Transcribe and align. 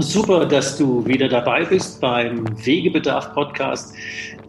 Super, 0.00 0.46
dass 0.46 0.78
du 0.78 1.04
wieder 1.06 1.28
dabei 1.28 1.64
bist 1.64 2.00
beim 2.00 2.46
Wegebedarf 2.64 3.34
Podcast, 3.34 3.92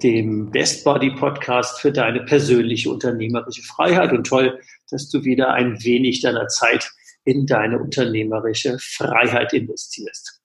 dem 0.03 0.51
Best 0.51 0.83
Body 0.83 1.09
Podcast 1.09 1.81
für 1.81 1.91
deine 1.91 2.23
persönliche 2.23 2.91
unternehmerische 2.91 3.63
Freiheit. 3.63 4.11
Und 4.11 4.27
toll, 4.27 4.59
dass 4.91 5.09
du 5.09 5.23
wieder 5.23 5.51
ein 5.53 5.83
wenig 5.83 6.21
deiner 6.21 6.47
Zeit 6.49 6.91
in 7.25 7.47
deine 7.47 7.79
unternehmerische 7.79 8.77
Freiheit 8.79 9.51
investierst. 9.53 10.39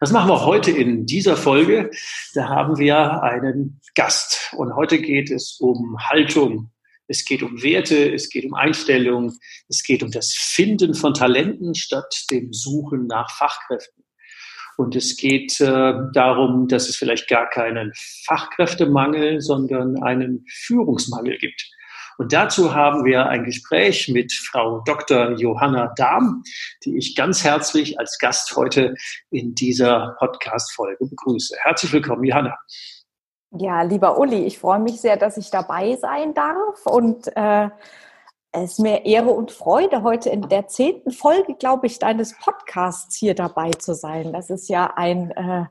Was 0.00 0.10
machen 0.10 0.30
wir 0.30 0.46
heute 0.46 0.70
in 0.70 1.04
dieser 1.04 1.36
Folge? 1.36 1.90
Da 2.32 2.48
haben 2.48 2.78
wir 2.78 3.22
einen 3.22 3.82
Gast. 3.94 4.54
Und 4.56 4.74
heute 4.74 5.02
geht 5.02 5.30
es 5.30 5.58
um 5.60 5.98
Haltung. 5.98 6.70
Es 7.08 7.26
geht 7.26 7.42
um 7.42 7.62
Werte, 7.62 8.10
es 8.12 8.30
geht 8.30 8.46
um 8.46 8.54
Einstellungen, 8.54 9.38
es 9.68 9.82
geht 9.84 10.02
um 10.02 10.10
das 10.10 10.32
Finden 10.32 10.94
von 10.94 11.12
Talenten 11.12 11.74
statt 11.74 12.24
dem 12.30 12.54
Suchen 12.54 13.06
nach 13.06 13.30
Fachkräften. 13.30 14.05
Und 14.76 14.94
es 14.94 15.16
geht 15.16 15.60
äh, 15.60 15.94
darum, 16.12 16.68
dass 16.68 16.88
es 16.88 16.96
vielleicht 16.96 17.28
gar 17.28 17.48
keinen 17.48 17.92
Fachkräftemangel, 18.26 19.40
sondern 19.40 20.02
einen 20.02 20.44
Führungsmangel 20.48 21.38
gibt. 21.38 21.70
Und 22.18 22.32
dazu 22.32 22.74
haben 22.74 23.04
wir 23.04 23.26
ein 23.26 23.44
Gespräch 23.44 24.08
mit 24.08 24.32
Frau 24.32 24.80
Dr. 24.86 25.32
Johanna 25.32 25.92
Dahm, 25.96 26.42
die 26.84 26.96
ich 26.96 27.14
ganz 27.14 27.44
herzlich 27.44 27.98
als 27.98 28.18
Gast 28.18 28.56
heute 28.56 28.94
in 29.30 29.54
dieser 29.54 30.16
Podcast-Folge 30.18 31.04
begrüße. 31.06 31.56
Herzlich 31.60 31.92
willkommen, 31.92 32.24
Johanna. 32.24 32.56
Ja, 33.58 33.82
lieber 33.82 34.18
Uli, 34.18 34.44
ich 34.44 34.58
freue 34.58 34.80
mich 34.80 35.00
sehr, 35.00 35.16
dass 35.16 35.36
ich 35.36 35.50
dabei 35.50 35.96
sein 35.96 36.34
darf 36.34 36.84
und 36.86 37.28
äh, 37.36 37.68
es 38.62 38.72
ist 38.72 38.78
mir 38.78 39.04
Ehre 39.04 39.30
und 39.30 39.50
Freude, 39.50 40.02
heute 40.02 40.30
in 40.30 40.48
der 40.48 40.66
zehnten 40.66 41.10
Folge, 41.10 41.54
glaube 41.58 41.86
ich, 41.86 41.98
deines 41.98 42.36
Podcasts 42.38 43.16
hier 43.16 43.34
dabei 43.34 43.70
zu 43.70 43.94
sein. 43.94 44.32
Das 44.32 44.48
ist 44.48 44.68
ja 44.68 44.94
ein, 44.96 45.30
äh, 45.32 45.64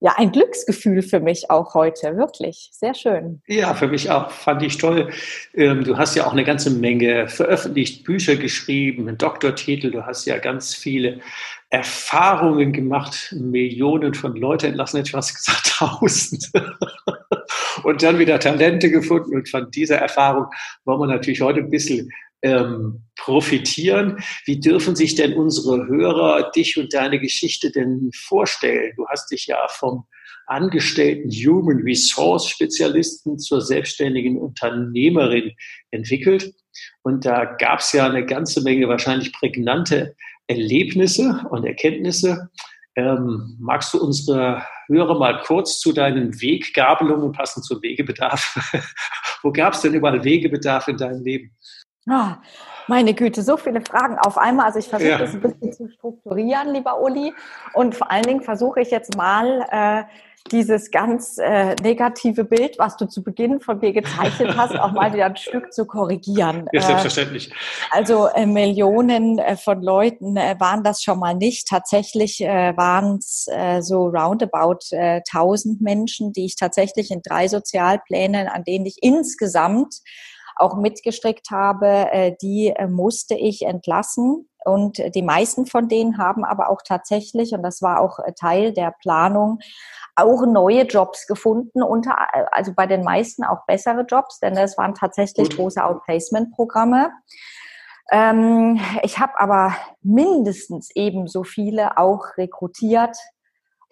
ja, 0.00 0.14
ein 0.16 0.32
Glücksgefühl 0.32 1.02
für 1.02 1.20
mich 1.20 1.50
auch 1.50 1.74
heute, 1.74 2.16
wirklich. 2.16 2.70
Sehr 2.72 2.94
schön. 2.94 3.42
Ja, 3.46 3.74
für 3.74 3.86
mich 3.86 4.10
auch. 4.10 4.30
Fand 4.32 4.62
ich 4.62 4.76
toll. 4.76 5.10
Ähm, 5.54 5.84
du 5.84 5.96
hast 5.96 6.16
ja 6.16 6.26
auch 6.26 6.32
eine 6.32 6.42
ganze 6.42 6.70
Menge 6.70 7.28
veröffentlicht, 7.28 8.02
Bücher 8.02 8.34
geschrieben, 8.34 9.06
einen 9.06 9.18
Doktortitel. 9.18 9.92
Du 9.92 10.04
hast 10.04 10.26
ja 10.26 10.38
ganz 10.38 10.74
viele 10.74 11.20
Erfahrungen 11.70 12.72
gemacht, 12.72 13.34
Millionen 13.38 14.14
von 14.14 14.34
Leuten 14.34 14.66
entlassen, 14.66 14.96
hätte 14.98 15.10
ich 15.10 15.14
was 15.14 15.32
gesagt, 15.32 15.74
tausend. 15.78 16.50
und 17.84 18.02
dann 18.02 18.18
wieder 18.18 18.40
Talente 18.40 18.90
gefunden. 18.90 19.36
Und 19.36 19.48
von 19.48 19.70
dieser 19.70 19.98
Erfahrung 19.98 20.46
wollen 20.84 21.00
wir 21.00 21.06
natürlich 21.06 21.40
heute 21.40 21.60
ein 21.60 21.70
bisschen 21.70 22.10
ähm, 22.42 23.04
profitieren. 23.16 24.18
Wie 24.44 24.60
dürfen 24.60 24.96
sich 24.96 25.14
denn 25.14 25.34
unsere 25.34 25.86
Hörer 25.86 26.50
dich 26.50 26.76
und 26.76 26.92
deine 26.92 27.20
Geschichte 27.20 27.70
denn 27.70 28.10
vorstellen? 28.14 28.92
Du 28.96 29.06
hast 29.08 29.30
dich 29.30 29.46
ja 29.46 29.66
vom 29.68 30.04
angestellten 30.46 31.30
Human 31.30 31.82
Resource 31.82 32.48
Spezialisten 32.48 33.38
zur 33.38 33.60
selbstständigen 33.60 34.38
Unternehmerin 34.38 35.52
entwickelt. 35.90 36.52
Und 37.02 37.24
da 37.24 37.44
gab 37.44 37.80
es 37.80 37.92
ja 37.92 38.06
eine 38.06 38.26
ganze 38.26 38.62
Menge 38.62 38.88
wahrscheinlich 38.88 39.32
prägnante 39.32 40.16
Erlebnisse 40.46 41.44
und 41.50 41.64
Erkenntnisse. 41.64 42.50
Ähm, 42.94 43.56
magst 43.58 43.94
du 43.94 44.02
unsere 44.02 44.66
Hörer 44.88 45.18
mal 45.18 45.40
kurz 45.44 45.80
zu 45.80 45.92
deinen 45.92 46.40
Weggabelungen 46.40 47.32
passend 47.32 47.64
zum 47.64 47.80
Wegebedarf? 47.82 48.58
Wo 49.42 49.50
gab 49.50 49.74
es 49.74 49.80
denn 49.80 49.94
überall 49.94 50.22
Wegebedarf 50.24 50.88
in 50.88 50.98
deinem 50.98 51.24
Leben? 51.24 51.56
Oh, 52.10 52.32
meine 52.88 53.14
Güte, 53.14 53.42
so 53.42 53.56
viele 53.56 53.80
Fragen 53.80 54.18
auf 54.18 54.36
einmal. 54.36 54.66
Also 54.66 54.80
ich 54.80 54.88
versuche 54.88 55.10
ja. 55.10 55.18
das 55.18 55.34
ein 55.34 55.40
bisschen 55.40 55.72
zu 55.72 55.88
strukturieren, 55.88 56.72
lieber 56.72 57.00
Uli. 57.00 57.32
Und 57.74 57.94
vor 57.94 58.10
allen 58.10 58.24
Dingen 58.24 58.42
versuche 58.42 58.80
ich 58.80 58.90
jetzt 58.90 59.16
mal 59.16 59.66
äh, 59.70 60.02
dieses 60.50 60.90
ganz 60.90 61.38
äh, 61.38 61.76
negative 61.76 62.44
Bild, 62.44 62.76
was 62.78 62.96
du 62.96 63.06
zu 63.06 63.22
Beginn 63.22 63.60
von 63.60 63.78
mir 63.78 63.92
gezeichnet 63.92 64.56
hast, 64.56 64.74
auch 64.74 64.90
mal 64.90 65.12
wieder 65.12 65.26
ein 65.26 65.36
Stück 65.36 65.72
zu 65.72 65.86
korrigieren. 65.86 66.66
Ja, 66.72 66.82
selbstverständlich. 66.82 67.50
Äh, 67.50 67.54
also 67.92 68.26
äh, 68.26 68.46
Millionen 68.46 69.38
äh, 69.38 69.56
von 69.56 69.80
Leuten 69.80 70.36
äh, 70.36 70.56
waren 70.58 70.82
das 70.82 71.02
schon 71.02 71.20
mal 71.20 71.34
nicht. 71.34 71.68
Tatsächlich 71.68 72.40
äh, 72.40 72.76
waren 72.76 73.18
es 73.18 73.46
äh, 73.48 73.80
so 73.80 74.06
roundabout 74.06 74.78
äh, 74.90 75.20
1000 75.32 75.80
Menschen, 75.80 76.32
die 76.32 76.46
ich 76.46 76.56
tatsächlich 76.56 77.12
in 77.12 77.22
drei 77.22 77.46
Sozialplänen, 77.46 78.48
an 78.48 78.64
denen 78.64 78.86
ich 78.86 78.96
insgesamt 79.02 79.94
auch 80.56 80.76
mitgestrickt 80.76 81.50
habe, 81.50 81.86
äh, 82.12 82.36
die 82.40 82.68
äh, 82.68 82.86
musste 82.86 83.34
ich 83.34 83.62
entlassen. 83.62 84.48
Und 84.64 85.02
die 85.14 85.22
meisten 85.22 85.66
von 85.66 85.88
denen 85.88 86.18
haben 86.18 86.44
aber 86.44 86.70
auch 86.70 86.82
tatsächlich, 86.84 87.52
und 87.52 87.62
das 87.62 87.82
war 87.82 88.00
auch 88.00 88.20
äh, 88.20 88.32
Teil 88.32 88.72
der 88.72 88.94
Planung, 89.00 89.58
auch 90.14 90.44
neue 90.46 90.82
Jobs 90.82 91.26
gefunden, 91.26 91.82
unter, 91.82 92.16
also 92.52 92.72
bei 92.74 92.86
den 92.86 93.02
meisten 93.02 93.44
auch 93.44 93.64
bessere 93.66 94.02
Jobs, 94.02 94.40
denn 94.40 94.54
das 94.54 94.76
waren 94.76 94.94
tatsächlich 94.94 95.48
Gut. 95.50 95.56
große 95.56 95.82
Outplacement-Programme. 95.82 97.10
Ähm, 98.10 98.78
ich 99.02 99.18
habe 99.18 99.40
aber 99.40 99.74
mindestens 100.02 100.90
ebenso 100.94 101.44
viele 101.44 101.96
auch 101.96 102.36
rekrutiert. 102.36 103.16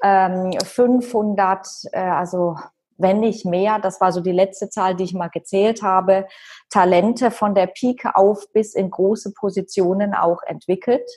Ähm, 0.02 0.52
500, 0.62 1.66
äh, 1.92 2.00
also 2.00 2.56
wenn 3.00 3.20
nicht 3.20 3.44
mehr, 3.44 3.78
das 3.78 4.00
war 4.00 4.12
so 4.12 4.20
die 4.20 4.32
letzte 4.32 4.68
Zahl, 4.68 4.94
die 4.94 5.04
ich 5.04 5.14
mal 5.14 5.28
gezählt 5.28 5.82
habe, 5.82 6.26
Talente 6.68 7.30
von 7.30 7.54
der 7.54 7.66
Pike 7.66 8.16
auf 8.16 8.44
bis 8.52 8.74
in 8.74 8.90
große 8.90 9.32
Positionen 9.32 10.14
auch 10.14 10.42
entwickelt. 10.46 11.08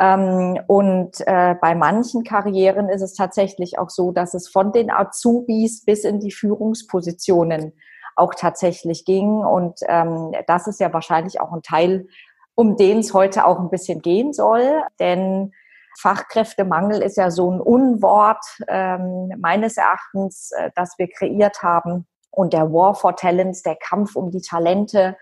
Ähm, 0.00 0.58
und 0.66 1.20
äh, 1.26 1.56
bei 1.60 1.74
manchen 1.74 2.22
Karrieren 2.22 2.88
ist 2.88 3.02
es 3.02 3.14
tatsächlich 3.14 3.78
auch 3.78 3.90
so, 3.90 4.12
dass 4.12 4.34
es 4.34 4.48
von 4.48 4.72
den 4.72 4.90
Azubis 4.90 5.84
bis 5.84 6.04
in 6.04 6.20
die 6.20 6.30
Führungspositionen 6.30 7.72
auch 8.14 8.34
tatsächlich 8.34 9.04
ging. 9.04 9.38
Und 9.38 9.80
ähm, 9.88 10.32
das 10.46 10.66
ist 10.66 10.80
ja 10.80 10.92
wahrscheinlich 10.92 11.40
auch 11.40 11.52
ein 11.52 11.62
Teil, 11.62 12.06
um 12.54 12.76
den 12.76 12.98
es 12.98 13.14
heute 13.14 13.46
auch 13.46 13.58
ein 13.58 13.70
bisschen 13.70 14.00
gehen 14.00 14.32
soll. 14.32 14.82
Denn 15.00 15.52
Fachkräftemangel 16.00 17.02
ist 17.02 17.16
ja 17.16 17.30
so 17.30 17.50
ein 17.50 17.60
Unwort 17.60 18.44
ähm, 18.68 19.32
meines 19.38 19.76
Erachtens, 19.76 20.52
äh, 20.52 20.70
das 20.76 20.94
wir 20.98 21.08
kreiert 21.08 21.62
haben. 21.62 22.06
Und 22.30 22.52
der 22.52 22.72
War 22.72 22.94
for 22.94 23.16
Talents, 23.16 23.62
der 23.62 23.76
Kampf 23.76 24.14
um 24.14 24.30
die 24.30 24.40
Talente, 24.40 25.16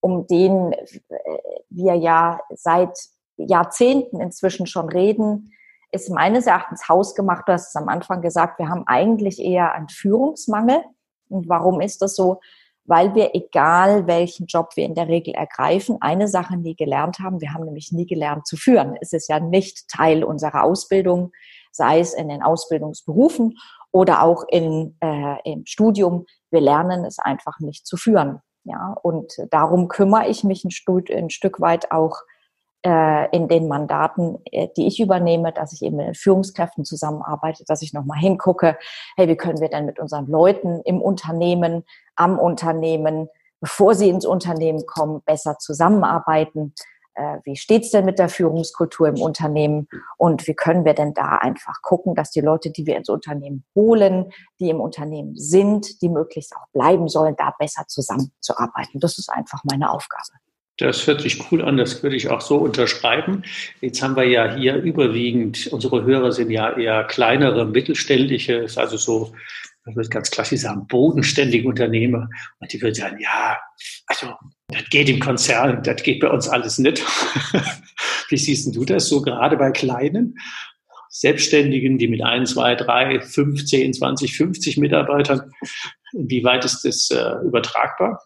um 0.00 0.26
den 0.26 0.72
äh, 0.72 0.88
wir 1.70 1.94
ja 1.94 2.40
seit 2.50 2.98
Jahrzehnten 3.36 4.20
inzwischen 4.20 4.66
schon 4.66 4.90
reden, 4.90 5.52
ist 5.90 6.10
meines 6.10 6.46
Erachtens 6.46 6.88
hausgemacht. 6.88 7.48
Du 7.48 7.52
hast 7.52 7.68
es 7.68 7.76
am 7.76 7.88
Anfang 7.88 8.20
gesagt, 8.20 8.58
wir 8.58 8.68
haben 8.68 8.86
eigentlich 8.86 9.40
eher 9.40 9.72
einen 9.72 9.88
Führungsmangel. 9.88 10.84
Und 11.28 11.48
warum 11.48 11.80
ist 11.80 12.02
das 12.02 12.14
so? 12.14 12.40
Weil 12.84 13.14
wir, 13.14 13.34
egal 13.34 14.06
welchen 14.06 14.46
Job 14.46 14.70
wir 14.74 14.84
in 14.84 14.94
der 14.94 15.08
Regel 15.08 15.34
ergreifen, 15.34 15.98
eine 16.00 16.28
Sache 16.28 16.56
nie 16.56 16.74
gelernt 16.74 17.18
haben. 17.18 17.40
Wir 17.40 17.52
haben 17.52 17.64
nämlich 17.64 17.92
nie 17.92 18.06
gelernt 18.06 18.46
zu 18.46 18.56
führen. 18.56 18.96
Es 19.00 19.12
ist 19.12 19.28
ja 19.28 19.40
nicht 19.40 19.88
Teil 19.88 20.24
unserer 20.24 20.64
Ausbildung, 20.64 21.32
sei 21.72 22.00
es 22.00 22.14
in 22.14 22.28
den 22.28 22.42
Ausbildungsberufen 22.42 23.56
oder 23.92 24.22
auch 24.22 24.44
in, 24.48 24.96
äh, 25.00 25.36
im 25.44 25.66
Studium. 25.66 26.26
Wir 26.50 26.60
lernen 26.60 27.04
es 27.04 27.18
einfach 27.18 27.60
nicht 27.60 27.86
zu 27.86 27.96
führen. 27.96 28.40
Ja, 28.64 28.94
und 29.02 29.32
darum 29.50 29.88
kümmere 29.88 30.28
ich 30.28 30.44
mich 30.44 30.64
ein, 30.64 30.70
Stück, 30.70 31.60
weit 31.60 31.92
auch 31.92 32.16
in 32.82 33.48
den 33.48 33.68
Mandaten, 33.68 34.38
äh, 34.46 34.68
die 34.76 34.86
ich 34.86 35.00
übernehme, 35.00 35.52
dass 35.52 35.72
ich 35.72 35.82
eben 35.82 35.96
mit 35.96 36.06
den 36.06 36.14
Führungskräften 36.14 36.84
zusammenarbeite, 36.84 37.64
dass 37.66 37.82
ich 37.82 37.92
nochmal 37.92 38.18
hingucke, 38.18 38.78
hey, 39.16 39.28
wie 39.28 39.36
können 39.36 39.60
wir 39.60 39.68
denn 39.68 39.84
mit 39.84 39.98
unseren 39.98 40.26
Leuten 40.26 40.80
im 40.84 41.02
Unternehmen, 41.02 41.84
am 42.16 42.38
Unternehmen, 42.38 43.28
bevor 43.60 43.94
sie 43.94 44.08
ins 44.08 44.24
Unternehmen 44.24 44.86
kommen, 44.86 45.20
besser 45.26 45.58
zusammenarbeiten? 45.58 46.74
Äh, 47.14 47.38
wie 47.44 47.56
steht's 47.56 47.90
denn 47.90 48.06
mit 48.06 48.18
der 48.18 48.30
Führungskultur 48.30 49.08
im 49.08 49.20
Unternehmen 49.20 49.86
und 50.16 50.46
wie 50.46 50.54
können 50.54 50.86
wir 50.86 50.94
denn 50.94 51.12
da 51.12 51.36
einfach 51.36 51.82
gucken, 51.82 52.14
dass 52.14 52.30
die 52.30 52.40
Leute, 52.40 52.70
die 52.70 52.86
wir 52.86 52.96
ins 52.96 53.10
Unternehmen 53.10 53.64
holen, 53.74 54.32
die 54.58 54.70
im 54.70 54.80
Unternehmen 54.80 55.36
sind, 55.36 56.00
die 56.00 56.08
möglichst 56.08 56.56
auch 56.56 56.66
bleiben 56.72 57.08
sollen, 57.08 57.34
da 57.36 57.54
besser 57.58 57.84
zusammenzuarbeiten. 57.88 59.00
Das 59.00 59.18
ist 59.18 59.28
einfach 59.28 59.62
meine 59.64 59.90
Aufgabe. 59.90 60.40
Das 60.80 61.06
hört 61.06 61.20
sich 61.20 61.52
cool 61.52 61.62
an, 61.62 61.76
das 61.76 62.02
würde 62.02 62.16
ich 62.16 62.28
auch 62.28 62.40
so 62.40 62.56
unterschreiben. 62.56 63.42
Jetzt 63.82 64.00
haben 64.02 64.16
wir 64.16 64.24
ja 64.24 64.56
hier 64.56 64.76
überwiegend, 64.76 65.66
unsere 65.66 66.04
Hörer 66.04 66.32
sind 66.32 66.50
ja 66.50 66.74
eher 66.74 67.04
kleinere, 67.04 67.66
mittelständische, 67.66 68.66
also 68.76 68.96
so, 68.96 69.34
das 69.84 69.94
wird 69.94 70.10
ganz 70.10 70.30
klassisch 70.30 70.62
sagen, 70.62 70.86
bodenständige 70.86 71.68
Unternehmer. 71.68 72.30
Und 72.60 72.72
die 72.72 72.80
würden 72.80 72.94
sagen, 72.94 73.18
ja, 73.20 73.58
also 74.06 74.32
das 74.68 74.84
geht 74.88 75.10
im 75.10 75.20
Konzern, 75.20 75.82
das 75.82 76.02
geht 76.02 76.20
bei 76.20 76.28
uns 76.28 76.48
alles 76.48 76.78
nicht. 76.78 77.04
Wie 78.30 78.38
siehst 78.38 78.74
du 78.74 78.84
das 78.86 79.06
so 79.06 79.20
gerade 79.20 79.58
bei 79.58 79.72
kleinen? 79.72 80.38
Selbstständigen, 81.10 81.98
die 81.98 82.08
mit 82.08 82.22
ein, 82.22 82.46
zwei, 82.46 82.74
drei, 82.74 83.20
fünf, 83.20 83.66
zehn, 83.66 83.92
zwanzig, 83.92 84.34
fünfzig 84.34 84.78
Mitarbeitern, 84.78 85.52
inwieweit 86.12 86.64
ist 86.64 86.84
das 86.84 87.10
äh, 87.10 87.44
übertragbar? 87.44 88.22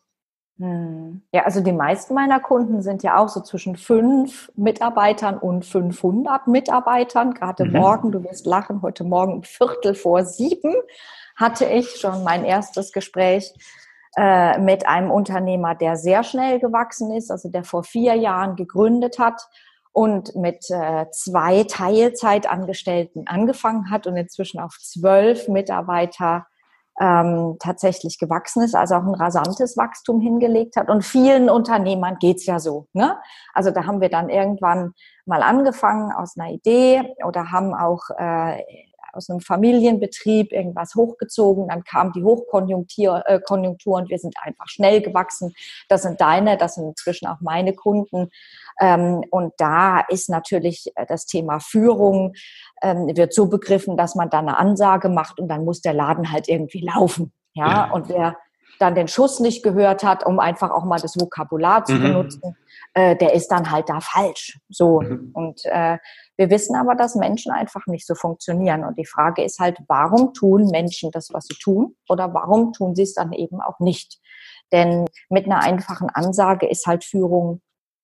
Hm. 0.59 1.23
Ja, 1.33 1.43
also 1.43 1.61
die 1.61 1.73
meisten 1.73 2.15
meiner 2.15 2.39
Kunden 2.39 2.81
sind 2.81 3.03
ja 3.03 3.19
auch 3.19 3.29
so 3.29 3.41
zwischen 3.41 3.77
fünf 3.77 4.53
Mitarbeitern 4.55 5.37
und 5.37 5.65
500 5.65 6.47
Mitarbeitern. 6.47 7.35
Gerade 7.35 7.65
mhm. 7.65 7.73
morgen, 7.73 8.13
du 8.13 8.23
wirst 8.23 8.47
lachen, 8.47 8.83
heute 8.83 9.03
Morgen 9.03 9.33
um 9.33 9.43
Viertel 9.43 9.95
vor 9.95 10.25
sieben 10.25 10.75
hatte 11.37 11.65
ich 11.65 11.97
schon 11.97 12.23
mein 12.23 12.45
erstes 12.45 12.93
Gespräch 12.93 13.53
äh, 14.17 14.59
mit 14.59 14.87
einem 14.87 15.11
Unternehmer, 15.11 15.75
der 15.75 15.97
sehr 15.97 16.23
schnell 16.23 16.61
gewachsen 16.61 17.13
ist, 17.13 17.31
also 17.31 17.49
der 17.49 17.65
vor 17.65 17.83
vier 17.83 18.15
Jahren 18.15 18.55
gegründet 18.55 19.19
hat 19.19 19.49
und 19.93 20.37
mit 20.37 20.71
äh, 20.71 21.07
zwei 21.11 21.65
Teilzeitangestellten 21.65 23.27
angefangen 23.27 23.91
hat 23.91 24.07
und 24.07 24.17
inzwischen 24.17 24.61
auf 24.61 24.79
zwölf 24.81 25.49
Mitarbeiter 25.49 26.47
ähm, 27.01 27.57
tatsächlich 27.59 28.19
gewachsen 28.19 28.63
ist, 28.63 28.75
also 28.75 28.95
auch 28.97 29.03
ein 29.03 29.15
rasantes 29.15 29.77
Wachstum 29.77 30.21
hingelegt 30.21 30.77
hat. 30.77 30.89
Und 30.89 31.05
vielen 31.05 31.51
Unternehmern 31.51 32.17
geht's 32.21 32.47
ja 32.47 32.59
so. 32.59 32.87
Ne? 32.93 33.19
Also 33.53 33.71
da 33.71 33.87
haben 33.87 34.01
wir 34.01 34.11
dann 34.11 34.29
irgendwann 34.29 34.95
mal 35.27 35.43
angefangen 35.43 36.13
aus 36.13 36.37
einer 36.37 36.51
Idee 36.51 37.15
oder 37.25 37.51
haben 37.51 37.75
auch 37.75 38.11
äh, 38.17 38.63
aus 39.15 39.31
einem 39.31 39.41
Familienbetrieb 39.41 40.53
irgendwas 40.53 40.95
hochgezogen, 40.95 41.69
dann 41.69 41.85
kam 41.85 42.13
die 42.13 42.25
Hochkonjunktur 42.25 43.23
äh, 43.27 43.41
Konjunktur 43.41 43.97
und 43.97 44.09
wir 44.09 44.19
sind 44.19 44.35
einfach 44.43 44.69
schnell 44.69 45.01
gewachsen. 45.01 45.55
Das 45.89 46.03
sind 46.03 46.21
deine, 46.21 46.57
das 46.57 46.75
sind 46.75 46.87
inzwischen 46.87 47.27
auch 47.27 47.41
meine 47.41 47.75
Kunden. 47.75 48.31
Ähm, 48.81 49.25
und 49.31 49.53
da 49.59 50.01
ist 50.01 50.29
natürlich 50.29 50.91
äh, 50.97 51.07
das 51.07 51.27
Thema 51.27 51.61
Führung, 51.61 52.35
ähm, 52.83 53.17
wird 53.17 53.33
so 53.33 53.47
begriffen, 53.49 53.97
dass 53.97 54.15
man 54.15 54.31
da 54.31 54.39
eine 54.39 54.59
Ansage 54.59 55.09
macht 55.09 55.39
und 55.39 55.49
dann 55.49 55.65
muss 55.65 55.81
der 55.81 55.95
Laden 55.95 56.33
halt 56.33 56.49
irgendwie 56.49 56.81
laufen. 56.81 57.33
Ja, 57.55 57.69
ja. 57.69 57.93
und 57.93 58.09
wer 58.09 58.37
dann 58.79 58.95
den 58.95 59.09
Schuss 59.09 59.41
nicht 59.41 59.63
gehört 59.63 60.03
hat, 60.03 60.27
um 60.27 60.41
einfach 60.41 60.71
auch 60.71 60.85
mal 60.85 61.01
das 61.01 61.19
Vokabular 61.19 61.85
zu 61.85 61.95
mhm. 61.95 62.03
benutzen, 62.03 62.57
äh, 62.95 63.17
der 63.17 63.35
ist 63.35 63.49
dann 63.49 63.71
halt 63.71 63.89
da 63.89 64.01
falsch. 64.01 64.59
So. 64.69 65.01
Mhm. 65.01 65.31
Und 65.33 65.65
äh, 65.65 65.99
wir 66.37 66.51
wissen 66.51 66.77
aber, 66.77 66.95
dass 66.95 67.15
Menschen 67.15 67.53
einfach 67.53 67.87
nicht 67.87 68.07
so 68.07 68.15
funktionieren. 68.15 68.85
Und 68.85 68.99
die 68.99 69.07
Frage 69.07 69.45
ist 69.45 69.61
halt, 69.61 69.79
warum 69.87 70.35
tun 70.35 70.67
Menschen 70.67 71.11
das, 71.11 71.29
was 71.33 71.47
sie 71.47 71.57
tun? 71.63 71.97
Oder 72.09 72.35
warum 72.35 72.73
tun 72.73 72.95
sie 72.95 73.03
es 73.03 73.15
dann 73.15 73.33
eben 73.33 73.61
auch 73.61 73.79
nicht? 73.79 74.19
Denn 74.73 75.07
mit 75.29 75.47
einer 75.47 75.61
einfachen 75.61 76.11
Ansage 76.11 76.69
ist 76.69 76.87
halt 76.87 77.05
Führung 77.05 77.61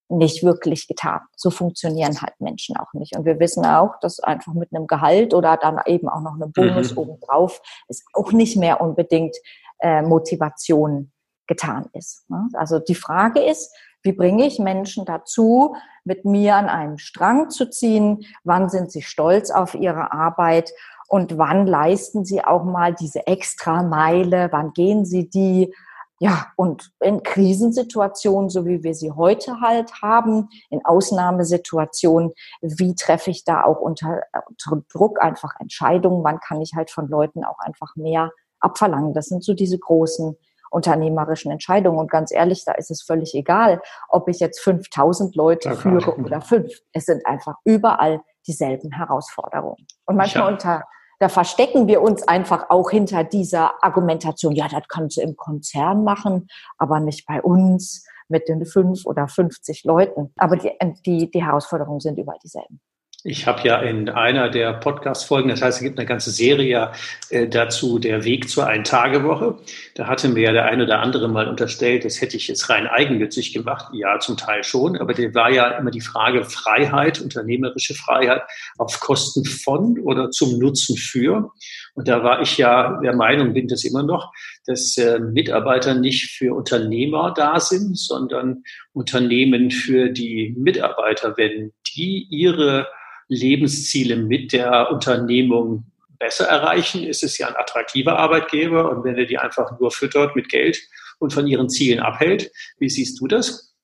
nicht 0.09 0.43
wirklich 0.43 0.89
getan. 0.89 1.21
So 1.37 1.51
funktionieren 1.51 2.21
halt 2.21 2.35
Menschen 2.41 2.77
auch 2.77 2.93
nicht. 2.93 3.17
Und 3.17 3.25
wir 3.25 3.39
wissen 3.39 3.65
auch, 3.65 3.99
dass 4.01 4.21
einfach 4.21 4.55
mit 4.55 4.75
einem 4.75 4.87
Gehalt 4.87 5.35
oder 5.35 5.57
dann 5.57 5.81
eben 5.87 6.09
auch 6.09 6.21
noch 6.21 6.35
einem 6.35 6.53
Bonus 6.53 6.93
mhm. 6.93 6.99
obendrauf 6.99 7.63
ist 7.89 8.05
auch 8.13 8.33
nicht 8.33 8.57
mehr 8.57 8.81
unbedingt 8.81 9.37
äh, 9.81 10.03
Motivation 10.03 11.13
getan 11.47 11.89
ist. 11.93 12.29
Ne? 12.29 12.49
Also 12.55 12.79
die 12.79 12.95
Frage 12.95 13.41
ist, 13.41 13.73
wie 14.03 14.13
bringe 14.13 14.47
ich 14.47 14.59
Menschen 14.59 15.05
dazu, 15.05 15.75
mit 16.05 16.25
mir 16.25 16.57
an 16.57 16.69
einem 16.69 16.99
Strang 16.99 17.51
zu 17.51 17.71
ziehen? 17.71 18.25
Wann 18.45 18.69
sind 18.69 18.91
sie 18.93 19.03
stolz 19.03 19.51
auf 19.51 19.75
ihre 19.75 20.13
Arbeit? 20.13 20.73
Und 21.09 21.39
wann 21.39 21.67
leisten 21.67 22.25
sie 22.25 22.45
auch 22.45 22.65
mal 22.65 22.95
diese 22.95 23.27
extra 23.27 23.83
Meile? 23.83 24.49
Wann 24.53 24.73
gehen 24.73 25.05
sie 25.05 25.29
die? 25.29 25.75
Ja, 26.23 26.49
und 26.57 26.93
in 27.01 27.23
Krisensituationen, 27.23 28.51
so 28.51 28.67
wie 28.67 28.83
wir 28.83 28.95
sie 28.95 29.11
heute 29.11 29.61
halt 29.61 30.03
haben, 30.03 30.51
in 30.69 30.85
Ausnahmesituationen, 30.85 32.33
wie 32.61 32.95
treffe 32.95 33.31
ich 33.31 33.45
da 33.45 33.65
auch 33.65 33.81
unter, 33.81 34.21
unter 34.47 34.83
Druck 34.93 35.23
einfach 35.23 35.55
Entscheidungen? 35.59 36.23
Wann 36.23 36.39
kann 36.39 36.61
ich 36.61 36.75
halt 36.77 36.91
von 36.91 37.09
Leuten 37.09 37.43
auch 37.43 37.59
einfach 37.59 37.97
mehr 37.97 38.31
abverlangen? 38.61 39.15
Das 39.15 39.27
sind 39.27 39.43
so 39.43 39.55
diese 39.55 39.79
großen 39.79 40.37
unternehmerischen 40.71 41.51
Entscheidungen. 41.51 41.99
Und 41.99 42.11
ganz 42.11 42.33
ehrlich, 42.33 42.65
da 42.65 42.73
ist 42.73 42.91
es 42.91 43.03
völlig 43.03 43.35
egal, 43.35 43.83
ob 44.09 44.29
ich 44.29 44.41
jetzt 44.41 44.61
5000 44.61 45.35
Leute 45.37 45.77
führe 45.77 46.17
oder 46.17 46.41
fünf. 46.41 46.73
Es 46.93 47.07
sind 47.07 47.27
einfach 47.27 47.57
überall 47.65 48.21
dieselben 48.47 48.93
Herausforderungen. 48.93 49.87
Und 50.07 50.17
manchmal 50.17 50.45
ja. 50.45 50.51
unter 50.51 50.85
da 51.21 51.29
verstecken 51.29 51.87
wir 51.87 52.01
uns 52.01 52.27
einfach 52.27 52.71
auch 52.71 52.89
hinter 52.91 53.25
dieser 53.25 53.85
Argumentation, 53.85 54.55
ja, 54.55 54.69
das 54.69 54.89
kannst 54.89 55.19
du 55.19 55.21
im 55.21 55.37
Konzern 55.37 56.03
machen, 56.03 56.49
aber 56.79 56.99
nicht 56.99 57.27
bei 57.27 57.43
uns 57.43 58.07
mit 58.29 58.49
den 58.49 58.65
fünf 58.65 59.05
oder 59.05 59.29
50 59.29 59.85
Leuten. 59.85 60.33
Aber 60.39 60.57
die, 60.57 60.73
die, 61.05 61.31
die 61.31 61.45
Herausforderungen 61.45 62.01
sind 62.01 62.19
überall 62.19 62.39
dieselben. 62.43 62.81
Ich 63.23 63.47
habe 63.47 63.69
ja 63.69 63.83
in 63.83 64.09
einer 64.09 64.49
der 64.49 64.73
Podcast-Folgen, 64.73 65.51
das 65.51 65.61
heißt, 65.61 65.77
es 65.77 65.85
gibt 65.85 65.99
eine 65.99 66.07
ganze 66.07 66.31
Serie 66.31 66.93
äh, 67.29 67.47
dazu, 67.47 67.99
der 67.99 68.25
Weg 68.25 68.49
zur 68.49 68.67
Ein-Tage-Woche. 68.67 69.59
Da 69.95 70.07
hatte 70.07 70.31
mir 70.31 70.45
ja 70.45 70.53
der 70.53 70.65
eine 70.65 70.85
oder 70.85 71.01
andere 71.01 71.29
mal 71.29 71.47
unterstellt, 71.47 72.07
das 72.07 72.23
hätte 72.23 72.39
ich 72.39 72.49
jetzt 72.49 72.71
rein 72.71 72.87
eigennützig 72.87 73.53
gemacht. 73.53 73.93
Ja, 73.93 74.19
zum 74.21 74.39
Teil 74.39 74.65
schon, 74.65 74.97
aber 74.97 75.13
der 75.13 75.35
war 75.35 75.51
ja 75.51 75.69
immer 75.73 75.91
die 75.91 76.01
Frage 76.01 76.45
Freiheit, 76.45 77.21
unternehmerische 77.21 77.93
Freiheit 77.93 78.41
auf 78.79 79.01
Kosten 79.01 79.45
von 79.45 79.99
oder 79.99 80.31
zum 80.31 80.59
Nutzen 80.59 80.97
für. 80.97 81.51
Und 81.93 82.09
da 82.09 82.25
war 82.25 82.41
ich 82.41 82.57
ja 82.57 83.01
der 83.03 83.15
Meinung, 83.15 83.53
bin 83.53 83.69
das 83.69 83.85
immer 83.85 84.03
noch, 84.03 84.33
dass 84.65 84.97
äh, 84.97 85.19
Mitarbeiter 85.19 85.93
nicht 85.93 86.31
für 86.31 86.55
Unternehmer 86.55 87.35
da 87.37 87.61
sind, 87.61 87.99
sondern 87.99 88.63
Unternehmen 88.95 89.71
für 89.71 90.09
die 90.09 90.55
Mitarbeiter, 90.57 91.37
wenn 91.37 91.75
die 91.95 92.27
ihre 92.31 92.89
Lebensziele 93.31 94.17
mit 94.17 94.53
der 94.53 94.91
Unternehmung 94.91 95.85
besser 96.19 96.47
erreichen, 96.47 97.05
ist 97.05 97.23
es 97.23 97.39
ja 97.39 97.49
ein 97.49 97.57
attraktiver 97.57 98.19
Arbeitgeber. 98.19 98.91
Und 98.91 99.05
wenn 99.05 99.17
er 99.17 99.25
die 99.25 99.39
einfach 99.39 99.79
nur 99.79 99.91
füttert 99.91 100.37
mit 100.37 100.49
Geld 100.49 100.79
und 101.19 101.33
von 101.33 101.47
ihren 101.47 101.71
Zielen 101.71 102.01
abhält, 102.01 102.53
wie 102.79 102.91
siehst 102.91 103.21
du 103.21 103.29
das? 103.29 103.75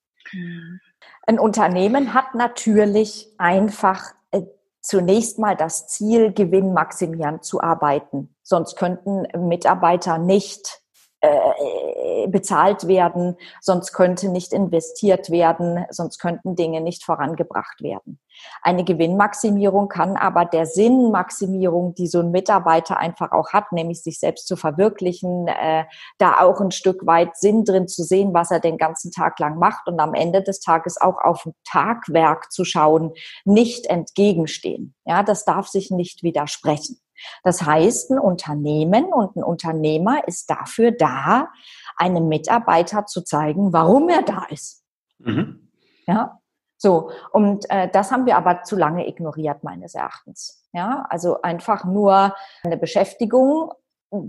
Ein 1.26 1.38
Unternehmen 1.38 2.12
hat 2.12 2.34
natürlich 2.34 3.28
einfach 3.38 4.02
äh, 4.32 4.42
zunächst 4.80 5.38
mal 5.38 5.56
das 5.56 5.86
Ziel, 5.86 6.32
gewinnmaximierend 6.32 7.44
zu 7.44 7.62
arbeiten. 7.62 8.34
Sonst 8.42 8.76
könnten 8.76 9.26
Mitarbeiter 9.48 10.18
nicht 10.18 10.80
äh, 11.26 12.28
bezahlt 12.28 12.88
werden, 12.88 13.36
sonst 13.60 13.92
könnte 13.92 14.28
nicht 14.28 14.52
investiert 14.52 15.30
werden, 15.30 15.84
sonst 15.90 16.18
könnten 16.18 16.56
Dinge 16.56 16.80
nicht 16.80 17.04
vorangebracht 17.04 17.82
werden. 17.82 18.20
Eine 18.62 18.84
Gewinnmaximierung 18.84 19.88
kann 19.88 20.16
aber 20.16 20.44
der 20.44 20.66
Sinnmaximierung, 20.66 21.94
die 21.94 22.06
so 22.06 22.20
ein 22.20 22.30
Mitarbeiter 22.30 22.98
einfach 22.98 23.32
auch 23.32 23.52
hat, 23.52 23.72
nämlich 23.72 24.02
sich 24.02 24.18
selbst 24.18 24.46
zu 24.46 24.56
verwirklichen, 24.56 25.48
äh, 25.48 25.84
da 26.18 26.40
auch 26.40 26.60
ein 26.60 26.70
Stück 26.70 27.06
weit 27.06 27.36
Sinn 27.36 27.64
drin 27.64 27.88
zu 27.88 28.02
sehen, 28.02 28.34
was 28.34 28.50
er 28.50 28.60
den 28.60 28.78
ganzen 28.78 29.10
Tag 29.10 29.38
lang 29.38 29.58
macht 29.58 29.86
und 29.88 30.00
am 30.00 30.14
Ende 30.14 30.42
des 30.42 30.60
Tages 30.60 31.00
auch 31.00 31.18
auf 31.22 31.46
ein 31.46 31.54
Tagwerk 31.64 32.52
zu 32.52 32.64
schauen, 32.64 33.12
nicht 33.44 33.86
entgegenstehen. 33.86 34.94
Ja, 35.04 35.22
das 35.22 35.44
darf 35.44 35.68
sich 35.68 35.90
nicht 35.90 36.22
widersprechen. 36.22 36.98
Das 37.42 37.62
heißt, 37.62 38.10
ein 38.10 38.18
Unternehmen 38.18 39.06
und 39.12 39.36
ein 39.36 39.42
Unternehmer 39.42 40.26
ist 40.26 40.50
dafür 40.50 40.92
da, 40.92 41.48
einem 41.96 42.28
Mitarbeiter 42.28 43.06
zu 43.06 43.22
zeigen, 43.22 43.72
warum 43.72 44.08
er 44.08 44.22
da 44.22 44.44
ist. 44.50 44.84
Mhm. 45.18 45.70
Ja, 46.06 46.38
so, 46.78 47.10
und 47.32 47.68
äh, 47.70 47.88
das 47.90 48.12
haben 48.12 48.26
wir 48.26 48.36
aber 48.36 48.62
zu 48.62 48.76
lange 48.76 49.08
ignoriert, 49.08 49.64
meines 49.64 49.94
Erachtens. 49.94 50.62
Ja, 50.72 51.06
also 51.08 51.40
einfach 51.40 51.84
nur 51.84 52.34
eine 52.62 52.76
Beschäftigung 52.76 53.72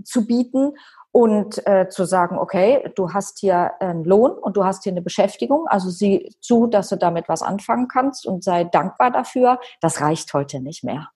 zu 0.04 0.26
bieten 0.26 0.72
und 1.12 1.66
äh, 1.66 1.88
zu 1.88 2.04
sagen, 2.04 2.38
okay, 2.38 2.90
du 2.94 3.12
hast 3.12 3.38
hier 3.38 3.72
einen 3.80 4.04
Lohn 4.04 4.32
und 4.32 4.56
du 4.56 4.64
hast 4.64 4.82
hier 4.82 4.92
eine 4.92 5.02
Beschäftigung, 5.02 5.66
also 5.68 5.90
sieh 5.90 6.34
zu, 6.40 6.66
dass 6.66 6.88
du 6.88 6.96
damit 6.96 7.28
was 7.28 7.42
anfangen 7.42 7.88
kannst 7.88 8.26
und 8.26 8.42
sei 8.42 8.64
dankbar 8.64 9.10
dafür, 9.10 9.60
das 9.80 10.00
reicht 10.00 10.32
heute 10.32 10.60
nicht 10.60 10.84
mehr. 10.84 11.10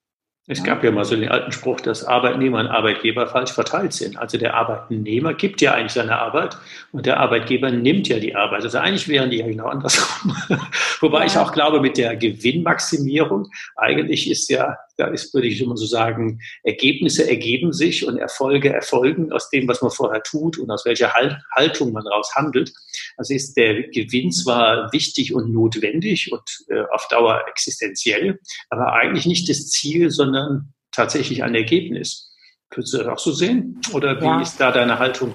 Es 0.48 0.64
gab 0.64 0.82
ja 0.82 0.90
mal 0.90 1.04
so 1.04 1.14
den 1.14 1.28
alten 1.28 1.52
Spruch, 1.52 1.80
dass 1.80 2.04
Arbeitnehmer 2.04 2.58
und 2.58 2.66
Arbeitgeber 2.66 3.28
falsch 3.28 3.52
verteilt 3.52 3.92
sind. 3.92 4.18
Also 4.18 4.38
der 4.38 4.54
Arbeitnehmer 4.54 5.34
gibt 5.34 5.60
ja 5.60 5.74
eigentlich 5.74 5.92
seine 5.92 6.18
Arbeit 6.18 6.56
und 6.90 7.06
der 7.06 7.20
Arbeitgeber 7.20 7.70
nimmt 7.70 8.08
ja 8.08 8.18
die 8.18 8.34
Arbeit. 8.34 8.64
Also 8.64 8.78
eigentlich 8.78 9.06
wären 9.06 9.30
die 9.30 9.38
ja 9.38 9.46
genau 9.46 9.66
andersrum. 9.66 10.34
Wobei 11.00 11.20
ja. 11.20 11.26
ich 11.26 11.38
auch 11.38 11.52
glaube, 11.52 11.80
mit 11.80 11.96
der 11.96 12.16
Gewinnmaximierung, 12.16 13.50
eigentlich 13.76 14.28
ist 14.28 14.50
ja 14.50 14.76
da 14.96 15.06
ist, 15.06 15.32
würde 15.34 15.48
ich 15.48 15.60
immer 15.60 15.76
so 15.76 15.86
sagen, 15.86 16.40
Ergebnisse 16.62 17.28
ergeben 17.28 17.72
sich 17.72 18.06
und 18.06 18.18
Erfolge 18.18 18.72
erfolgen 18.72 19.32
aus 19.32 19.50
dem, 19.50 19.68
was 19.68 19.82
man 19.82 19.90
vorher 19.90 20.22
tut 20.22 20.58
und 20.58 20.70
aus 20.70 20.84
welcher 20.84 21.12
Haltung 21.54 21.92
man 21.92 22.04
daraus 22.04 22.34
handelt. 22.34 22.72
Also 23.16 23.34
ist 23.34 23.54
der 23.54 23.88
Gewinn 23.88 24.32
zwar 24.32 24.92
wichtig 24.92 25.34
und 25.34 25.52
notwendig 25.52 26.32
und 26.32 26.42
äh, 26.68 26.82
auf 26.92 27.06
Dauer 27.08 27.42
existenziell, 27.48 28.38
aber 28.70 28.92
eigentlich 28.92 29.26
nicht 29.26 29.48
das 29.48 29.68
Ziel, 29.68 30.10
sondern 30.10 30.72
tatsächlich 30.92 31.42
ein 31.42 31.54
Ergebnis. 31.54 32.32
Könntest 32.70 32.94
du 32.94 32.98
das 32.98 33.06
auch 33.08 33.18
so 33.18 33.32
sehen? 33.32 33.80
Oder 33.92 34.20
wie 34.20 34.24
ja. 34.24 34.40
ist 34.40 34.58
da 34.58 34.72
deine 34.72 34.98
Haltung? 34.98 35.34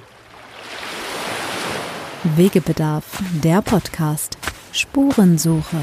Wegebedarf, 2.35 3.21
der 3.43 3.61
Podcast. 3.61 4.37
Spurensuche. 4.73 5.77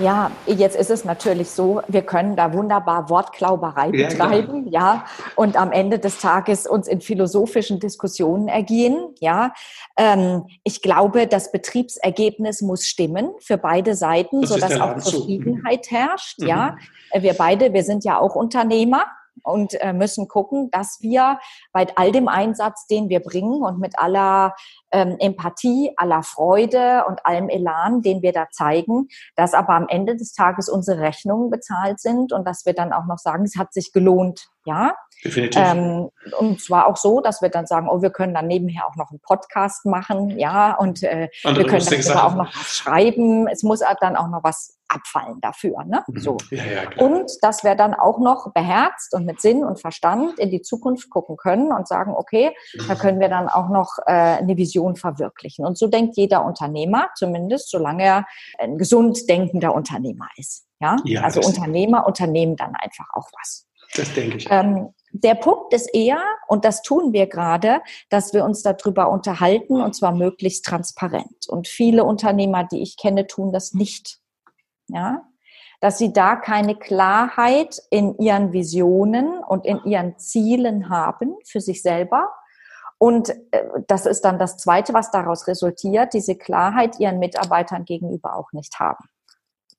Ja, 0.00 0.30
jetzt 0.46 0.76
ist 0.76 0.90
es 0.90 1.04
natürlich 1.04 1.50
so, 1.50 1.82
wir 1.88 2.02
können 2.02 2.36
da 2.36 2.52
wunderbar 2.52 3.10
Wortklauberei 3.10 3.90
betreiben, 3.90 4.68
ja, 4.68 4.94
ja, 4.94 5.04
und 5.34 5.56
am 5.56 5.72
Ende 5.72 5.98
des 5.98 6.20
Tages 6.20 6.66
uns 6.66 6.86
in 6.86 7.00
philosophischen 7.00 7.80
Diskussionen 7.80 8.48
ergehen, 8.48 9.14
ja. 9.18 9.52
Ähm, 9.96 10.44
ich 10.62 10.82
glaube, 10.82 11.26
das 11.26 11.50
Betriebsergebnis 11.50 12.62
muss 12.62 12.86
stimmen 12.86 13.30
für 13.40 13.58
beide 13.58 13.94
Seiten, 13.96 14.42
das 14.42 14.50
sodass 14.50 14.80
auch 14.80 14.98
Zufriedenheit 14.98 15.90
herrscht, 15.90 16.38
mhm. 16.38 16.46
ja. 16.46 16.76
Wir 17.12 17.34
beide, 17.34 17.72
wir 17.72 17.82
sind 17.82 18.04
ja 18.04 18.18
auch 18.18 18.36
Unternehmer, 18.36 19.04
und 19.42 19.74
äh, 19.80 19.92
müssen 19.92 20.28
gucken, 20.28 20.70
dass 20.70 20.98
wir 21.00 21.38
bei 21.72 21.86
all 21.96 22.12
dem 22.12 22.28
Einsatz, 22.28 22.86
den 22.86 23.08
wir 23.08 23.20
bringen 23.20 23.62
und 23.62 23.78
mit 23.78 23.98
aller 23.98 24.54
ähm, 24.90 25.16
Empathie, 25.18 25.92
aller 25.96 26.22
Freude 26.22 27.04
und 27.06 27.24
allem 27.26 27.48
Elan, 27.48 28.02
den 28.02 28.22
wir 28.22 28.32
da 28.32 28.48
zeigen, 28.50 29.08
dass 29.36 29.54
aber 29.54 29.74
am 29.74 29.88
Ende 29.88 30.16
des 30.16 30.32
Tages 30.32 30.68
unsere 30.68 31.00
Rechnungen 31.00 31.50
bezahlt 31.50 32.00
sind 32.00 32.32
und 32.32 32.46
dass 32.46 32.64
wir 32.66 32.72
dann 32.72 32.92
auch 32.92 33.06
noch 33.06 33.18
sagen, 33.18 33.44
es 33.44 33.56
hat 33.56 33.72
sich 33.72 33.92
gelohnt, 33.92 34.48
ja. 34.64 34.94
Definitiv. 35.24 35.60
Ähm, 35.60 36.10
und 36.38 36.60
zwar 36.60 36.86
auch 36.86 36.96
so, 36.96 37.20
dass 37.20 37.42
wir 37.42 37.48
dann 37.48 37.66
sagen, 37.66 37.88
oh, 37.90 38.02
wir 38.02 38.10
können 38.10 38.34
dann 38.34 38.46
nebenher 38.46 38.86
auch 38.86 38.96
noch 38.96 39.10
einen 39.10 39.20
Podcast 39.20 39.84
machen, 39.84 40.38
ja, 40.38 40.74
und 40.74 41.02
äh, 41.02 41.28
wir 41.42 41.66
können 41.66 41.84
dann 41.84 42.18
auch 42.18 42.34
noch 42.34 42.54
was 42.54 42.76
schreiben. 42.76 43.48
Es 43.48 43.62
muss 43.62 43.80
dann 44.00 44.16
auch 44.16 44.28
noch 44.28 44.44
was 44.44 44.77
abfallen 44.88 45.40
dafür. 45.40 45.84
Ne? 45.84 46.02
Mhm. 46.06 46.18
So. 46.18 46.36
Ja, 46.50 46.64
ja, 46.64 47.04
und 47.04 47.30
dass 47.42 47.64
wir 47.64 47.74
dann 47.74 47.94
auch 47.94 48.18
noch 48.18 48.52
beherzt 48.52 49.14
und 49.14 49.26
mit 49.26 49.40
Sinn 49.40 49.64
und 49.64 49.80
Verstand 49.80 50.38
in 50.38 50.50
die 50.50 50.62
Zukunft 50.62 51.10
gucken 51.10 51.36
können 51.36 51.72
und 51.72 51.86
sagen, 51.86 52.14
okay, 52.16 52.54
da 52.88 52.94
können 52.94 53.20
wir 53.20 53.28
dann 53.28 53.48
auch 53.48 53.68
noch 53.68 53.98
äh, 54.06 54.12
eine 54.12 54.56
Vision 54.56 54.96
verwirklichen. 54.96 55.64
Und 55.64 55.78
so 55.78 55.86
denkt 55.86 56.16
jeder 56.16 56.44
Unternehmer, 56.44 57.08
zumindest 57.14 57.70
solange 57.70 58.04
er 58.04 58.26
ein 58.58 58.78
gesund 58.78 59.28
denkender 59.28 59.74
Unternehmer 59.74 60.28
ist. 60.36 60.66
Ja, 60.80 60.96
ja 61.04 61.22
also 61.22 61.40
Unternehmer 61.40 62.06
unternehmen 62.06 62.56
dann 62.56 62.74
einfach 62.76 63.06
auch 63.12 63.28
was. 63.38 63.66
Das 63.94 64.12
denke 64.14 64.36
ich. 64.36 64.46
Ähm, 64.50 64.92
der 65.12 65.34
Punkt 65.34 65.72
ist 65.72 65.92
eher, 65.94 66.20
und 66.46 66.64
das 66.64 66.82
tun 66.82 67.12
wir 67.12 67.26
gerade, 67.26 67.80
dass 68.10 68.34
wir 68.34 68.44
uns 68.44 68.62
darüber 68.62 69.10
unterhalten 69.10 69.80
und 69.80 69.94
zwar 69.94 70.12
möglichst 70.12 70.64
transparent. 70.66 71.48
Und 71.48 71.66
viele 71.66 72.04
Unternehmer, 72.04 72.64
die 72.64 72.82
ich 72.82 72.96
kenne, 72.96 73.26
tun 73.26 73.52
das 73.52 73.72
nicht 73.72 74.18
ja, 74.88 75.22
dass 75.80 75.98
sie 75.98 76.12
da 76.12 76.36
keine 76.36 76.76
Klarheit 76.76 77.80
in 77.90 78.18
ihren 78.18 78.52
Visionen 78.52 79.38
und 79.38 79.64
in 79.64 79.82
ihren 79.84 80.18
Zielen 80.18 80.88
haben 80.88 81.36
für 81.44 81.60
sich 81.60 81.82
selber. 81.82 82.32
Und 82.98 83.30
äh, 83.52 83.64
das 83.86 84.06
ist 84.06 84.22
dann 84.22 84.38
das 84.38 84.56
Zweite, 84.56 84.92
was 84.92 85.12
daraus 85.12 85.46
resultiert, 85.46 86.14
diese 86.14 86.36
Klarheit 86.36 86.98
ihren 86.98 87.20
Mitarbeitern 87.20 87.84
gegenüber 87.84 88.34
auch 88.34 88.52
nicht 88.52 88.80
haben. 88.80 89.04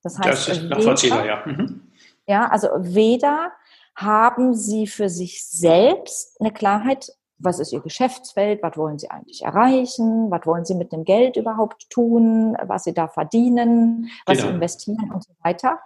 Das 0.02 0.18
heißt, 0.18 0.48
das 0.48 0.58
ist 0.58 0.64
nachvollziehbar, 0.70 1.26
ja. 1.26 1.44
Mhm. 1.46 1.92
Ja, 2.26 2.48
also 2.48 2.70
weder 2.78 3.52
haben 3.96 4.54
sie 4.54 4.88
für 4.88 5.10
sich 5.10 5.46
selbst 5.46 6.40
eine 6.40 6.54
Klarheit 6.54 7.12
was 7.40 7.60
ist 7.60 7.72
Ihr 7.72 7.80
Geschäftsfeld, 7.82 8.62
was 8.62 8.78
wollen 8.78 9.00
Sie 9.00 9.10
eigentlich 9.10 9.44
erreichen, 9.44 10.30
was 10.30 10.46
wollen 10.46 10.66
Sie 10.66 10.76
mit 10.76 10.92
dem 10.92 11.06
Geld 11.06 11.38
überhaupt 11.38 11.90
tun, 11.90 12.58
was 12.62 12.84
Sie 12.84 12.94
da 12.94 13.08
verdienen, 13.08 14.10
was 14.26 14.38
genau. 14.38 14.50
Sie 14.50 14.56
investieren 14.56 15.12
und 15.14 15.24
so 15.24 15.34
weiter. 15.44 15.80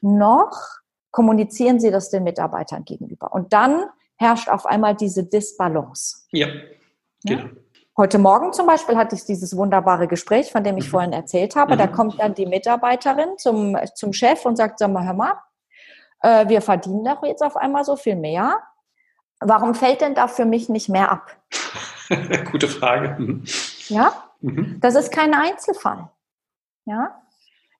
Noch 0.00 0.56
kommunizieren 1.10 1.80
Sie 1.80 1.90
das 1.90 2.10
den 2.10 2.22
Mitarbeitern 2.22 2.84
gegenüber. 2.84 3.32
Und 3.32 3.52
dann 3.52 3.84
herrscht 4.16 4.48
auf 4.48 4.66
einmal 4.66 4.94
diese 4.94 5.24
Disbalance. 5.24 6.26
Ja, 6.30 6.48
genau. 7.24 7.42
Ja? 7.42 7.50
Heute 7.96 8.18
Morgen 8.18 8.52
zum 8.52 8.66
Beispiel 8.66 8.96
hatte 8.96 9.16
ich 9.16 9.24
dieses 9.24 9.54
wunderbare 9.56 10.08
Gespräch, 10.08 10.50
von 10.50 10.64
dem 10.64 10.78
ich 10.78 10.86
mhm. 10.86 10.90
vorhin 10.90 11.12
erzählt 11.12 11.56
habe. 11.56 11.74
Mhm. 11.74 11.78
Da 11.78 11.86
kommt 11.86 12.20
dann 12.20 12.34
die 12.34 12.46
Mitarbeiterin 12.46 13.36
zum, 13.36 13.76
zum 13.94 14.12
Chef 14.12 14.46
und 14.46 14.56
sagt, 14.56 14.78
sag 14.78 14.90
mal, 14.90 15.04
hör 15.04 15.12
mal, 15.12 15.34
äh, 16.22 16.48
wir 16.48 16.62
verdienen 16.62 17.04
doch 17.04 17.22
jetzt 17.24 17.42
auf 17.42 17.56
einmal 17.56 17.84
so 17.84 17.96
viel 17.96 18.16
mehr. 18.16 18.60
Warum 19.40 19.74
fällt 19.74 20.02
denn 20.02 20.14
da 20.14 20.28
für 20.28 20.44
mich 20.44 20.68
nicht 20.68 20.88
mehr 20.88 21.10
ab? 21.10 21.36
Gute 22.52 22.68
Frage. 22.68 23.16
Mhm. 23.18 23.44
Ja, 23.88 24.12
mhm. 24.40 24.78
das 24.80 24.94
ist 24.94 25.12
kein 25.12 25.34
Einzelfall. 25.34 26.10
Ja, 26.84 27.20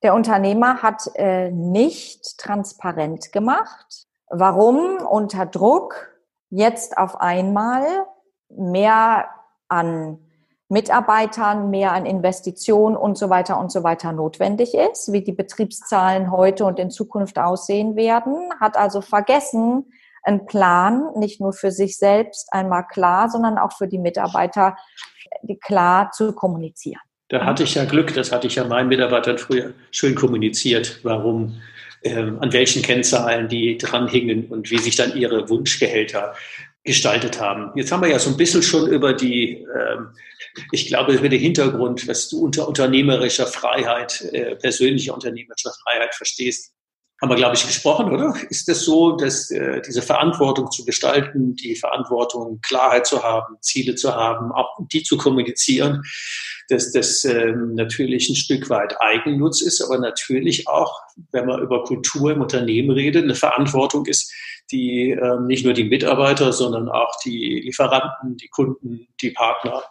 der 0.02 0.14
Unternehmer 0.14 0.82
hat 0.82 1.10
äh, 1.14 1.50
nicht 1.50 2.38
transparent 2.38 3.32
gemacht, 3.32 4.06
warum 4.28 4.96
unter 4.98 5.44
Druck 5.44 6.10
jetzt 6.48 6.96
auf 6.96 7.20
einmal 7.20 8.06
mehr 8.48 9.28
an 9.68 10.18
Mitarbeitern, 10.68 11.68
mehr 11.70 11.92
an 11.92 12.06
Investitionen 12.06 12.96
und 12.96 13.18
so 13.18 13.28
weiter 13.28 13.58
und 13.58 13.72
so 13.72 13.82
weiter 13.82 14.12
notwendig 14.12 14.74
ist, 14.74 15.12
wie 15.12 15.22
die 15.22 15.32
Betriebszahlen 15.32 16.30
heute 16.30 16.64
und 16.64 16.78
in 16.78 16.90
Zukunft 16.90 17.38
aussehen 17.38 17.96
werden, 17.96 18.50
hat 18.60 18.76
also 18.76 19.00
vergessen, 19.00 19.92
einen 20.22 20.46
Plan, 20.46 21.02
nicht 21.16 21.40
nur 21.40 21.52
für 21.52 21.70
sich 21.70 21.96
selbst 21.96 22.52
einmal 22.52 22.86
klar, 22.86 23.30
sondern 23.30 23.58
auch 23.58 23.72
für 23.76 23.88
die 23.88 23.98
Mitarbeiter 23.98 24.76
klar 25.62 26.10
zu 26.12 26.32
kommunizieren. 26.32 27.00
Da 27.28 27.44
hatte 27.44 27.62
ich 27.62 27.76
ja 27.76 27.84
Glück, 27.84 28.12
das 28.14 28.32
hatte 28.32 28.48
ich 28.48 28.56
ja 28.56 28.64
meinen 28.64 28.88
Mitarbeitern 28.88 29.38
früher 29.38 29.72
schön 29.92 30.16
kommuniziert, 30.16 30.98
warum, 31.04 31.60
ähm, 32.02 32.38
an 32.40 32.52
welchen 32.52 32.82
Kennzahlen 32.82 33.48
die 33.48 33.78
dranhingen 33.78 34.46
und 34.48 34.70
wie 34.70 34.78
sich 34.78 34.96
dann 34.96 35.16
ihre 35.16 35.48
Wunschgehälter 35.48 36.34
gestaltet 36.82 37.40
haben. 37.40 37.70
Jetzt 37.76 37.92
haben 37.92 38.02
wir 38.02 38.08
ja 38.08 38.18
so 38.18 38.30
ein 38.30 38.36
bisschen 38.36 38.62
schon 38.62 38.88
über 38.88 39.12
die, 39.12 39.64
ähm, 39.76 40.08
ich 40.72 40.88
glaube, 40.88 41.12
über 41.12 41.28
den 41.28 41.40
Hintergrund, 41.40 42.08
was 42.08 42.28
du 42.28 42.42
unter 42.42 42.66
unternehmerischer 42.66 43.46
Freiheit, 43.46 44.22
äh, 44.32 44.56
persönlicher 44.56 45.14
unternehmerischer 45.14 45.72
Freiheit 45.84 46.14
verstehst, 46.14 46.72
haben 47.20 47.28
wir, 47.28 47.36
glaube 47.36 47.54
ich, 47.54 47.66
gesprochen, 47.66 48.10
oder? 48.12 48.34
Ist 48.48 48.60
es 48.60 48.64
das 48.64 48.84
so, 48.84 49.12
dass 49.12 49.50
äh, 49.50 49.82
diese 49.82 50.00
Verantwortung 50.00 50.70
zu 50.70 50.84
gestalten, 50.84 51.54
die 51.54 51.76
Verantwortung, 51.76 52.60
Klarheit 52.62 53.06
zu 53.06 53.22
haben, 53.22 53.56
Ziele 53.60 53.94
zu 53.94 54.14
haben, 54.14 54.52
auch 54.52 54.78
die 54.90 55.02
zu 55.02 55.18
kommunizieren, 55.18 56.02
dass 56.70 56.92
das 56.92 57.24
ähm, 57.24 57.74
natürlich 57.74 58.30
ein 58.30 58.36
Stück 58.36 58.70
weit 58.70 58.96
Eigennutz 59.00 59.60
ist, 59.60 59.82
aber 59.82 59.98
natürlich 59.98 60.66
auch, 60.66 60.98
wenn 61.32 61.46
man 61.46 61.60
über 61.60 61.84
Kultur 61.84 62.32
im 62.32 62.40
Unternehmen 62.40 62.90
redet, 62.90 63.24
eine 63.24 63.34
Verantwortung 63.34 64.06
ist, 64.06 64.32
die 64.70 65.10
ähm, 65.10 65.46
nicht 65.46 65.64
nur 65.64 65.74
die 65.74 65.84
Mitarbeiter, 65.84 66.52
sondern 66.52 66.88
auch 66.88 67.12
die 67.24 67.60
Lieferanten, 67.64 68.36
die 68.36 68.48
Kunden, 68.48 69.08
die 69.20 69.30
Partner, 69.30 69.82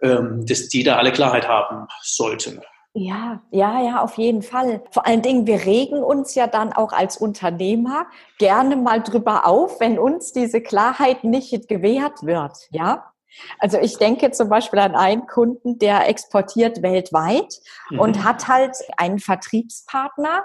ähm, 0.00 0.44
dass 0.46 0.68
die 0.68 0.84
da 0.84 0.96
alle 0.96 1.12
Klarheit 1.12 1.48
haben 1.48 1.88
sollten. 2.02 2.60
Ja, 2.94 3.42
ja, 3.50 3.82
ja, 3.82 4.02
auf 4.02 4.18
jeden 4.18 4.42
Fall. 4.42 4.82
Vor 4.90 5.06
allen 5.06 5.22
Dingen, 5.22 5.46
wir 5.46 5.64
regen 5.64 6.02
uns 6.02 6.34
ja 6.34 6.46
dann 6.46 6.74
auch 6.74 6.92
als 6.92 7.16
Unternehmer 7.16 8.06
gerne 8.38 8.76
mal 8.76 9.02
drüber 9.02 9.46
auf, 9.46 9.80
wenn 9.80 9.98
uns 9.98 10.32
diese 10.32 10.60
Klarheit 10.60 11.24
nicht 11.24 11.68
gewährt 11.68 12.22
wird, 12.22 12.68
ja. 12.70 13.10
Also 13.58 13.78
ich 13.78 13.96
denke 13.96 14.30
zum 14.32 14.50
Beispiel 14.50 14.78
an 14.78 14.94
einen 14.94 15.26
Kunden, 15.26 15.78
der 15.78 16.06
exportiert 16.06 16.82
weltweit 16.82 17.60
mhm. 17.88 17.98
und 17.98 18.24
hat 18.24 18.46
halt 18.46 18.76
einen 18.98 19.20
Vertriebspartner, 19.20 20.44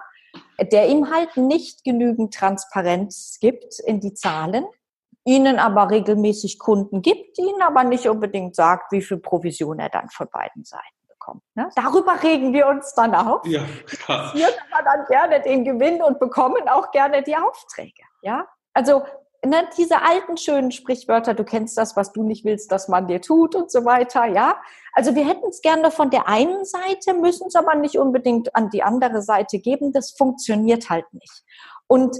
der 0.71 0.87
ihm 0.87 1.11
halt 1.11 1.35
nicht 1.35 1.83
genügend 1.83 2.33
Transparenz 2.33 3.39
gibt 3.41 3.77
in 3.85 3.99
die 3.99 4.13
Zahlen, 4.13 4.65
ihnen 5.25 5.59
aber 5.59 5.89
regelmäßig 5.89 6.59
Kunden 6.59 7.01
gibt, 7.01 7.37
ihnen 7.37 7.61
aber 7.61 7.83
nicht 7.83 8.07
unbedingt 8.07 8.55
sagt, 8.55 8.93
wie 8.93 9.01
viel 9.01 9.17
Provision 9.17 9.79
er 9.79 9.89
dann 9.89 10.07
von 10.09 10.29
beiden 10.31 10.63
Seiten 10.63 10.96
bekommt. 11.27 11.43
Ne? 11.55 11.69
Darüber 11.75 12.21
regen 12.23 12.53
wir 12.53 12.67
uns 12.67 12.93
dann 12.93 13.13
auf. 13.13 13.45
Ja, 13.45 13.63
klar. 13.85 14.33
Wir 14.33 14.47
aber 14.71 14.83
dann 14.83 15.05
gerne 15.07 15.41
den 15.41 15.63
Gewinn 15.65 16.01
und 16.01 16.19
bekommen 16.19 16.67
auch 16.69 16.91
gerne 16.91 17.23
die 17.23 17.35
Aufträge. 17.35 18.03
Ja, 18.21 18.47
also 18.73 19.03
ne, 19.45 19.67
diese 19.77 20.01
alten 20.01 20.37
schönen 20.37 20.71
Sprichwörter, 20.71 21.33
du 21.33 21.43
kennst 21.43 21.77
das, 21.77 21.95
was 21.95 22.11
du 22.13 22.23
nicht 22.23 22.45
willst, 22.45 22.71
dass 22.71 22.87
man 22.87 23.07
dir 23.07 23.21
tut 23.21 23.55
und 23.55 23.71
so 23.71 23.85
weiter, 23.85 24.25
ja. 24.25 24.59
Also 24.93 25.15
wir 25.15 25.27
hätten 25.27 25.47
es 25.49 25.61
gerne 25.61 25.91
von 25.91 26.09
der 26.09 26.27
einen 26.27 26.65
Seite, 26.65 27.13
müssen 27.13 27.47
es 27.47 27.55
aber 27.55 27.75
nicht 27.75 27.97
unbedingt 27.97 28.55
an 28.55 28.69
die 28.69 28.83
andere 28.83 29.21
Seite 29.21 29.59
geben. 29.59 29.91
Das 29.91 30.11
funktioniert 30.11 30.89
halt 30.89 31.05
nicht. 31.13 31.43
Und 31.87 32.17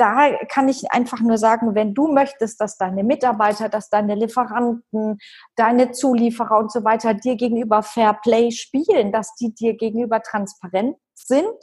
da 0.00 0.32
kann 0.48 0.68
ich 0.68 0.90
einfach 0.90 1.20
nur 1.20 1.36
sagen, 1.36 1.74
wenn 1.74 1.92
du 1.92 2.08
möchtest, 2.08 2.60
dass 2.60 2.78
deine 2.78 3.04
Mitarbeiter, 3.04 3.68
dass 3.68 3.90
deine 3.90 4.14
Lieferanten, 4.14 5.18
deine 5.56 5.90
Zulieferer 5.90 6.58
und 6.58 6.72
so 6.72 6.84
weiter 6.84 7.12
dir 7.12 7.36
gegenüber 7.36 7.82
Fair 7.82 8.14
Play 8.14 8.50
spielen, 8.50 9.12
dass 9.12 9.34
die 9.34 9.54
dir 9.54 9.76
gegenüber 9.76 10.22
transparent 10.22 10.96
sind, 11.14 11.54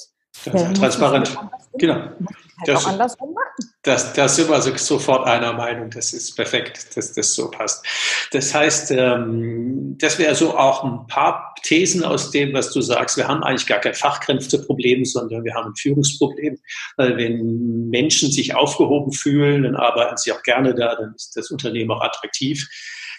transparent. 0.44 1.38
Genau. 1.77 1.96
Halt 1.96 2.70
das, 2.70 2.86
auch 2.86 2.89
andersrum 2.89 3.34
machen. 3.34 3.72
Das, 3.84 4.13
das 4.13 4.36
sind 4.36 4.50
wir 4.50 4.56
also 4.56 4.75
sofort 4.75 5.27
einer 5.27 5.53
Meinung. 5.53 5.91
Das 5.91 6.12
ist 6.12 6.36
perfekt, 6.36 6.98
dass 6.98 7.13
das 7.13 7.34
so 7.34 7.51
passt. 7.51 7.86
Das 8.32 8.53
heißt, 8.53 8.91
ähm, 8.91 9.96
das 10.00 10.17
wäre 10.17 10.34
so 10.34 10.58
auch 10.58 10.84
ein 10.84 11.06
paar 11.06 11.53
Thesen 11.62 12.03
aus 12.03 12.32
dem, 12.32 12.53
was 12.53 12.72
du 12.72 12.82
sagst. 12.82 13.15
Wir 13.15 13.27
haben 13.27 13.44
eigentlich 13.44 13.67
gar 13.67 13.79
kein 13.79 13.94
Fachkräfteproblem, 13.94 15.06
sondern 15.06 15.44
wir 15.44 15.53
haben 15.53 15.67
ein 15.67 15.75
Führungsproblem. 15.75 16.58
Weil 16.96 17.17
wenn 17.17 17.89
Menschen 17.89 18.32
sich 18.32 18.56
aufgehoben 18.56 19.12
fühlen, 19.12 19.63
dann 19.63 19.75
arbeiten 19.75 20.17
sie 20.17 20.32
auch 20.32 20.41
gerne 20.41 20.74
da, 20.74 20.96
dann 20.96 21.13
ist 21.15 21.38
das 21.38 21.51
Unternehmen 21.51 21.91
auch 21.91 22.01
attraktiv 22.01 22.67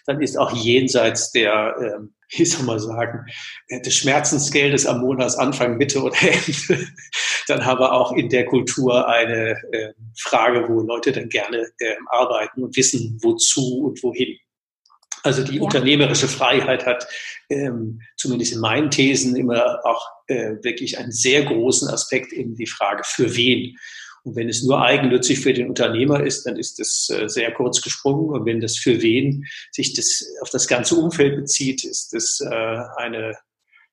dann 0.08 0.22
ist 0.22 0.38
auch 0.38 0.52
jenseits 0.52 1.32
der, 1.32 1.76
ähm, 1.80 2.14
wie 2.30 2.44
soll 2.44 2.64
man 2.64 2.78
sagen, 2.78 3.26
äh, 3.68 3.80
des 3.80 3.94
Schmerzensgeldes 3.94 4.86
am 4.86 5.00
Monatsanfang, 5.00 5.76
Mitte 5.76 6.02
oder 6.02 6.16
Ende, 6.22 6.86
dann 7.46 7.64
haben 7.64 7.80
wir 7.80 7.92
auch 7.92 8.12
in 8.12 8.28
der 8.28 8.44
Kultur 8.44 9.08
eine 9.08 9.56
äh, 9.72 9.92
Frage, 10.18 10.68
wo 10.68 10.80
Leute 10.80 11.12
dann 11.12 11.28
gerne 11.28 11.68
äh, 11.78 11.94
arbeiten 12.08 12.62
und 12.62 12.76
wissen, 12.76 13.18
wozu 13.22 13.86
und 13.86 14.02
wohin. 14.02 14.36
Also 15.24 15.42
die 15.42 15.58
unternehmerische 15.58 16.28
Freiheit 16.28 16.86
hat 16.86 17.06
ähm, 17.50 18.00
zumindest 18.16 18.52
in 18.52 18.60
meinen 18.60 18.90
Thesen 18.90 19.34
immer 19.34 19.84
auch 19.84 20.06
äh, 20.28 20.56
wirklich 20.62 20.98
einen 20.98 21.10
sehr 21.10 21.44
großen 21.44 21.88
Aspekt 21.88 22.32
in 22.32 22.54
die 22.54 22.66
Frage, 22.66 23.02
für 23.04 23.34
wen. 23.36 23.76
Und 24.24 24.36
wenn 24.36 24.48
es 24.48 24.62
nur 24.62 24.82
eigennützig 24.82 25.40
für 25.40 25.52
den 25.52 25.68
Unternehmer 25.68 26.24
ist, 26.24 26.44
dann 26.44 26.56
ist 26.56 26.78
das 26.78 27.10
äh, 27.10 27.28
sehr 27.28 27.52
kurz 27.52 27.80
gesprungen. 27.80 28.30
Und 28.30 28.46
wenn 28.46 28.60
das 28.60 28.76
für 28.76 29.02
wen 29.02 29.46
sich 29.72 29.94
das 29.94 30.24
auf 30.40 30.50
das 30.50 30.66
ganze 30.68 30.96
Umfeld 30.96 31.36
bezieht, 31.36 31.84
ist 31.84 32.12
das 32.12 32.40
äh, 32.40 32.80
eine 32.96 33.36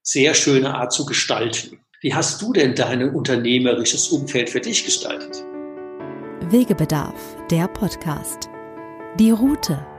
sehr 0.01 0.33
schöne 0.33 0.75
Art 0.75 0.93
zu 0.93 1.05
gestalten. 1.05 1.79
Wie 2.01 2.13
hast 2.13 2.41
du 2.41 2.53
denn 2.53 2.75
dein 2.75 3.15
unternehmerisches 3.15 4.09
Umfeld 4.09 4.49
für 4.49 4.61
dich 4.61 4.85
gestaltet? 4.85 5.43
Wegebedarf, 6.51 7.19
der 7.49 7.67
Podcast. 7.67 8.49
Die 9.17 9.31
Route 9.31 9.94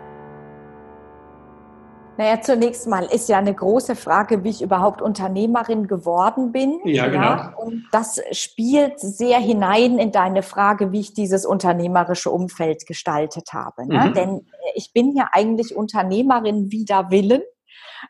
naja, 2.17 2.41
zunächst 2.41 2.87
mal 2.87 3.05
ist 3.05 3.29
ja 3.29 3.39
eine 3.39 3.55
große 3.55 3.97
Frage, 3.97 4.43
wie 4.45 4.51
ich 4.51 4.63
überhaupt 4.63 5.03
Unternehmerin 5.03 5.87
geworden 5.87 6.53
bin. 6.53 6.81
Ja, 6.85 7.09
genau. 7.09 7.25
Ja, 7.25 7.55
und 7.57 7.85
das 7.93 8.21
spielt 8.33 8.99
sehr 9.01 9.39
hinein 9.39 9.99
in 9.99 10.13
deine 10.13 10.43
Frage, 10.43 10.93
wie 10.93 11.01
ich 11.01 11.15
dieses 11.15 11.45
unternehmerische 11.45 12.31
Umfeld 12.31 12.87
gestaltet 12.87 13.53
habe. 13.53 13.87
Ne? 13.87 14.09
Mhm. 14.09 14.15
Denn 14.15 14.47
ich 14.75 14.93
bin 14.93 15.15
ja 15.15 15.29
eigentlich 15.33 15.77
Unternehmerin 15.77 16.71
wider 16.71 17.11
Willen. 17.11 17.43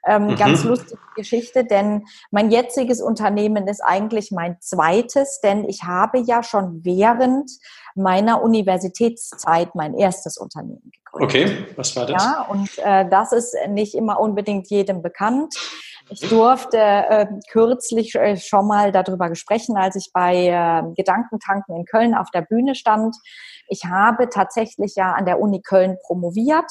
Ähm, 0.06 0.28
mhm. 0.28 0.36
Ganz 0.36 0.64
lustige 0.64 1.00
Geschichte, 1.14 1.64
denn 1.64 2.04
mein 2.30 2.50
jetziges 2.50 3.00
Unternehmen 3.00 3.66
ist 3.68 3.80
eigentlich 3.80 4.30
mein 4.30 4.56
zweites, 4.60 5.40
denn 5.40 5.68
ich 5.68 5.84
habe 5.84 6.18
ja 6.20 6.42
schon 6.42 6.84
während 6.84 7.50
meiner 7.94 8.42
Universitätszeit 8.42 9.74
mein 9.74 9.94
erstes 9.94 10.36
Unternehmen 10.36 10.92
gegründet. 10.92 11.36
Okay, 11.36 11.66
was 11.76 11.96
war 11.96 12.06
das? 12.06 12.22
Ja, 12.22 12.46
und 12.48 12.78
äh, 12.78 13.08
das 13.08 13.32
ist 13.32 13.56
nicht 13.68 13.94
immer 13.94 14.20
unbedingt 14.20 14.68
jedem 14.68 15.02
bekannt. 15.02 15.54
Ich 16.08 16.20
durfte 16.20 16.78
äh, 16.78 17.26
kürzlich 17.50 18.14
äh, 18.14 18.36
schon 18.36 18.68
mal 18.68 18.92
darüber 18.92 19.34
sprechen, 19.34 19.76
als 19.76 19.96
ich 19.96 20.10
bei 20.12 20.46
äh, 20.46 20.82
Gedankentanken 20.94 21.74
in 21.76 21.84
Köln 21.84 22.14
auf 22.14 22.30
der 22.30 22.42
Bühne 22.42 22.76
stand. 22.76 23.16
Ich 23.68 23.86
habe 23.86 24.28
tatsächlich 24.28 24.94
ja 24.94 25.14
an 25.14 25.26
der 25.26 25.40
Uni 25.40 25.62
Köln 25.62 25.96
promoviert 26.06 26.70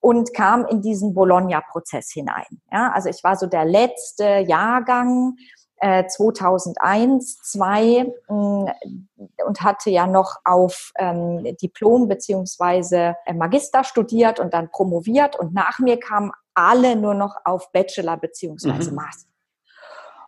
und 0.00 0.34
kam 0.34 0.64
in 0.66 0.82
diesen 0.82 1.14
Bologna-Prozess 1.14 2.10
hinein. 2.12 2.60
Ja, 2.72 2.92
also 2.92 3.08
ich 3.08 3.22
war 3.24 3.36
so 3.36 3.46
der 3.46 3.64
letzte 3.64 4.44
Jahrgang 4.46 5.36
2001, 5.78 7.36
2 7.42 8.06
und 8.28 9.60
hatte 9.60 9.90
ja 9.90 10.06
noch 10.06 10.36
auf 10.44 10.92
ähm, 10.96 11.44
Diplom 11.60 12.08
beziehungsweise 12.08 13.16
äh, 13.26 13.34
Magister 13.34 13.84
studiert 13.84 14.40
und 14.40 14.54
dann 14.54 14.70
promoviert 14.70 15.38
und 15.38 15.52
nach 15.52 15.78
mir 15.78 16.00
kamen 16.00 16.32
alle 16.54 16.96
nur 16.96 17.12
noch 17.12 17.36
auf 17.44 17.70
Bachelor 17.72 18.16
beziehungsweise 18.16 18.90
mhm. 18.90 18.96
Master. 18.96 19.28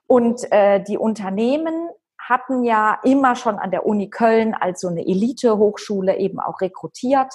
Und 0.06 0.52
äh, 0.52 0.82
die 0.82 0.98
Unternehmen 0.98 1.88
hatten 2.18 2.62
ja 2.62 2.98
immer 3.02 3.34
schon 3.34 3.58
an 3.58 3.70
der 3.70 3.86
Uni 3.86 4.10
Köln 4.10 4.54
als 4.54 4.82
so 4.82 4.88
eine 4.88 5.00
Elite-Hochschule 5.00 6.18
eben 6.18 6.40
auch 6.40 6.60
rekrutiert. 6.60 7.32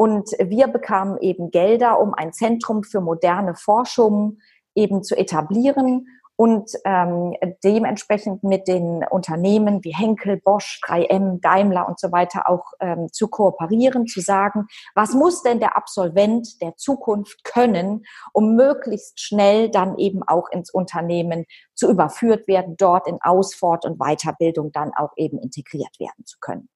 Und 0.00 0.30
wir 0.38 0.68
bekamen 0.68 1.18
eben 1.18 1.50
Gelder, 1.50 2.00
um 2.00 2.14
ein 2.14 2.32
Zentrum 2.32 2.84
für 2.84 3.02
moderne 3.02 3.54
Forschung 3.54 4.38
eben 4.74 5.02
zu 5.02 5.14
etablieren 5.14 6.06
und 6.36 6.70
ähm, 6.86 7.34
dementsprechend 7.62 8.42
mit 8.42 8.66
den 8.66 9.04
Unternehmen 9.10 9.84
wie 9.84 9.92
Henkel, 9.94 10.38
Bosch, 10.38 10.80
3M, 10.86 11.42
Daimler 11.42 11.86
und 11.86 12.00
so 12.00 12.12
weiter 12.12 12.48
auch 12.48 12.72
ähm, 12.80 13.08
zu 13.12 13.28
kooperieren, 13.28 14.06
zu 14.06 14.22
sagen, 14.22 14.68
was 14.94 15.12
muss 15.12 15.42
denn 15.42 15.60
der 15.60 15.76
Absolvent 15.76 16.62
der 16.62 16.76
Zukunft 16.76 17.44
können, 17.44 18.04
um 18.32 18.54
möglichst 18.54 19.20
schnell 19.20 19.68
dann 19.68 19.98
eben 19.98 20.22
auch 20.26 20.48
ins 20.50 20.70
Unternehmen 20.70 21.44
zu 21.74 21.90
überführt 21.90 22.48
werden, 22.48 22.76
dort 22.78 23.06
in 23.06 23.18
Ausfort- 23.20 23.84
und 23.84 23.98
Weiterbildung 23.98 24.72
dann 24.72 24.92
auch 24.96 25.12
eben 25.16 25.38
integriert 25.38 26.00
werden 26.00 26.24
zu 26.24 26.38
können. 26.40 26.70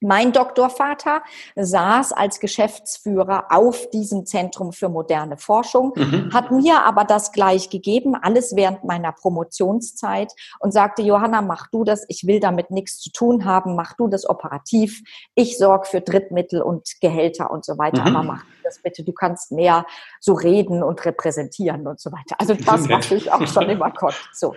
Mein 0.00 0.32
Doktorvater 0.32 1.22
saß 1.56 2.12
als 2.12 2.40
Geschäftsführer 2.40 3.46
auf 3.50 3.88
diesem 3.90 4.26
Zentrum 4.26 4.72
für 4.72 4.88
moderne 4.88 5.36
Forschung, 5.36 5.92
mhm. 5.96 6.30
hat 6.32 6.50
mir 6.50 6.84
aber 6.84 7.04
das 7.04 7.32
gleich 7.32 7.70
gegeben, 7.70 8.14
alles 8.14 8.54
während 8.56 8.84
meiner 8.84 9.12
Promotionszeit 9.12 10.32
und 10.60 10.72
sagte, 10.72 11.02
Johanna, 11.02 11.42
mach 11.42 11.68
du 11.68 11.84
das, 11.84 12.04
ich 12.08 12.26
will 12.26 12.40
damit 12.40 12.70
nichts 12.70 12.98
zu 12.98 13.10
tun 13.10 13.44
haben, 13.44 13.74
mach 13.74 13.94
du 13.94 14.08
das 14.08 14.28
operativ, 14.28 15.02
ich 15.34 15.58
sorge 15.58 15.86
für 15.86 16.00
Drittmittel 16.00 16.60
und 16.60 17.00
Gehälter 17.00 17.50
und 17.50 17.64
so 17.64 17.78
weiter, 17.78 18.02
mhm. 18.02 18.16
aber 18.16 18.24
mach 18.24 18.44
das 18.64 18.80
bitte, 18.82 19.02
du 19.04 19.12
kannst 19.12 19.52
mehr 19.52 19.86
so 20.20 20.34
reden 20.34 20.82
und 20.82 21.04
repräsentieren 21.04 21.86
und 21.86 22.00
so 22.00 22.12
weiter. 22.12 22.36
Also 22.38 22.54
das, 22.54 22.88
was 22.88 23.10
ich 23.10 23.32
auch 23.32 23.46
schon 23.46 23.70
immer 23.70 23.90
konnte. 23.90 24.18
So. 24.32 24.54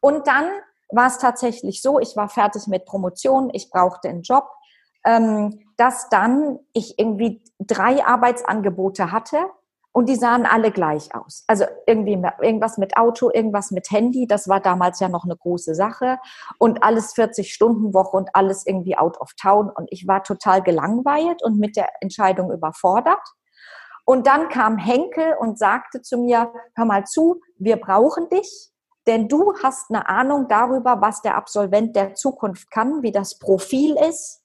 Und 0.00 0.26
dann 0.26 0.44
war 0.90 1.06
es 1.06 1.18
tatsächlich 1.18 1.82
so, 1.82 1.98
ich 1.98 2.16
war 2.16 2.28
fertig 2.28 2.66
mit 2.66 2.84
Promotion, 2.84 3.50
ich 3.52 3.70
brauchte 3.70 4.08
einen 4.08 4.22
Job 4.22 4.48
ähm, 5.08 5.60
dass 5.78 6.10
dann 6.10 6.58
ich 6.74 6.98
irgendwie 6.98 7.42
drei 7.58 8.04
Arbeitsangebote 8.04 9.10
hatte 9.10 9.38
und 9.92 10.06
die 10.06 10.16
sahen 10.16 10.44
alle 10.44 10.70
gleich 10.70 11.14
aus. 11.14 11.44
Also 11.46 11.64
irgendwie 11.86 12.22
irgendwas 12.42 12.76
mit 12.76 12.98
Auto, 12.98 13.30
irgendwas 13.32 13.70
mit 13.70 13.90
Handy, 13.90 14.26
das 14.26 14.48
war 14.48 14.60
damals 14.60 15.00
ja 15.00 15.08
noch 15.08 15.24
eine 15.24 15.36
große 15.36 15.74
Sache 15.74 16.18
und 16.58 16.82
alles 16.82 17.14
40 17.14 17.54
Stunden 17.54 17.94
Woche 17.94 18.18
und 18.18 18.28
alles 18.34 18.66
irgendwie 18.66 18.98
out 18.98 19.18
of 19.18 19.32
town 19.40 19.70
und 19.70 19.88
ich 19.90 20.06
war 20.06 20.22
total 20.22 20.62
gelangweilt 20.62 21.42
und 21.42 21.58
mit 21.58 21.76
der 21.76 21.88
Entscheidung 22.02 22.52
überfordert. 22.52 23.22
Und 24.04 24.26
dann 24.26 24.48
kam 24.50 24.76
Henkel 24.76 25.36
und 25.40 25.58
sagte 25.58 26.02
zu 26.02 26.18
mir, 26.18 26.52
hör 26.74 26.84
mal 26.84 27.04
zu, 27.04 27.40
wir 27.58 27.76
brauchen 27.76 28.28
dich, 28.28 28.70
denn 29.06 29.26
du 29.26 29.54
hast 29.62 29.90
eine 29.90 30.06
Ahnung 30.08 30.48
darüber, 30.48 31.00
was 31.00 31.22
der 31.22 31.36
Absolvent 31.36 31.96
der 31.96 32.14
Zukunft 32.14 32.70
kann, 32.70 33.02
wie 33.02 33.12
das 33.12 33.38
Profil 33.38 33.96
ist, 33.96 34.42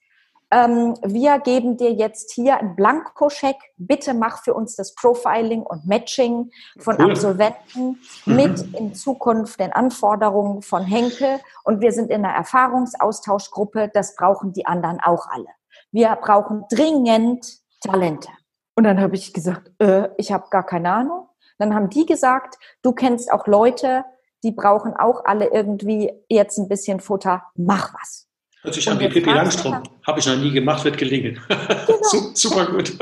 ähm, 0.50 0.94
wir 1.02 1.38
geben 1.38 1.76
dir 1.76 1.92
jetzt 1.92 2.32
hier 2.32 2.58
einen 2.58 2.76
Blankoscheck. 2.76 3.56
Bitte 3.76 4.14
mach 4.14 4.42
für 4.42 4.54
uns 4.54 4.76
das 4.76 4.94
Profiling 4.94 5.62
und 5.62 5.86
Matching 5.86 6.50
von 6.78 6.96
cool. 6.98 7.10
Absolventen 7.10 8.00
mhm. 8.24 8.36
mit 8.36 8.74
in 8.74 8.94
Zukunft 8.94 9.60
den 9.60 9.72
Anforderungen 9.72 10.62
von 10.62 10.84
Henkel. 10.84 11.40
Und 11.64 11.80
wir 11.80 11.92
sind 11.92 12.10
in 12.10 12.24
einer 12.24 12.34
Erfahrungsaustauschgruppe. 12.34 13.90
Das 13.92 14.14
brauchen 14.14 14.52
die 14.52 14.66
anderen 14.66 15.00
auch 15.00 15.28
alle. 15.28 15.48
Wir 15.90 16.16
brauchen 16.20 16.64
dringend 16.70 17.58
Talente. 17.80 18.28
Und 18.76 18.84
dann 18.84 19.00
habe 19.00 19.14
ich 19.14 19.32
gesagt, 19.32 19.70
äh, 19.78 20.08
ich 20.16 20.32
habe 20.32 20.48
gar 20.50 20.64
keine 20.64 20.92
Ahnung. 20.92 21.28
Dann 21.58 21.74
haben 21.74 21.90
die 21.90 22.06
gesagt, 22.06 22.58
du 22.82 22.92
kennst 22.92 23.32
auch 23.32 23.46
Leute, 23.46 24.04
die 24.42 24.52
brauchen 24.52 24.94
auch 24.94 25.24
alle 25.24 25.52
irgendwie 25.52 26.12
jetzt 26.28 26.58
ein 26.58 26.68
bisschen 26.68 27.00
Futter. 27.00 27.44
Mach 27.54 27.94
was. 27.94 28.28
Hört 28.64 28.74
sich 28.74 28.90
an 28.90 28.98
wie 28.98 29.08
Pippi 29.08 29.30
Langstrom. 29.30 29.82
Habe 30.06 30.18
ich 30.18 30.26
noch 30.26 30.36
nie 30.36 30.50
gemacht, 30.50 30.84
wird 30.84 30.98
gelingen. 30.98 31.40
Genau. 31.86 32.34
Super 32.34 32.66
gut. 32.66 32.98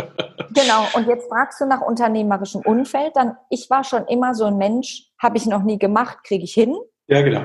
Genau. 0.50 0.86
Und 0.94 1.08
jetzt 1.08 1.28
fragst 1.28 1.60
du 1.60 1.66
nach 1.66 1.80
unternehmerischem 1.80 2.60
Umfeld. 2.60 3.16
Dann, 3.16 3.36
ich 3.50 3.68
war 3.70 3.82
schon 3.82 4.06
immer 4.06 4.34
so 4.34 4.44
ein 4.44 4.56
Mensch, 4.58 5.08
habe 5.18 5.36
ich 5.38 5.46
noch 5.46 5.62
nie 5.62 5.78
gemacht, 5.78 6.18
kriege 6.24 6.44
ich 6.44 6.54
hin. 6.54 6.76
Ja, 7.08 7.22
genau. 7.22 7.42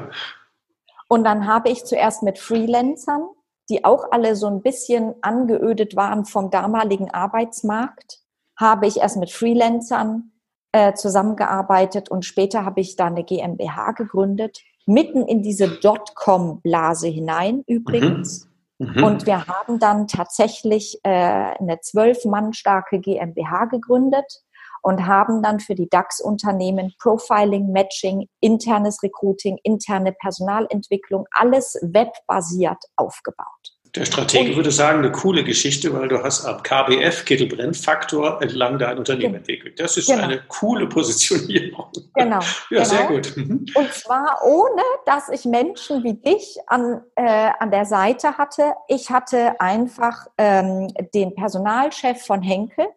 Und 1.08 1.24
dann 1.24 1.48
habe 1.48 1.70
ich 1.70 1.86
zuerst 1.86 2.22
mit 2.22 2.38
Freelancern 2.38 3.30
die 3.70 3.84
auch 3.84 4.12
alle 4.12 4.36
so 4.36 4.48
ein 4.48 4.62
bisschen 4.62 5.16
angeödet 5.22 5.96
waren 5.96 6.26
vom 6.26 6.50
damaligen 6.50 7.12
Arbeitsmarkt, 7.12 8.20
habe 8.58 8.88
ich 8.88 8.98
erst 8.98 9.18
mit 9.18 9.30
Freelancern 9.30 10.32
äh, 10.72 10.94
zusammengearbeitet 10.94 12.10
und 12.10 12.26
später 12.26 12.66
habe 12.66 12.82
ich 12.82 12.96
da 12.96 13.08
eine 13.08 13.24
GmbH 13.24 13.92
gegründet, 13.92 14.62
mitten 14.88 15.28
in 15.28 15.44
diese 15.44 15.68
Dotcom-Blase 15.68 17.08
hinein 17.08 17.64
übrigens. 17.68 18.46
Mhm. 18.80 18.92
Mhm. 18.96 19.04
Und 19.04 19.26
wir 19.26 19.48
haben 19.48 19.80
dann 19.80 20.08
tatsächlich 20.08 21.00
äh, 21.04 21.10
eine 21.10 21.80
zwölf 21.82 22.26
Mann 22.26 22.54
starke 22.54 23.00
GmbH 23.00 23.66
gegründet 23.66 24.44
und 24.84 25.06
haben 25.06 25.42
dann 25.42 25.60
für 25.60 25.76
die 25.76 25.90
DAX-Unternehmen 25.90 26.94
Profiling, 27.00 27.72
Matching, 27.72 28.28
internes 28.40 29.02
Recruiting, 29.02 29.58
interne 29.64 30.14
Personalentwicklung, 30.14 31.26
alles 31.32 31.78
webbasiert 31.82 32.84
aufgebaut. 32.96 33.77
Der 33.98 34.06
Stratege 34.06 34.56
würde 34.56 34.72
sagen, 34.72 35.00
eine 35.00 35.12
coole 35.12 35.44
Geschichte, 35.44 35.92
weil 35.92 36.08
du 36.08 36.22
hast 36.22 36.46
am 36.46 36.62
KBF, 36.62 37.26
Kittelbrennfaktor, 37.26 38.42
entlang 38.44 38.78
dein 38.78 39.00
Unternehmen 39.00 39.34
genau. 39.34 39.38
entwickelt. 39.38 39.80
Das 39.80 39.98
ist 39.98 40.08
genau. 40.08 40.24
eine 40.24 40.40
coole 40.48 40.88
Positionierung. 40.88 41.86
Genau. 42.14 42.40
Ja, 42.70 42.84
genau. 42.84 42.90
sehr 42.90 43.08
gut. 43.08 43.38
Mhm. 43.38 43.66
Und 43.76 43.94
zwar 43.94 44.42
ohne, 44.46 44.82
dass 45.06 45.30
ich 45.30 45.46
Menschen 45.46 46.04
wie 46.04 46.16
dich 46.16 46.58
an, 46.68 47.02
äh, 47.16 47.50
an 47.60 47.72
der 47.72 47.86
Seite 47.86 48.38
hatte. 48.38 48.74
Ich 48.88 49.10
hatte 49.10 49.60
einfach 49.60 50.28
ähm, 50.38 50.94
den 51.14 51.34
Personalchef 51.34 52.26
von 52.26 52.42
Henkel, 52.42 52.88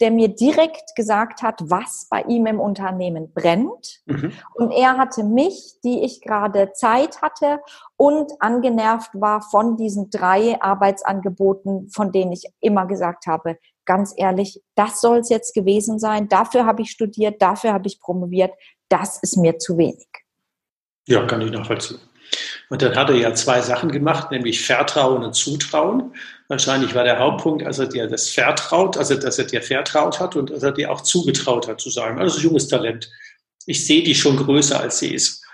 der 0.00 0.10
mir 0.10 0.28
direkt 0.28 0.94
gesagt 0.96 1.42
hat, 1.42 1.60
was 1.62 2.06
bei 2.10 2.22
ihm 2.22 2.46
im 2.46 2.58
Unternehmen 2.58 3.32
brennt. 3.32 4.00
Mhm. 4.06 4.32
Und 4.54 4.70
er 4.70 4.96
hatte 4.96 5.24
mich, 5.24 5.74
die 5.84 6.02
ich 6.04 6.20
gerade 6.20 6.72
Zeit 6.72 7.20
hatte 7.22 7.60
und 7.96 8.32
angenervt 8.40 9.10
war 9.14 9.42
von 9.42 9.76
diesen 9.76 10.10
drei 10.10 10.60
Arbeitsangeboten, 10.60 11.90
von 11.90 12.12
denen 12.12 12.32
ich 12.32 12.44
immer 12.60 12.86
gesagt 12.86 13.26
habe, 13.26 13.58
ganz 13.84 14.14
ehrlich, 14.16 14.62
das 14.74 15.00
soll 15.00 15.18
es 15.18 15.28
jetzt 15.28 15.54
gewesen 15.54 15.98
sein. 15.98 16.28
Dafür 16.28 16.64
habe 16.64 16.82
ich 16.82 16.90
studiert, 16.90 17.42
dafür 17.42 17.72
habe 17.72 17.88
ich 17.88 18.00
promoviert. 18.00 18.52
Das 18.88 19.18
ist 19.22 19.36
mir 19.36 19.58
zu 19.58 19.76
wenig. 19.78 20.08
Ja, 21.06 21.26
kann 21.26 21.40
ich 21.40 21.50
nachvollziehen. 21.50 21.98
Und 22.68 22.82
dann 22.82 22.94
hat 22.94 23.10
er 23.10 23.16
ja 23.16 23.34
zwei 23.34 23.60
Sachen 23.60 23.90
gemacht, 23.90 24.30
nämlich 24.30 24.64
Vertrauen 24.64 25.24
und 25.24 25.34
Zutrauen. 25.34 26.14
Wahrscheinlich 26.50 26.96
war 26.96 27.04
der 27.04 27.20
Hauptpunkt, 27.20 27.64
als 27.64 27.78
er 27.78 27.86
dir 27.86 28.08
das 28.08 28.28
vertraut, 28.28 28.96
also 28.96 29.14
dass 29.14 29.38
er 29.38 29.44
dir 29.44 29.62
vertraut 29.62 30.18
hat 30.18 30.34
und 30.34 30.50
dass 30.50 30.64
er 30.64 30.72
dir 30.72 30.90
auch 30.90 31.00
zugetraut 31.00 31.68
hat 31.68 31.80
zu 31.80 31.90
sagen, 31.90 32.18
also 32.18 32.40
junges 32.40 32.66
Talent, 32.66 33.08
ich 33.66 33.86
sehe 33.86 34.02
die 34.02 34.16
schon 34.16 34.36
größer 34.36 34.80
als 34.80 34.98
sie 34.98 35.14
ist. 35.14 35.46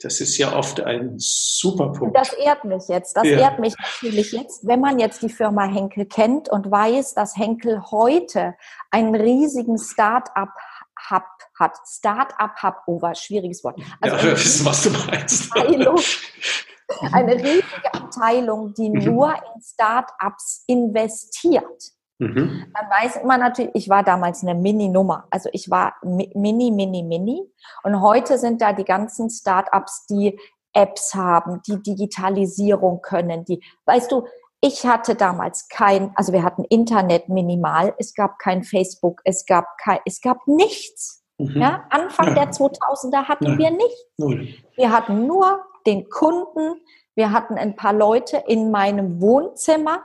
Das 0.00 0.20
ist 0.20 0.36
ja 0.38 0.52
oft 0.52 0.80
ein 0.80 1.14
super 1.18 1.92
Punkt. 1.92 2.16
Das 2.16 2.32
ehrt 2.32 2.64
mich 2.64 2.82
jetzt. 2.88 3.16
Das 3.16 3.28
ja. 3.28 3.38
ehrt 3.38 3.60
mich 3.60 3.74
natürlich 3.78 4.32
jetzt, 4.32 4.66
wenn 4.66 4.80
man 4.80 4.98
jetzt 4.98 5.22
die 5.22 5.28
Firma 5.28 5.68
Henkel 5.68 6.06
kennt 6.06 6.48
und 6.48 6.68
weiß, 6.68 7.14
dass 7.14 7.36
Henkel 7.36 7.80
heute 7.92 8.54
einen 8.90 9.14
riesigen 9.14 9.78
Start-up-Hub 9.78 11.22
hat. 11.60 11.76
Start-up-Hub, 11.86 12.74
oh, 12.88 13.00
war 13.00 13.14
schwieriges 13.14 13.62
Wort. 13.62 13.78
Also 14.00 14.16
ja, 14.16 14.22
wir 14.24 14.32
wissen, 14.32 14.66
was 14.66 14.82
du 14.82 14.90
meinst. 14.90 15.52
eine 17.12 17.34
riesige 17.34 17.94
Abteilung, 17.94 18.74
die 18.74 18.90
mhm. 18.90 19.04
nur 19.04 19.32
in 19.32 19.62
Start-ups 19.62 20.64
investiert. 20.66 21.92
Mhm. 22.18 22.66
Dann 22.74 22.90
weiß 22.90 23.24
man 23.24 23.40
natürlich, 23.40 23.70
ich 23.74 23.88
war 23.88 24.02
damals 24.02 24.42
eine 24.42 24.54
Mini-Nummer. 24.54 25.26
Also 25.30 25.48
ich 25.52 25.70
war 25.70 25.94
mini, 26.02 26.70
mini, 26.70 27.02
mini. 27.02 27.42
Und 27.82 28.00
heute 28.02 28.38
sind 28.38 28.60
da 28.60 28.72
die 28.72 28.84
ganzen 28.84 29.30
Start-ups, 29.30 30.06
die 30.06 30.38
Apps 30.72 31.14
haben, 31.14 31.62
die 31.66 31.82
Digitalisierung 31.82 33.00
können, 33.02 33.44
die, 33.44 33.62
weißt 33.86 34.12
du, 34.12 34.26
ich 34.60 34.86
hatte 34.86 35.14
damals 35.14 35.68
kein, 35.68 36.12
also 36.16 36.32
wir 36.32 36.42
hatten 36.42 36.64
Internet 36.64 37.28
minimal, 37.28 37.94
es 37.98 38.14
gab 38.14 38.38
kein 38.38 38.62
Facebook, 38.62 39.20
es 39.24 39.46
gab 39.46 39.64
kein, 39.78 39.98
es 40.04 40.20
gab 40.20 40.46
nichts. 40.46 41.24
Mhm. 41.38 41.62
Ja, 41.62 41.86
Anfang 41.88 42.28
ja. 42.28 42.34
der 42.34 42.50
2000er 42.50 43.24
hatten 43.24 43.44
Nein. 43.44 43.58
wir 43.58 43.70
nichts. 43.70 44.06
Null. 44.18 44.48
Wir 44.76 44.92
hatten 44.92 45.26
nur 45.26 45.64
den 45.86 46.08
Kunden. 46.08 46.80
Wir 47.14 47.32
hatten 47.32 47.54
ein 47.54 47.76
paar 47.76 47.92
Leute 47.92 48.42
in 48.46 48.70
meinem 48.70 49.20
Wohnzimmer, 49.20 50.04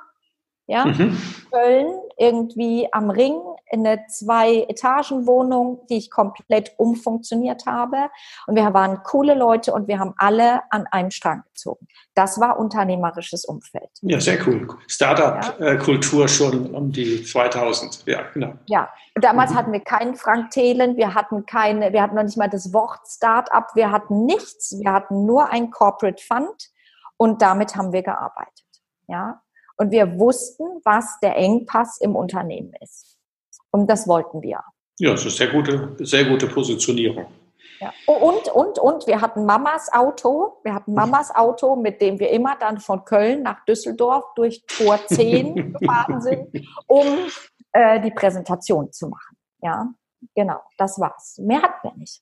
ja, 0.68 0.86
mhm. 0.86 1.18
Köln, 1.52 1.94
irgendwie 2.18 2.92
am 2.92 3.10
Ring, 3.10 3.36
in 3.36 3.55
eine 3.72 4.06
Zwei-Etagen-Wohnung, 4.08 5.86
die 5.90 5.98
ich 5.98 6.12
komplett 6.12 6.74
umfunktioniert 6.78 7.66
habe. 7.66 8.10
Und 8.48 8.56
wir 8.56 8.74
waren 8.74 9.04
coole 9.04 9.34
Leute 9.34 9.74
und 9.74 9.88
wir 9.88 10.00
haben 10.00 10.14
alle 10.18 10.62
an 10.72 10.88
einem 10.88 11.12
Strang 11.12 11.44
gezogen. 11.54 11.88
Das 12.14 12.40
war 12.40 12.60
unternehmerisches 12.60 13.46
Umfeld. 13.46 13.90
Ja, 14.02 14.20
sehr 14.20 14.46
cool. 14.48 14.68
Startup-Kultur 14.88 16.22
ja. 16.22 16.28
schon 16.28 16.74
um 16.74 16.92
die 16.92 17.24
2000. 17.24 18.06
Ja, 18.06 18.24
genau. 18.34 18.54
Ja, 18.68 18.90
damals 19.16 19.52
mhm. 19.52 19.56
hatten 19.56 19.72
wir 19.72 19.82
keinen 19.82 20.16
Frank 20.16 20.52
Thelen, 20.52 20.98
wir 20.98 21.14
hatten 21.14 21.46
keine, 21.46 21.92
wir 21.94 22.02
hatten 22.02 22.16
noch 22.16 22.24
nicht 22.24 22.38
mal 22.38 22.50
das 22.50 22.74
Wort 22.74 23.02
Startup, 23.08 23.66
wir 23.76 23.92
hatten 23.92 24.26
nichts, 24.26 24.80
wir 24.80 24.92
hatten 24.92 25.26
nur 25.26 25.50
ein 25.50 25.72
Corporate 25.72 26.24
Fund 26.24 26.72
und 27.18 27.42
damit 27.42 27.76
haben 27.76 27.92
wir 27.92 28.04
gearbeitet. 28.04 28.64
Ja, 29.08 29.42
und 29.78 29.92
wir 29.92 30.18
wussten, 30.18 30.64
was 30.84 31.20
der 31.22 31.36
Engpass 31.36 32.00
im 32.00 32.16
Unternehmen 32.16 32.74
ist. 32.82 33.15
Und 33.76 33.88
das 33.88 34.08
wollten 34.08 34.42
wir. 34.42 34.62
Ja, 35.00 35.12
das 35.12 35.26
ist 35.26 35.36
sehr 35.36 35.48
gute, 35.48 35.98
sehr 36.00 36.24
gute 36.24 36.48
Positionierung. 36.48 37.26
Ja. 37.82 37.94
Und, 38.06 38.48
und, 38.48 38.80
und, 38.80 39.06
wir 39.06 39.20
hatten 39.20 39.46
Mamas 39.46 39.92
Auto. 39.92 40.62
Wir 40.64 40.74
hatten 40.74 40.94
Mamas 40.94 41.36
Auto, 41.36 41.76
mit 41.76 42.00
dem 42.00 42.18
wir 42.18 42.30
immer 42.30 42.56
dann 42.58 42.80
von 42.80 43.04
Köln 43.04 43.44
nach 43.44 43.66
Düsseldorf 43.66 44.24
durch 44.38 44.64
Tor 44.66 44.98
10 45.06 45.74
gefahren 45.80 46.22
sind, 46.22 46.66
um 46.88 47.06
äh, 47.74 48.00
die 48.00 48.12
Präsentation 48.12 48.94
zu 48.94 49.10
machen. 49.10 49.36
Ja, 49.62 49.90
genau, 50.34 50.62
das 50.78 50.98
war's. 50.98 51.38
Mehr 51.40 51.62
hatten 51.62 51.80
wir 51.84 51.98
nicht. 51.98 52.22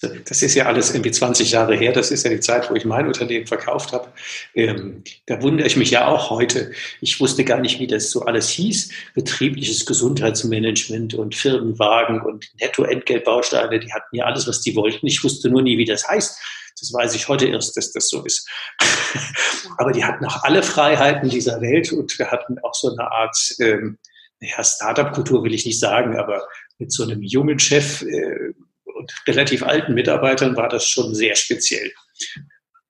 Das 0.00 0.42
ist 0.42 0.54
ja 0.54 0.66
alles 0.66 0.92
irgendwie 0.92 1.10
20 1.10 1.52
Jahre 1.52 1.74
her. 1.74 1.90
Das 1.90 2.10
ist 2.10 2.24
ja 2.24 2.30
die 2.30 2.40
Zeit, 2.40 2.70
wo 2.70 2.74
ich 2.74 2.84
mein 2.84 3.06
Unternehmen 3.06 3.46
verkauft 3.46 3.92
habe. 3.92 4.12
Ähm, 4.54 5.02
da 5.24 5.40
wundere 5.40 5.66
ich 5.66 5.76
mich 5.76 5.90
ja 5.90 6.06
auch 6.06 6.28
heute. 6.28 6.72
Ich 7.00 7.18
wusste 7.18 7.44
gar 7.44 7.60
nicht, 7.60 7.80
wie 7.80 7.86
das 7.86 8.10
so 8.10 8.22
alles 8.22 8.50
hieß. 8.50 8.90
Betriebliches 9.14 9.86
Gesundheitsmanagement 9.86 11.14
und 11.14 11.34
Firmenwagen 11.34 12.20
und 12.20 12.46
Nettoentgeltbausteine, 12.60 13.80
die 13.80 13.90
hatten 13.90 14.14
ja 14.14 14.26
alles, 14.26 14.46
was 14.46 14.60
die 14.60 14.76
wollten. 14.76 15.06
Ich 15.06 15.24
wusste 15.24 15.48
nur 15.48 15.62
nie, 15.62 15.78
wie 15.78 15.86
das 15.86 16.06
heißt. 16.06 16.38
Das 16.78 16.92
weiß 16.92 17.14
ich 17.14 17.28
heute 17.28 17.46
erst, 17.46 17.74
dass 17.78 17.90
das 17.92 18.08
so 18.08 18.22
ist. 18.22 18.46
Aber 19.78 19.92
die 19.92 20.04
hatten 20.04 20.26
auch 20.26 20.42
alle 20.42 20.62
Freiheiten 20.62 21.30
dieser 21.30 21.62
Welt 21.62 21.90
und 21.92 22.18
wir 22.18 22.30
hatten 22.30 22.58
auch 22.62 22.74
so 22.74 22.90
eine 22.90 23.10
Art, 23.10 23.36
ähm, 23.60 23.96
ja, 24.40 24.62
Startup-Kultur 24.62 25.42
will 25.42 25.54
ich 25.54 25.64
nicht 25.64 25.80
sagen, 25.80 26.18
aber 26.18 26.46
mit 26.78 26.92
so 26.92 27.04
einem 27.04 27.22
jungen 27.22 27.58
Chef, 27.58 28.02
äh, 28.02 28.52
und 28.94 29.12
relativ 29.26 29.62
alten 29.62 29.94
Mitarbeitern 29.94 30.56
war 30.56 30.68
das 30.68 30.86
schon 30.86 31.14
sehr 31.14 31.34
speziell. 31.36 31.92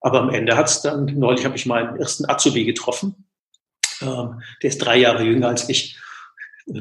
Aber 0.01 0.21
am 0.21 0.31
Ende 0.31 0.57
hat 0.57 0.69
es 0.69 0.83
dann, 0.83 1.07
neulich 1.07 1.45
habe 1.45 1.57
ich 1.57 1.67
meinen 1.67 1.97
ersten 1.97 2.29
Azubi 2.29 2.65
getroffen. 2.65 3.29
Ähm, 4.03 4.43
der 4.63 4.71
ist 4.71 4.79
drei 4.79 4.99
Jahre 4.99 5.25
jünger 5.25 5.49
als 5.49 5.69
ich. 5.69 5.99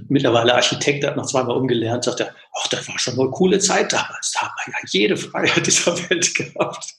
Mittlerweile 0.08 0.56
Architekt, 0.56 1.06
hat 1.06 1.16
noch 1.16 1.28
zweimal 1.28 1.56
umgelernt, 1.56 2.04
sagt 2.04 2.20
er, 2.20 2.36
ach, 2.56 2.68
das 2.70 2.88
war 2.88 2.98
schon 2.98 3.20
eine 3.20 3.30
coole 3.30 3.60
Zeit 3.60 3.94
damals. 3.94 4.32
Da 4.32 4.42
haben 4.42 4.54
wir 4.66 4.74
ja 4.74 4.80
jede 4.88 5.16
Freiheit 5.16 5.66
dieser 5.68 5.98
Welt 6.10 6.34
gehabt. 6.34 6.96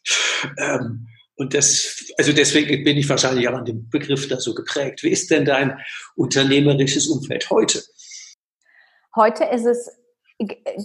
Ähm, 0.56 1.08
und 1.34 1.52
das, 1.52 2.04
also 2.16 2.32
deswegen 2.32 2.84
bin 2.84 2.96
ich 2.96 3.08
wahrscheinlich 3.08 3.48
auch 3.48 3.54
an 3.54 3.64
dem 3.64 3.90
Begriff 3.90 4.28
da 4.28 4.40
so 4.40 4.54
geprägt. 4.54 5.02
Wie 5.02 5.10
ist 5.10 5.30
denn 5.30 5.44
dein 5.44 5.78
unternehmerisches 6.14 7.08
Umfeld 7.08 7.50
heute? 7.50 7.82
Heute 9.14 9.44
ist 9.44 9.66
es 9.66 9.90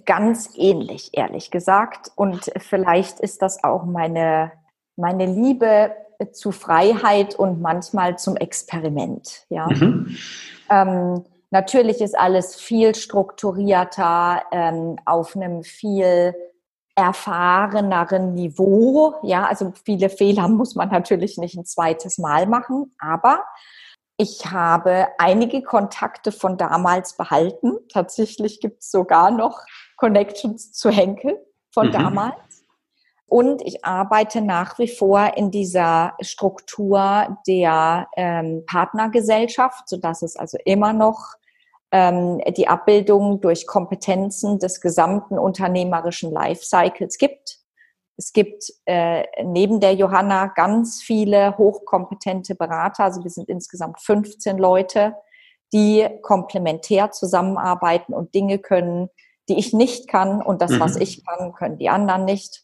ganz 0.05 0.51
ähnlich, 0.55 1.09
ehrlich 1.13 1.51
gesagt. 1.51 2.11
Und 2.15 2.51
vielleicht 2.57 3.19
ist 3.19 3.41
das 3.41 3.63
auch 3.63 3.83
meine, 3.83 4.51
meine 4.95 5.25
Liebe 5.25 5.93
zu 6.31 6.51
Freiheit 6.51 7.35
und 7.35 7.61
manchmal 7.61 8.17
zum 8.17 8.37
Experiment. 8.37 9.45
Ja. 9.49 9.67
Mhm. 9.67 10.15
Ähm, 10.69 11.25
natürlich 11.49 12.01
ist 12.01 12.17
alles 12.17 12.55
viel 12.55 12.95
strukturierter, 12.95 14.43
ähm, 14.51 14.97
auf 15.05 15.35
einem 15.35 15.63
viel 15.63 16.35
erfahreneren 16.95 18.33
Niveau. 18.33 19.15
Ja, 19.23 19.45
also 19.45 19.73
viele 19.83 20.09
Fehler 20.09 20.47
muss 20.47 20.75
man 20.75 20.89
natürlich 20.89 21.37
nicht 21.37 21.57
ein 21.57 21.65
zweites 21.65 22.17
Mal 22.17 22.47
machen, 22.47 22.93
aber 22.99 23.43
ich 24.21 24.45
habe 24.45 25.07
einige 25.17 25.63
Kontakte 25.63 26.31
von 26.31 26.55
damals 26.55 27.17
behalten. 27.17 27.79
Tatsächlich 27.91 28.59
gibt 28.59 28.83
es 28.83 28.91
sogar 28.91 29.31
noch 29.31 29.61
Connections 29.97 30.73
zu 30.73 30.91
Henkel 30.91 31.43
von 31.71 31.87
mhm. 31.87 31.91
damals. 31.91 32.35
Und 33.25 33.63
ich 33.63 33.83
arbeite 33.83 34.41
nach 34.41 34.77
wie 34.77 34.89
vor 34.89 35.37
in 35.37 35.49
dieser 35.49 36.13
Struktur 36.21 37.35
der 37.47 38.09
ähm, 38.15 38.63
Partnergesellschaft, 38.67 39.89
sodass 39.89 40.21
es 40.21 40.35
also 40.35 40.59
immer 40.65 40.93
noch 40.93 41.33
ähm, 41.91 42.41
die 42.55 42.67
Abbildung 42.67 43.41
durch 43.41 43.65
Kompetenzen 43.65 44.59
des 44.59 44.81
gesamten 44.81 45.39
unternehmerischen 45.39 46.31
Lifecycles 46.31 47.17
gibt. 47.17 47.60
Es 48.21 48.33
gibt 48.33 48.65
äh, 48.85 49.23
neben 49.43 49.79
der 49.79 49.95
Johanna 49.95 50.45
ganz 50.45 51.01
viele 51.01 51.57
hochkompetente 51.57 52.53
Berater. 52.53 53.05
Also 53.05 53.23
wir 53.23 53.31
sind 53.31 53.49
insgesamt 53.49 53.99
15 53.99 54.59
Leute, 54.59 55.15
die 55.73 56.07
komplementär 56.21 57.09
zusammenarbeiten 57.09 58.13
und 58.13 58.35
Dinge 58.35 58.59
können, 58.59 59.09
die 59.49 59.57
ich 59.57 59.73
nicht 59.73 60.07
kann. 60.07 60.39
Und 60.39 60.61
das, 60.61 60.69
mhm. 60.69 60.79
was 60.81 60.97
ich 60.97 61.25
kann, 61.25 61.53
können 61.53 61.79
die 61.79 61.89
anderen 61.89 62.25
nicht. 62.25 62.63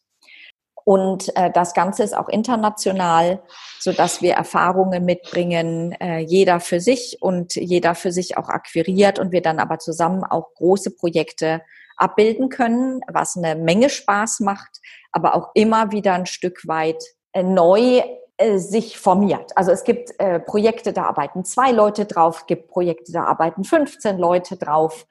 Und 0.86 1.36
äh, 1.36 1.50
das 1.52 1.74
Ganze 1.74 2.04
ist 2.04 2.16
auch 2.16 2.30
international, 2.30 3.42
so 3.80 3.92
dass 3.92 4.22
wir 4.22 4.36
Erfahrungen 4.36 5.06
mitbringen, 5.06 5.94
äh, 5.94 6.20
jeder 6.20 6.60
für 6.60 6.80
sich 6.80 7.18
und 7.20 7.56
jeder 7.56 7.96
für 7.96 8.12
sich 8.12 8.38
auch 8.38 8.50
akquiriert 8.50 9.18
und 9.18 9.32
wir 9.32 9.42
dann 9.42 9.58
aber 9.58 9.80
zusammen 9.80 10.24
auch 10.24 10.54
große 10.54 10.92
Projekte 10.92 11.62
abbilden 11.98 12.50
können, 12.50 13.02
was 13.12 13.36
eine 13.36 13.56
Menge 13.56 13.90
Spaß 13.90 14.40
macht, 14.42 14.80
aber 15.18 15.36
auch 15.36 15.50
immer 15.56 15.92
wieder 15.92 16.14
ein 16.14 16.28
Stück 16.28 16.68
weit 16.68 17.04
äh, 17.34 17.42
neu 17.42 18.04
äh, 18.38 18.60
sich 18.60 19.00
formiert. 19.00 19.52
Also 19.56 19.72
es 19.72 19.84
gibt 19.84 20.14
äh, 20.20 20.40
Projekte, 20.40 20.94
da 20.94 21.06
arbeiten 21.06 21.44
zwei 21.44 21.72
Leute 21.72 22.06
drauf, 22.06 22.46
gibt 22.46 22.68
Projekte, 22.68 23.12
da 23.12 23.24
arbeiten 23.24 23.64
15 23.64 24.20
Leute 24.20 24.58
drauf. 24.58 25.08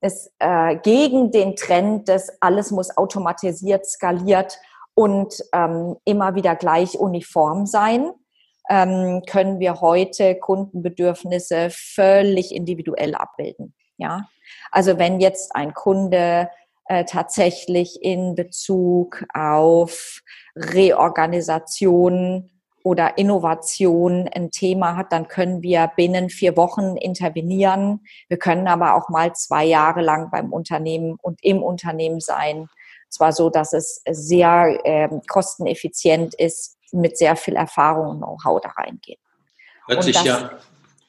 Es 0.00 0.32
äh, 0.38 0.76
gegen 0.76 1.30
den 1.30 1.56
Trend 1.56 2.08
des 2.08 2.32
alles 2.40 2.70
muss 2.70 2.96
automatisiert, 2.96 3.84
skaliert 3.84 4.58
und 4.94 5.44
ähm, 5.52 5.96
immer 6.06 6.34
wieder 6.34 6.56
gleich 6.56 6.98
uniform 6.98 7.66
sein, 7.66 8.10
ähm, 8.70 9.20
können 9.28 9.60
wir 9.60 9.82
heute 9.82 10.36
Kundenbedürfnisse 10.36 11.68
völlig 11.70 12.54
individuell 12.54 13.14
abbilden. 13.14 13.74
Ja, 13.98 14.26
also 14.72 14.98
wenn 14.98 15.20
jetzt 15.20 15.54
ein 15.54 15.74
Kunde 15.74 16.48
äh, 16.90 17.04
tatsächlich 17.04 18.02
in 18.02 18.34
Bezug 18.34 19.24
auf 19.32 20.22
Reorganisation 20.56 22.50
oder 22.82 23.16
Innovation 23.16 24.28
ein 24.34 24.50
Thema 24.50 24.96
hat, 24.96 25.12
dann 25.12 25.28
können 25.28 25.62
wir 25.62 25.88
binnen 25.94 26.30
vier 26.30 26.56
Wochen 26.56 26.96
intervenieren. 26.96 28.00
Wir 28.26 28.38
können 28.38 28.66
aber 28.66 28.96
auch 28.96 29.08
mal 29.08 29.32
zwei 29.36 29.64
Jahre 29.66 30.00
lang 30.00 30.32
beim 30.32 30.52
Unternehmen 30.52 31.16
und 31.22 31.38
im 31.44 31.62
Unternehmen 31.62 32.18
sein. 32.18 32.68
Zwar 33.08 33.30
so, 33.30 33.50
dass 33.50 33.72
es 33.72 34.02
sehr 34.10 34.80
äh, 34.82 35.08
kosteneffizient 35.28 36.34
ist, 36.34 36.76
mit 36.90 37.16
sehr 37.16 37.36
viel 37.36 37.54
Erfahrung 37.54 38.08
und 38.08 38.18
Know-how 38.18 38.60
da 38.60 38.70
reingehen. 38.70 39.20
Hört 39.86 40.02
sich 40.02 40.20
ja, 40.24 40.50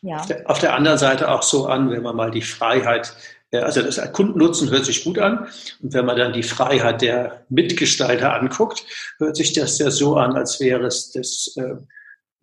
ja 0.04 0.24
auf 0.46 0.60
der 0.60 0.76
anderen 0.76 1.00
Seite 1.00 1.32
auch 1.32 1.42
so 1.42 1.66
an, 1.66 1.90
wenn 1.90 2.04
man 2.04 2.16
mal 2.16 2.30
die 2.30 2.44
Freiheit 2.44 3.16
also 3.60 3.82
das 3.82 4.00
Kundennutzen 4.14 4.70
hört 4.70 4.86
sich 4.86 5.04
gut 5.04 5.20
an. 5.20 5.48
Und 5.82 5.94
wenn 5.94 6.06
man 6.06 6.18
dann 6.18 6.34
die 6.34 6.44
Freiheit 6.44 7.02
der 7.02 7.46
Mitgestalter 7.50 8.34
anguckt, 8.34 8.86
hört 9.18 9.36
sich 9.36 9.54
das 9.54 9.78
ja 9.80 9.92
so 9.92 10.16
an, 10.16 10.36
als 10.36 10.60
wäre 10.60 10.86
es 10.86 11.12
das 11.12 11.54
äh, 11.58 11.76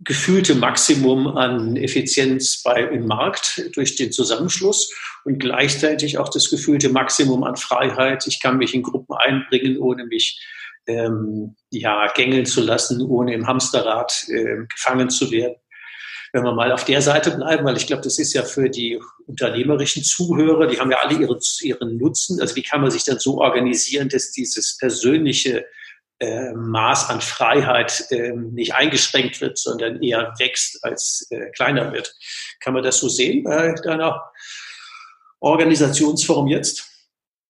gefühlte 0.01 0.55
Maximum 0.55 1.37
an 1.37 1.77
Effizienz 1.77 2.63
bei, 2.63 2.83
im 2.83 3.07
Markt 3.07 3.71
durch 3.75 3.97
den 3.97 4.13
Zusammenschluss 4.13 4.93
und 5.25 5.39
gleichzeitig 5.39 6.19
auch 6.19 6.29
das 6.29 6.51
gefühlte 6.51 6.91
Maximum 6.91 7.43
an 7.43 7.57
Freiheit. 7.57 8.27
Ich 8.27 8.41
kann 8.41 8.59
mich 8.59 8.75
in 8.75 8.83
Gruppen 8.83 9.17
einbringen, 9.17 9.79
ohne 9.79 10.05
mich 10.05 10.41
ähm, 10.87 11.57
ja, 11.71 12.07
gängeln 12.15 12.47
zu 12.47 12.61
lassen, 12.61 13.03
ohne 13.03 13.35
im 13.35 13.47
Hamsterrad 13.47 14.25
äh, 14.29 14.67
gefangen 14.69 15.11
zu 15.11 15.31
werden 15.31 15.57
wenn 16.33 16.45
wir 16.45 16.53
mal 16.53 16.73
auf 16.73 16.85
der 16.85 17.03
Seite 17.03 17.31
bleiben, 17.33 17.65
weil 17.65 17.77
ich 17.77 17.87
glaube, 17.87 18.03
das 18.03 18.19
ist 18.19 18.35
ja 18.35 18.43
für 18.43 18.69
die 18.69 19.01
unternehmerischen 19.27 20.03
Zuhörer, 20.05 20.67
die 20.67 20.79
haben 20.79 20.91
ja 20.91 20.99
alle 20.99 21.19
ihren, 21.19 21.39
ihren 21.61 21.97
Nutzen. 21.97 22.41
Also 22.41 22.57
wie 22.57 22.63
kann 22.63 22.81
man 22.81 22.91
sich 22.91 23.05
dann 23.05 23.19
so 23.19 23.39
organisieren, 23.39 24.09
dass 24.09 24.33
dieses 24.33 24.77
persönliche 24.79 25.67
äh, 26.21 26.53
Maß 26.53 27.11
an 27.11 27.21
Freiheit 27.21 28.07
äh, 28.11 28.33
nicht 28.33 28.75
eingeschränkt 28.75 29.41
wird, 29.41 29.57
sondern 29.57 30.03
eher 30.03 30.35
wächst 30.39 30.85
als 30.85 31.27
äh, 31.31 31.51
kleiner 31.51 31.93
wird. 31.93 32.13
Kann 32.61 32.75
man 32.75 32.83
das 32.83 32.99
so 32.99 33.09
sehen 33.09 33.45
bei 33.45 33.73
deiner 33.85 34.21
Organisationsform 35.41 36.49
jetzt? 36.49 36.89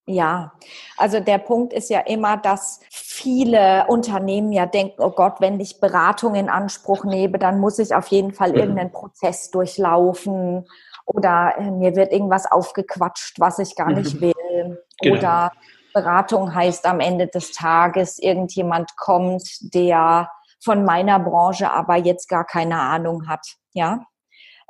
Ja, 0.06 0.52
also 0.96 1.20
der 1.20 1.38
Punkt 1.38 1.72
ist 1.72 1.90
ja 1.90 2.00
immer, 2.00 2.36
dass 2.36 2.80
viele 3.18 3.87
Unternehmen 3.88 4.52
ja 4.52 4.66
denken, 4.66 5.02
oh 5.02 5.11
Gott, 5.11 5.40
wenn 5.40 5.59
ich 5.61 5.81
Beratung 5.81 6.35
in 6.35 6.48
Anspruch 6.48 7.04
nehme, 7.04 7.38
dann 7.38 7.59
muss 7.59 7.78
ich 7.78 7.94
auf 7.94 8.07
jeden 8.09 8.33
Fall 8.33 8.52
mhm. 8.52 8.59
irgendeinen 8.59 8.92
Prozess 8.92 9.50
durchlaufen 9.50 10.66
oder 11.04 11.54
äh, 11.59 11.70
mir 11.70 11.96
wird 11.96 12.12
irgendwas 12.12 12.50
aufgequatscht, 12.50 13.40
was 13.40 13.59
ich 13.59 13.74
gar 13.76 13.90
nicht 13.90 14.16
mhm. 14.16 14.20
will. 14.20 14.85
Genau. 15.00 15.16
Oder 15.16 15.52
Beratung 15.92 16.54
heißt 16.54 16.87
am 16.87 17.00
Ende 17.00 17.26
des 17.26 17.52
Tages, 17.52 18.18
irgendjemand 18.18 18.96
kommt, 18.96 19.74
der 19.74 20.31
von 20.62 20.85
meiner 20.85 21.18
Branche 21.18 21.70
aber 21.70 21.96
jetzt 21.96 22.28
gar 22.28 22.44
keine 22.44 22.78
Ahnung 22.78 23.28
hat. 23.28 23.46
Ja. 23.72 24.04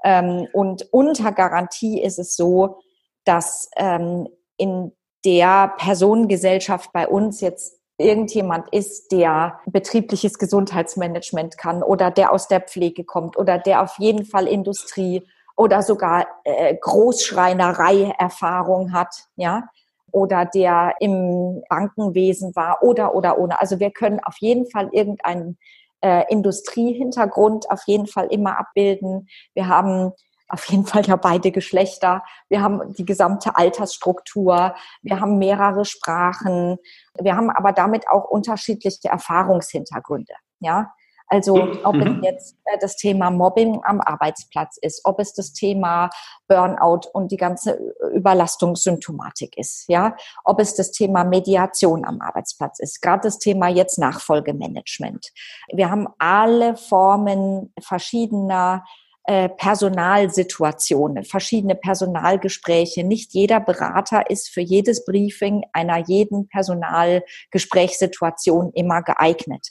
Ähm, 0.04 0.46
und 0.52 0.86
unter 0.92 1.32
Garantie 1.32 2.00
ist 2.00 2.18
es 2.18 2.36
so, 2.36 2.78
dass 3.24 3.68
ähm, 3.76 4.28
in 4.56 4.92
der 5.24 5.74
Personengesellschaft 5.76 6.92
bei 6.92 7.08
uns 7.08 7.40
jetzt 7.40 7.77
irgendjemand 7.98 8.68
ist, 8.72 9.10
der 9.10 9.60
betriebliches 9.66 10.38
Gesundheitsmanagement 10.38 11.58
kann 11.58 11.82
oder 11.82 12.10
der 12.10 12.32
aus 12.32 12.48
der 12.48 12.60
Pflege 12.60 13.04
kommt 13.04 13.36
oder 13.36 13.58
der 13.58 13.82
auf 13.82 13.98
jeden 13.98 14.24
Fall 14.24 14.46
Industrie 14.46 15.26
oder 15.56 15.82
sogar 15.82 16.26
äh, 16.44 16.76
Großschreinerei 16.80 18.14
Erfahrung 18.16 18.92
hat, 18.92 19.26
ja, 19.34 19.64
oder 20.12 20.46
der 20.46 20.94
im 21.00 21.62
Bankenwesen 21.68 22.54
war 22.54 22.82
oder 22.82 23.14
oder 23.14 23.38
ohne. 23.38 23.60
Also 23.60 23.80
wir 23.80 23.90
können 23.90 24.20
auf 24.24 24.36
jeden 24.38 24.70
Fall 24.70 24.88
irgendeinen 24.92 25.58
äh, 26.00 26.24
Industriehintergrund 26.28 27.70
auf 27.70 27.82
jeden 27.86 28.06
Fall 28.06 28.28
immer 28.28 28.58
abbilden. 28.58 29.28
Wir 29.54 29.68
haben 29.68 30.12
auf 30.48 30.64
jeden 30.66 30.86
Fall 30.86 31.04
ja 31.04 31.16
beide 31.16 31.50
Geschlechter. 31.50 32.22
Wir 32.48 32.62
haben 32.62 32.94
die 32.94 33.04
gesamte 33.04 33.56
Altersstruktur. 33.56 34.74
Wir 35.02 35.20
haben 35.20 35.38
mehrere 35.38 35.84
Sprachen. 35.84 36.78
Wir 37.18 37.36
haben 37.36 37.50
aber 37.50 37.72
damit 37.72 38.08
auch 38.08 38.24
unterschiedliche 38.24 39.08
Erfahrungshintergründe. 39.08 40.34
Ja, 40.60 40.92
also 41.28 41.68
ob 41.84 41.94
mhm. 41.94 42.20
es 42.22 42.24
jetzt 42.24 42.56
äh, 42.64 42.78
das 42.80 42.96
Thema 42.96 43.30
Mobbing 43.30 43.80
am 43.84 44.00
Arbeitsplatz 44.00 44.78
ist, 44.80 45.02
ob 45.04 45.20
es 45.20 45.34
das 45.34 45.52
Thema 45.52 46.08
Burnout 46.48 47.08
und 47.12 47.30
die 47.30 47.36
ganze 47.36 47.78
Überlastungssymptomatik 48.14 49.56
ist, 49.58 49.84
ja, 49.88 50.16
ob 50.44 50.58
es 50.58 50.74
das 50.74 50.90
Thema 50.90 51.24
Mediation 51.24 52.06
am 52.06 52.20
Arbeitsplatz 52.22 52.78
ist, 52.78 53.02
gerade 53.02 53.20
das 53.24 53.38
Thema 53.38 53.68
jetzt 53.68 53.98
Nachfolgemanagement. 53.98 55.28
Wir 55.70 55.90
haben 55.90 56.08
alle 56.18 56.76
Formen 56.76 57.74
verschiedener 57.78 58.84
äh, 59.28 59.48
Personalsituationen, 59.50 61.22
verschiedene 61.22 61.74
Personalgespräche. 61.74 63.04
Nicht 63.04 63.34
jeder 63.34 63.60
Berater 63.60 64.30
ist 64.30 64.48
für 64.48 64.62
jedes 64.62 65.04
Briefing 65.04 65.64
einer 65.74 65.98
jeden 65.98 66.48
Personalgesprächssituation 66.48 68.72
immer 68.72 69.02
geeignet. 69.02 69.68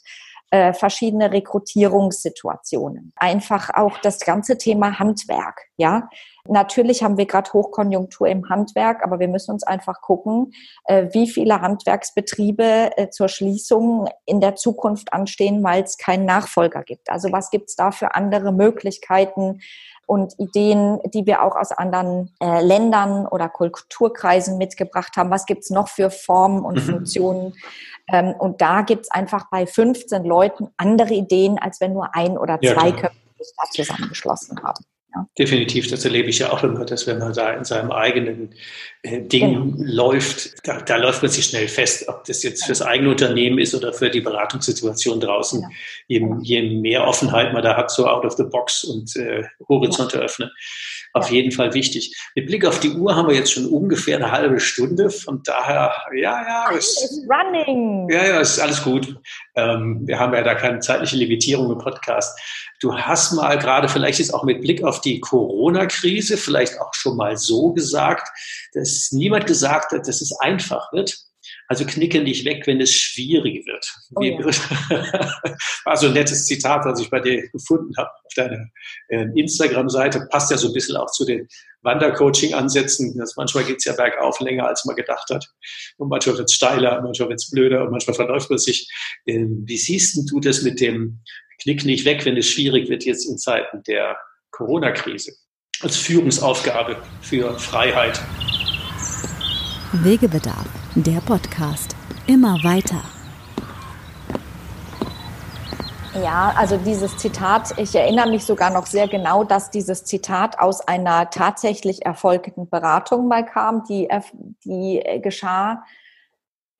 Äh, 0.50 0.72
verschiedene 0.72 1.34
Rekrutierungssituationen. 1.34 3.12
Einfach 3.18 3.70
auch 3.74 3.98
das 3.98 4.22
ganze 4.22 4.58
Thema 4.58 4.98
Handwerk. 4.98 5.64
Ja, 5.76 6.10
natürlich 6.48 7.04
haben 7.04 7.18
wir 7.18 7.26
gerade 7.26 7.52
Hochkonjunktur 7.52 8.30
im 8.30 8.48
Handwerk, 8.48 9.04
aber 9.04 9.20
wir 9.20 9.28
müssen 9.28 9.52
uns 9.52 9.64
einfach 9.64 10.00
gucken, 10.00 10.54
äh, 10.86 11.08
wie 11.12 11.28
viele 11.28 11.60
Handwerksbetriebe 11.60 12.92
äh, 12.96 13.10
zur 13.10 13.28
Schließung 13.28 14.08
in 14.26 14.40
der 14.40 14.56
Zukunft 14.56 15.12
anstehen, 15.12 15.62
weil 15.66 15.84
es 15.84 15.98
keinen 15.98 16.24
Nachfolger 16.24 16.82
gibt. 16.84 17.10
Also 17.10 17.30
was 17.34 17.50
gibt 17.50 17.68
es 17.68 17.76
da 17.76 17.92
für 17.92 18.16
andere 18.16 18.54
Möglichkeiten? 18.54 19.60
und 20.08 20.40
Ideen, 20.40 21.00
die 21.14 21.26
wir 21.26 21.44
auch 21.44 21.58
aus 21.58 21.74
anderen 21.74 22.34
äh, 22.42 22.64
Ländern 22.64 23.28
oder 23.28 23.50
Kulturkreisen 23.50 24.58
mitgebracht 24.58 25.18
haben. 25.18 25.30
Was 25.30 25.46
gibt's 25.46 25.70
noch 25.70 25.90
für 25.90 26.10
Formen 26.10 26.64
und 26.64 26.76
mhm. 26.76 26.92
Funktionen? 26.92 27.54
Ähm, 28.12 28.34
und 28.40 28.62
da 28.62 28.82
gibt's 28.82 29.12
einfach 29.12 29.50
bei 29.50 29.66
15 29.66 30.24
Leuten 30.24 30.70
andere 30.78 31.14
Ideen, 31.14 31.58
als 31.60 31.82
wenn 31.82 31.94
nur 31.94 32.16
ein 32.16 32.38
oder 32.38 32.60
zwei 32.60 32.90
ja, 32.90 32.96
Köpfe 32.96 33.18
sich 33.38 33.54
da 33.58 33.70
zusammengeschlossen 33.72 34.62
haben. 34.64 34.84
Ja. 35.16 35.28
Definitiv, 35.40 35.90
das 35.90 36.04
erlebe 36.04 36.30
ich 36.30 36.40
ja 36.40 36.52
auch 36.52 36.64
immer, 36.64 36.84
dass 36.86 37.08
wenn 37.08 37.18
man 37.18 37.34
da 37.34 37.54
in 37.54 37.64
seinem 37.64 37.92
eigenen 37.92 38.54
äh, 39.04 39.22
Ding 39.22 39.54
genau. 39.54 39.76
läuft, 39.78 40.68
da, 40.68 40.82
da, 40.82 40.98
läuft 40.98 41.22
man 41.22 41.32
sich 41.32 41.46
schnell 41.46 41.68
fest, 41.68 42.08
ob 42.10 42.26
das 42.26 42.44
jetzt 42.44 42.66
fürs 42.66 42.82
eigene 42.82 43.10
Unternehmen 43.10 43.58
ist 43.58 43.74
oder 43.74 43.94
für 43.94 44.10
die 44.10 44.22
Beratungssituation 44.22 45.20
draußen. 45.20 45.62
Ja. 45.62 45.70
Je, 46.08 46.28
je, 46.42 46.62
mehr 46.62 47.08
Offenheit 47.08 47.54
man 47.54 47.64
da 47.64 47.78
hat, 47.78 47.90
so 47.90 48.06
out 48.06 48.26
of 48.26 48.34
the 48.34 48.44
box 48.44 48.84
und 48.84 49.16
äh, 49.16 49.44
Horizonte 49.70 50.18
ja. 50.18 50.24
öffnen, 50.24 50.52
auf 51.18 51.30
jeden 51.32 51.52
Fall 51.52 51.74
wichtig. 51.74 52.16
Mit 52.36 52.48
Blick 52.48 52.66
auf 52.66 52.80
die 52.80 52.92
Uhr 52.92 53.16
haben 53.16 53.28
wir 53.28 53.36
jetzt 53.36 53.52
schon 53.52 53.66
ungefähr 53.66 54.18
eine 54.18 54.32
halbe 54.32 54.60
Stunde. 54.60 55.10
Von 55.10 55.42
daher, 55.44 55.94
ja, 56.16 56.42
ja. 56.42 56.76
It's 56.76 57.22
running. 57.30 58.10
Ja, 58.10 58.26
ja, 58.26 58.40
ist 58.40 58.60
alles 58.60 58.84
gut. 58.84 59.16
Ähm, 59.56 60.02
wir 60.06 60.20
haben 60.20 60.34
ja 60.34 60.44
da 60.44 60.56
keine 60.56 60.80
zeitliche 60.80 61.18
Limitierung 61.18 61.72
im 61.72 61.78
Podcast. 61.78 62.40
Du 62.80 62.96
hast 62.96 63.34
mal 63.34 63.58
gerade 63.58 63.90
vielleicht 63.90 64.20
jetzt 64.20 64.34
auch 64.34 64.44
mit 64.44 64.62
Blick 64.62 64.84
auf 64.84 65.02
die 65.02 65.20
Corona-Krise 65.20 66.38
vielleicht 66.38 66.80
auch 66.80 66.94
schon 66.94 67.18
mal 67.18 67.36
so 67.36 67.74
gesagt, 67.74 68.30
dass 68.74 69.12
niemand 69.12 69.48
gesagt 69.48 69.92
hat, 69.92 70.08
dass 70.08 70.22
es 70.22 70.38
einfach 70.40 70.94
wird. 70.94 71.18
Also 71.70 71.86
knicke 71.86 72.22
nicht 72.22 72.46
weg, 72.46 72.66
wenn 72.66 72.80
es 72.80 72.94
schwierig 72.94 73.66
wird. 73.66 73.94
Oh, 74.16 74.24
ja. 74.24 74.38
War 75.84 75.98
so 75.98 76.08
ein 76.08 76.14
nettes 76.14 76.46
Zitat, 76.46 76.86
was 76.86 77.02
ich 77.02 77.10
bei 77.10 77.20
dir 77.20 77.50
gefunden 77.50 77.94
habe 77.98 78.10
auf 78.10 78.34
deiner 78.36 78.66
äh, 79.10 79.26
Instagram-Seite. 79.36 80.28
Passt 80.30 80.50
ja 80.50 80.58
so 80.58 80.68
ein 80.68 80.74
bisschen 80.74 80.96
auch 80.96 81.12
zu 81.12 81.26
den 81.26 81.48
Wandercoaching-Ansätzen. 81.82 83.22
manchmal 83.36 83.66
geht 83.66 83.78
es 83.78 83.86
ja 83.86 83.94
bergauf 83.94 84.40
länger, 84.40 84.68
als 84.68 84.86
man 84.86 84.96
gedacht 84.96 85.30
hat. 85.30 85.46
Und 85.98 86.08
manchmal 86.10 86.38
wird 86.38 86.50
es 86.50 86.56
steiler, 86.56 87.02
manchmal 87.02 87.30
wird 87.30 87.40
es 87.40 87.50
blöder 87.50 87.84
und 87.84 87.92
manchmal 87.92 88.16
verläuft 88.16 88.50
man 88.50 88.60
sich. 88.60 88.90
Ähm, 89.26 89.64
wie 89.66 89.78
siehst 89.78 90.18
du 90.32 90.40
das 90.40 90.62
mit 90.62 90.80
dem 90.80 91.20
Knick 91.62 91.84
nicht 91.84 92.06
weg, 92.06 92.26
wenn 92.26 92.38
es 92.38 92.48
schwierig 92.50 92.88
wird 92.90 93.04
jetzt 93.04 93.26
in 93.26 93.38
Zeiten 93.38 93.84
der 93.84 94.18
Corona-Krise? 94.52 95.34
Als 95.82 95.98
Führungsaufgabe 95.98 96.98
für 97.22 97.60
Freiheit. 97.60 98.20
Wegebedarf, 99.94 100.68
der 100.96 101.22
Podcast. 101.22 101.96
Immer 102.26 102.56
weiter. 102.56 103.02
Ja, 106.22 106.54
also 106.58 106.76
dieses 106.76 107.16
Zitat, 107.16 107.74
ich 107.78 107.96
erinnere 107.96 108.30
mich 108.30 108.44
sogar 108.44 108.70
noch 108.70 108.86
sehr 108.86 109.08
genau, 109.08 109.46
dass 109.46 109.72
dieses 109.72 110.04
Zitat 110.04 110.60
aus 110.60 110.86
einer 110.86 111.30
tatsächlich 111.30 112.06
erfolgten 112.06 112.70
Beratung 112.70 113.30
mal 113.30 113.46
kam, 113.46 113.86
die, 113.86 114.10
die 114.66 115.02
geschah 115.24 115.82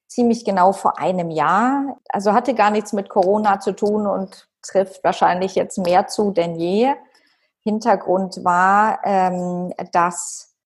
ziemlich 0.10 0.44
genau 0.44 0.74
vor 0.74 1.00
einem 1.00 1.32
Jahr. 1.32 2.02
Also 2.10 2.34
hatte 2.34 2.56
gar 2.56 2.72
nichts 2.72 2.92
mit 2.92 3.08
Corona 3.08 3.62
zu 3.62 3.72
tun 3.72 4.06
und 4.06 4.50
trifft 4.62 5.02
wahrscheinlich 5.06 5.56
jetzt 5.56 5.78
mehr 5.78 6.08
zu 6.08 6.32
denn 6.32 6.56
je. 6.56 6.94
Hintergrund 7.62 8.44
war, 8.44 9.00
ähm, 9.06 9.74
dass 9.94 10.57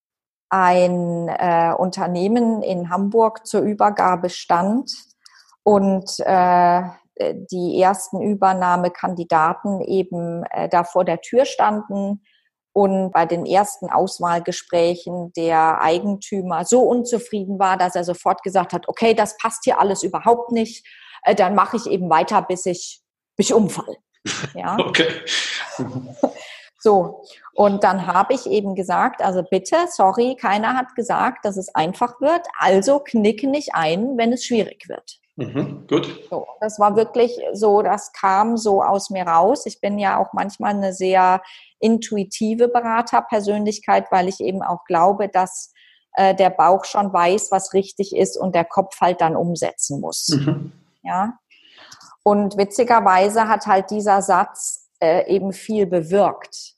ein 0.51 1.29
äh, 1.29 1.73
Unternehmen 1.77 2.61
in 2.61 2.89
Hamburg 2.89 3.47
zur 3.47 3.61
Übergabe 3.61 4.29
stand 4.29 4.91
und 5.63 6.11
äh, 6.19 6.81
die 7.51 7.81
ersten 7.81 8.21
Übernahmekandidaten 8.21 9.81
eben 9.81 10.43
äh, 10.51 10.67
da 10.67 10.83
vor 10.83 11.05
der 11.05 11.21
Tür 11.21 11.45
standen 11.45 12.21
und 12.73 13.11
bei 13.11 13.25
den 13.25 13.45
ersten 13.45 13.89
Auswahlgesprächen 13.89 15.31
der 15.33 15.81
Eigentümer 15.81 16.65
so 16.65 16.81
unzufrieden 16.81 17.57
war, 17.57 17.77
dass 17.77 17.95
er 17.95 18.03
sofort 18.03 18.43
gesagt 18.43 18.73
hat, 18.73 18.87
okay, 18.87 19.13
das 19.13 19.37
passt 19.37 19.63
hier 19.63 19.79
alles 19.79 20.03
überhaupt 20.03 20.51
nicht, 20.51 20.85
äh, 21.23 21.33
dann 21.33 21.55
mache 21.55 21.77
ich 21.77 21.87
eben 21.87 22.09
weiter, 22.09 22.41
bis 22.41 22.65
ich 22.65 23.01
mich 23.37 23.53
umfall. 23.53 23.95
Ja. 24.53 24.77
Okay. 24.77 25.07
So, 26.77 27.23
und 27.53 27.83
dann 27.83 28.07
habe 28.07 28.33
ich 28.33 28.45
eben 28.45 28.75
gesagt, 28.75 29.21
also 29.21 29.43
bitte, 29.43 29.75
sorry, 29.89 30.35
keiner 30.39 30.75
hat 30.75 30.95
gesagt, 30.95 31.45
dass 31.45 31.57
es 31.57 31.73
einfach 31.75 32.21
wird, 32.21 32.47
also 32.57 32.99
knicke 32.99 33.47
nicht 33.47 33.69
ein, 33.73 34.17
wenn 34.17 34.31
es 34.33 34.45
schwierig 34.45 34.87
wird. 34.87 35.19
Mhm, 35.35 35.87
gut. 35.87 36.27
So, 36.29 36.45
das 36.59 36.79
war 36.79 36.95
wirklich 36.95 37.39
so, 37.53 37.81
das 37.81 38.11
kam 38.13 38.57
so 38.57 38.83
aus 38.83 39.09
mir 39.09 39.23
raus. 39.23 39.65
Ich 39.65 39.81
bin 39.81 39.97
ja 39.97 40.17
auch 40.17 40.33
manchmal 40.33 40.71
eine 40.71 40.93
sehr 40.93 41.41
intuitive 41.79 42.67
Beraterpersönlichkeit, 42.67 44.11
weil 44.11 44.27
ich 44.27 44.39
eben 44.39 44.61
auch 44.61 44.83
glaube, 44.85 45.29
dass 45.29 45.73
äh, 46.13 46.35
der 46.35 46.49
Bauch 46.49 46.85
schon 46.85 47.11
weiß, 47.11 47.51
was 47.51 47.73
richtig 47.73 48.15
ist 48.15 48.37
und 48.37 48.55
der 48.55 48.65
Kopf 48.65 48.99
halt 48.99 49.21
dann 49.21 49.35
umsetzen 49.35 49.99
muss. 49.99 50.27
Mhm. 50.29 50.73
Ja. 51.03 51.37
Und 52.23 52.57
witzigerweise 52.57 53.47
hat 53.47 53.65
halt 53.65 53.89
dieser 53.89 54.21
Satz 54.21 54.89
äh, 54.99 55.27
eben 55.33 55.53
viel 55.53 55.87
bewirkt. 55.87 56.75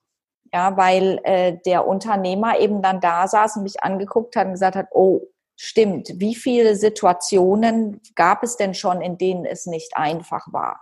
Ja, 0.54 0.78
weil 0.78 1.20
äh, 1.24 1.58
der 1.66 1.88
Unternehmer 1.88 2.60
eben 2.60 2.84
dann 2.84 3.02
da 3.02 3.28
saß 3.28 3.58
und 3.58 3.64
mich 3.64 3.84
angeguckt 3.84 4.36
hat 4.36 4.46
und 4.46 4.54
gesagt 4.54 4.76
hat, 4.76 4.88
oh, 4.92 5.22
stimmt, 5.56 6.10
wie 6.16 6.36
viele 6.36 6.76
Situationen 6.76 8.02
gab 8.16 8.44
es 8.44 8.56
denn 8.56 8.76
schon, 8.76 9.02
in 9.02 9.18
denen 9.18 9.46
es 9.46 9.66
nicht 9.66 9.98
einfach 9.98 10.46
war? 10.52 10.80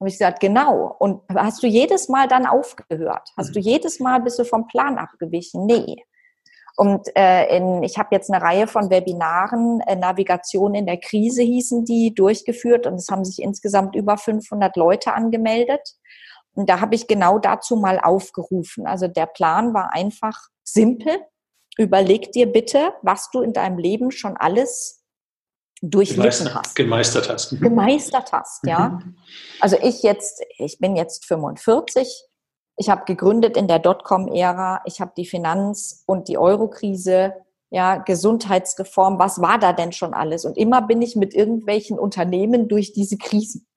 Habe 0.00 0.08
ich 0.08 0.14
gesagt, 0.14 0.38
genau. 0.38 0.94
Und 1.00 1.22
hast 1.34 1.62
du 1.62 1.66
jedes 1.66 2.08
Mal 2.08 2.28
dann 2.28 2.46
aufgehört? 2.46 3.30
Hast 3.36 3.56
du 3.56 3.58
jedes 3.58 3.98
Mal 3.98 4.20
bist 4.20 4.38
du 4.38 4.44
vom 4.44 4.68
Plan 4.68 4.96
abgewichen? 4.96 5.66
Nee. 5.66 6.04
Und 6.76 7.08
äh, 7.16 7.56
in, 7.56 7.82
ich 7.82 7.98
habe 7.98 8.10
jetzt 8.12 8.30
eine 8.30 8.40
Reihe 8.40 8.68
von 8.68 8.88
Webinaren, 8.88 9.80
äh, 9.80 9.96
Navigation 9.96 10.76
in 10.76 10.86
der 10.86 10.98
Krise 10.98 11.42
hießen 11.42 11.84
die, 11.84 12.14
durchgeführt 12.14 12.86
und 12.86 12.94
es 12.94 13.08
haben 13.08 13.24
sich 13.24 13.42
insgesamt 13.42 13.96
über 13.96 14.16
500 14.16 14.76
Leute 14.76 15.12
angemeldet. 15.12 15.96
Und 16.58 16.68
da 16.68 16.80
habe 16.80 16.96
ich 16.96 17.06
genau 17.06 17.38
dazu 17.38 17.76
mal 17.76 18.00
aufgerufen. 18.00 18.88
Also 18.88 19.06
der 19.06 19.26
Plan 19.26 19.74
war 19.74 19.94
einfach 19.94 20.48
simpel. 20.64 21.20
Überleg 21.76 22.32
dir 22.32 22.50
bitte, 22.50 22.94
was 23.02 23.30
du 23.30 23.42
in 23.42 23.52
deinem 23.52 23.78
Leben 23.78 24.10
schon 24.10 24.36
alles 24.36 25.04
durchlitten 25.80 26.52
hast. 26.52 26.74
Gemeistert 26.74 27.28
hast. 27.28 27.52
Mhm. 27.52 27.60
Gemeistert 27.60 28.32
hast, 28.32 28.66
ja. 28.66 28.88
Mhm. 28.88 29.16
Also 29.60 29.76
ich 29.80 30.02
jetzt, 30.02 30.42
ich 30.56 30.80
bin 30.80 30.96
jetzt 30.96 31.26
45. 31.26 32.24
Ich 32.76 32.90
habe 32.90 33.04
gegründet 33.04 33.56
in 33.56 33.68
der 33.68 33.78
Dotcom-Ära. 33.78 34.80
Ich 34.84 35.00
habe 35.00 35.12
die 35.16 35.26
Finanz- 35.26 36.02
und 36.06 36.26
die 36.26 36.38
Euro-Krise, 36.38 37.34
ja, 37.70 37.98
Gesundheitsreform. 37.98 39.20
Was 39.20 39.40
war 39.40 39.60
da 39.60 39.72
denn 39.72 39.92
schon 39.92 40.12
alles? 40.12 40.44
Und 40.44 40.58
immer 40.58 40.82
bin 40.82 41.02
ich 41.02 41.14
mit 41.14 41.34
irgendwelchen 41.34 42.00
Unternehmen 42.00 42.66
durch 42.66 42.92
diese 42.92 43.16
Krisen. 43.16 43.68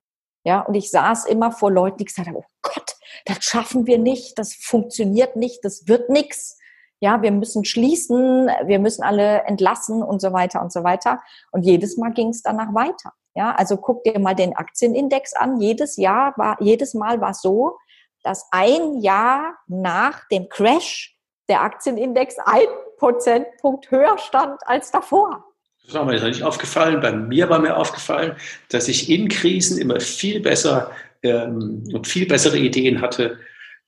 Ja, 0.44 0.62
und 0.62 0.74
ich 0.74 0.90
saß 0.90 1.26
immer 1.26 1.52
vor 1.52 1.72
Leuten, 1.72 1.98
die 1.98 2.06
gesagt 2.06 2.28
haben, 2.28 2.38
oh 2.38 2.46
Gott, 2.62 2.96
das 3.26 3.44
schaffen 3.44 3.86
wir 3.86 3.98
nicht, 3.98 4.40
das 4.40 4.56
funktioniert 4.56 5.36
nicht, 5.36 5.64
das 5.64 5.88
wird 5.88 6.10
nichts. 6.10 6.58
Ja, 7.00 7.22
wir 7.22 7.32
müssen 7.32 7.66
schließen, 7.66 8.50
wir 8.66 8.80
müssen 8.80 9.04
alle 9.04 9.44
entlassen 9.44 10.04
und 10.04 10.22
so 10.22 10.34
weiter 10.34 10.62
und 10.62 10.72
so 10.72 10.84
weiter. 10.84 11.20
Und 11.52 11.64
jedes 11.64 11.98
Mal 11.98 12.12
ging 12.14 12.30
es 12.30 12.42
danach 12.44 12.74
weiter. 12.74 13.14
Ja, 13.34 13.56
also 13.56 13.78
guck 13.78 14.04
dir 14.04 14.20
mal 14.20 14.36
den 14.36 14.56
Aktienindex 14.56 15.34
an. 15.34 15.60
Jedes 15.60 15.98
Jahr 15.98 16.34
war, 16.38 16.58
jedes 16.62 16.94
Mal 16.94 17.22
war 17.22 17.32
es 17.32 17.42
so, 17.42 17.78
dass 18.24 18.48
ein 18.52 19.00
Jahr 19.02 19.56
nach 19.68 20.28
dem 20.30 20.50
Crash 20.50 21.18
der 21.50 21.62
Aktienindex 21.62 22.38
ein 22.46 22.68
Prozentpunkt 22.98 23.90
höher 23.90 24.18
stand 24.18 24.60
als 24.66 24.92
davor. 24.92 25.44
Das 25.86 25.94
war 25.96 26.06
mir 26.06 26.14
jetzt 26.14 26.24
nicht 26.24 26.44
aufgefallen. 26.44 27.02
Bei 27.02 27.12
mir 27.12 27.50
war 27.50 27.60
mir 27.60 27.76
aufgefallen, 27.76 28.36
dass 28.70 28.88
ich 28.88 29.10
in 29.10 29.28
Krisen 29.28 29.78
immer 29.78 30.00
viel 30.00 30.40
besser 30.40 30.92
ähm, 31.24 31.84
und 31.94 32.08
viel 32.08 32.26
bessere 32.28 32.58
Ideen 32.58 33.02
hatte, 33.02 33.40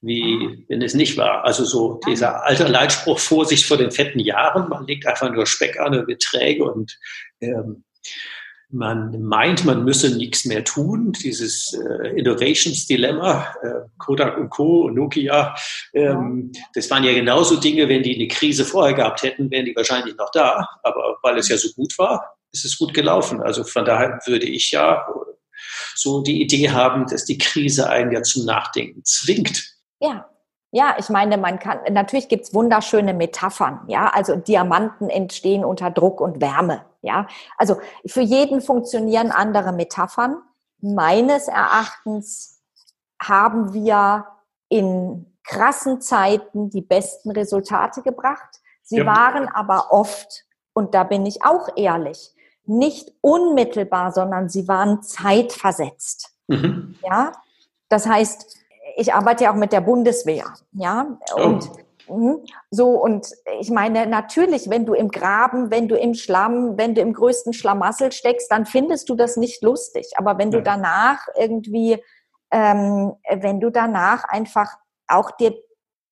wie 0.01 0.65
wenn 0.67 0.81
es 0.81 0.93
nicht 0.93 1.17
war. 1.17 1.45
Also 1.45 1.63
so 1.63 1.99
dieser 2.05 2.43
alte 2.43 2.67
Leitspruch, 2.67 3.19
Vorsicht 3.19 3.65
vor 3.65 3.77
den 3.77 3.91
fetten 3.91 4.19
Jahren, 4.19 4.69
man 4.69 4.85
legt 4.85 5.07
einfach 5.07 5.31
nur 5.31 5.45
Speck 5.45 5.79
an 5.79 5.97
und 5.97 6.07
wird 6.07 6.21
träge 6.21 6.65
und 6.65 6.97
ähm, 7.39 7.83
man 8.73 9.21
meint, 9.21 9.65
man 9.65 9.83
müsse 9.83 10.15
nichts 10.17 10.45
mehr 10.45 10.63
tun. 10.63 11.13
Dieses 11.23 11.73
äh, 11.73 12.09
Innovations 12.19 12.87
Dilemma, 12.87 13.47
äh, 13.61 13.87
Kodak 13.97 14.37
und 14.37 14.49
Co. 14.49 14.85
und 14.85 14.95
Nokia, 14.95 15.55
ähm, 15.93 16.51
das 16.73 16.89
waren 16.89 17.03
ja 17.03 17.13
genauso 17.13 17.57
Dinge, 17.57 17.87
wenn 17.87 18.03
die 18.03 18.15
eine 18.15 18.27
Krise 18.27 18.65
vorher 18.65 18.95
gehabt 18.95 19.23
hätten, 19.23 19.51
wären 19.51 19.65
die 19.65 19.75
wahrscheinlich 19.75 20.15
noch 20.17 20.31
da. 20.31 20.67
Aber 20.81 21.17
weil 21.21 21.37
es 21.37 21.49
ja 21.49 21.57
so 21.57 21.69
gut 21.73 21.97
war, 21.97 22.35
ist 22.51 22.65
es 22.65 22.77
gut 22.77 22.93
gelaufen. 22.93 23.41
Also 23.41 23.63
von 23.63 23.85
daher 23.85 24.19
würde 24.25 24.47
ich 24.47 24.71
ja 24.71 25.05
so 25.95 26.21
die 26.21 26.41
Idee 26.41 26.71
haben, 26.71 27.05
dass 27.07 27.25
die 27.25 27.37
Krise 27.37 27.89
einen 27.89 28.11
ja 28.11 28.23
zum 28.23 28.45
Nachdenken 28.45 29.03
zwingt. 29.05 29.75
Ja, 29.99 30.29
ja, 30.73 30.95
ich 30.97 31.09
meine, 31.09 31.37
man 31.37 31.59
kann, 31.59 31.79
natürlich 31.91 32.27
gibt's 32.27 32.51
wunderschöne 32.51 33.13
Metaphern, 33.13 33.81
ja, 33.87 34.07
also 34.07 34.35
Diamanten 34.35 35.07
entstehen 35.07 35.63
unter 35.63 35.91
Druck 35.91 36.19
und 36.19 36.41
Wärme, 36.41 36.83
ja. 37.01 37.27
Also 37.59 37.77
für 38.07 38.21
jeden 38.21 38.59
funktionieren 38.59 39.31
andere 39.31 39.71
Metaphern. 39.71 40.41
Meines 40.81 41.47
Erachtens 41.47 42.59
haben 43.21 43.73
wir 43.73 44.25
in 44.67 45.37
krassen 45.43 46.01
Zeiten 46.01 46.71
die 46.71 46.81
besten 46.81 47.29
Resultate 47.29 48.01
gebracht. 48.01 48.59
Sie 48.81 48.97
ja. 48.97 49.05
waren 49.05 49.47
aber 49.47 49.91
oft, 49.91 50.43
und 50.73 50.95
da 50.95 51.03
bin 51.03 51.23
ich 51.27 51.45
auch 51.45 51.69
ehrlich, 51.75 52.33
nicht 52.65 53.13
unmittelbar, 53.21 54.11
sondern 54.11 54.49
sie 54.49 54.67
waren 54.67 55.03
zeitversetzt. 55.03 56.31
Mhm. 56.47 56.95
Ja, 57.03 57.31
das 57.89 58.07
heißt, 58.07 58.57
ich 58.95 59.13
arbeite 59.13 59.45
ja 59.45 59.51
auch 59.51 59.57
mit 59.57 59.73
der 59.73 59.81
Bundeswehr, 59.81 60.45
ja, 60.73 61.17
und 61.35 61.69
oh. 62.07 62.43
so 62.69 62.89
und 62.89 63.27
ich 63.59 63.69
meine 63.69 64.07
natürlich, 64.07 64.69
wenn 64.69 64.85
du 64.85 64.93
im 64.93 65.09
Graben, 65.09 65.71
wenn 65.71 65.87
du 65.87 65.97
im 65.97 66.13
Schlamm, 66.13 66.77
wenn 66.77 66.95
du 66.95 67.01
im 67.01 67.13
größten 67.13 67.53
Schlamassel 67.53 68.11
steckst, 68.11 68.51
dann 68.51 68.65
findest 68.65 69.09
du 69.09 69.15
das 69.15 69.37
nicht 69.37 69.63
lustig. 69.63 70.11
Aber 70.17 70.37
wenn 70.37 70.51
du 70.51 70.61
danach 70.61 71.27
irgendwie, 71.37 72.03
ähm, 72.51 73.13
wenn 73.29 73.59
du 73.59 73.69
danach 73.69 74.25
einfach 74.25 74.77
auch 75.07 75.31
dir 75.31 75.55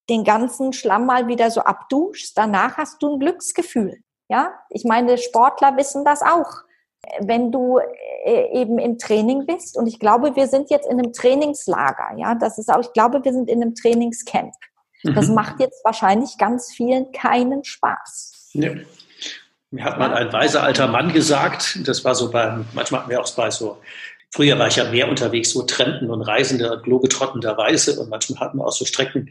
den 0.08 0.24
ganzen 0.24 0.72
Schlamm 0.72 1.06
mal 1.06 1.28
wieder 1.28 1.50
so 1.50 1.60
abduschst, 1.60 2.36
danach 2.36 2.76
hast 2.76 3.02
du 3.02 3.14
ein 3.14 3.20
Glücksgefühl. 3.20 4.02
Ja, 4.28 4.52
ich 4.70 4.84
meine, 4.84 5.18
Sportler 5.18 5.76
wissen 5.76 6.04
das 6.04 6.22
auch 6.22 6.62
wenn 7.20 7.50
du 7.50 7.78
äh, 8.24 8.60
eben 8.60 8.78
im 8.78 8.98
Training 8.98 9.46
bist. 9.46 9.76
Und 9.76 9.86
ich 9.86 9.98
glaube, 9.98 10.36
wir 10.36 10.46
sind 10.46 10.70
jetzt 10.70 10.86
in 10.86 10.98
einem 10.98 11.12
Trainingslager. 11.12 12.16
Ja, 12.16 12.34
das 12.34 12.58
ist 12.58 12.72
auch, 12.72 12.80
ich 12.80 12.92
glaube, 12.92 13.24
wir 13.24 13.32
sind 13.32 13.50
in 13.50 13.62
einem 13.62 13.74
Trainingscamp. 13.74 14.52
Das 15.02 15.28
mhm. 15.28 15.34
macht 15.34 15.60
jetzt 15.60 15.84
wahrscheinlich 15.84 16.38
ganz 16.38 16.72
vielen 16.72 17.10
keinen 17.12 17.64
Spaß. 17.64 18.50
Ja. 18.52 18.70
Mir 19.70 19.84
hat 19.84 19.98
mal 19.98 20.12
ein 20.12 20.30
weiser 20.32 20.62
alter 20.62 20.86
Mann 20.86 21.12
gesagt, 21.12 21.78
das 21.88 22.04
war 22.04 22.14
so 22.14 22.30
beim, 22.30 22.66
manchmal 22.74 23.00
hatten 23.00 23.10
wir 23.10 23.20
auch 23.20 23.34
bei 23.34 23.50
so 23.50 23.78
Früher 24.34 24.58
war 24.58 24.68
ich 24.68 24.76
ja 24.76 24.90
mehr 24.90 25.10
unterwegs, 25.10 25.50
so 25.50 25.62
Trenten 25.62 26.10
und 26.10 26.22
Reisende, 26.22 26.80
globetrottenderweise. 26.82 28.00
Und 28.00 28.08
manchmal 28.08 28.40
hatten 28.40 28.58
wir 28.58 28.66
auch 28.66 28.72
so 28.72 28.86
Strecken, 28.86 29.28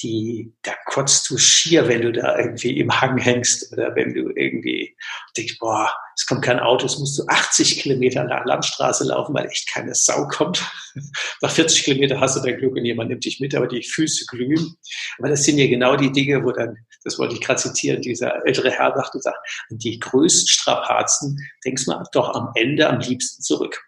die, 0.00 0.54
da 0.62 0.74
kotzt 0.86 1.28
du 1.28 1.38
schier, 1.38 1.88
wenn 1.88 2.02
du 2.02 2.12
da 2.12 2.38
irgendwie 2.38 2.78
im 2.78 3.00
Hang 3.00 3.18
hängst 3.18 3.72
oder 3.72 3.96
wenn 3.96 4.14
du 4.14 4.30
irgendwie 4.36 4.96
denkst, 5.36 5.58
boah, 5.58 5.92
es 6.14 6.24
kommt 6.24 6.42
kein 6.42 6.60
Auto, 6.60 6.86
es 6.86 7.00
musst 7.00 7.18
du 7.18 7.24
80 7.26 7.80
Kilometer 7.80 8.22
nach 8.22 8.44
Landstraße 8.44 9.04
laufen, 9.04 9.34
weil 9.34 9.46
echt 9.46 9.72
keine 9.72 9.92
Sau 9.96 10.28
kommt. 10.28 10.64
nach 11.42 11.50
40 11.50 11.82
Kilometer 11.82 12.20
hast 12.20 12.36
du 12.36 12.40
dein 12.40 12.58
Glück 12.58 12.76
und 12.76 12.84
jemand 12.84 13.10
nimmt 13.10 13.24
dich 13.24 13.40
mit, 13.40 13.56
aber 13.56 13.66
die 13.66 13.82
Füße 13.82 14.26
glühen. 14.26 14.76
Aber 15.18 15.30
das 15.30 15.42
sind 15.42 15.58
ja 15.58 15.66
genau 15.66 15.96
die 15.96 16.12
Dinge, 16.12 16.44
wo 16.44 16.52
dann, 16.52 16.76
das 17.02 17.18
wollte 17.18 17.34
ich 17.34 17.40
gerade 17.40 17.60
zitieren, 17.60 18.02
dieser 18.02 18.46
ältere 18.46 18.70
Herr 18.70 18.94
sagte, 18.94 19.18
sagt, 19.20 19.38
die 19.70 19.98
größten 19.98 20.46
Strapazen 20.46 21.36
denkst 21.64 21.86
du 21.86 21.94
doch 22.12 22.34
am 22.36 22.52
Ende 22.54 22.88
am 22.88 23.00
liebsten 23.00 23.42
zurück. 23.42 23.87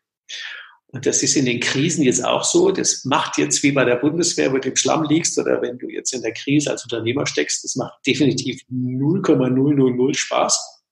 Und 0.92 1.06
das 1.06 1.22
ist 1.22 1.36
in 1.36 1.44
den 1.44 1.60
Krisen 1.60 2.02
jetzt 2.02 2.24
auch 2.24 2.42
so. 2.42 2.72
Das 2.72 3.04
macht 3.04 3.38
jetzt 3.38 3.62
wie 3.62 3.70
bei 3.70 3.84
der 3.84 3.96
Bundeswehr, 3.96 4.52
wo 4.52 4.58
du 4.58 4.68
im 4.68 4.76
Schlamm 4.76 5.04
liegst 5.04 5.38
oder 5.38 5.62
wenn 5.62 5.78
du 5.78 5.88
jetzt 5.88 6.12
in 6.12 6.22
der 6.22 6.32
Krise 6.32 6.70
als 6.70 6.82
Unternehmer 6.82 7.26
steckst, 7.26 7.62
das 7.62 7.76
macht 7.76 7.94
definitiv 8.06 8.60
0,000 8.68 10.16
Spaß. 10.16 10.82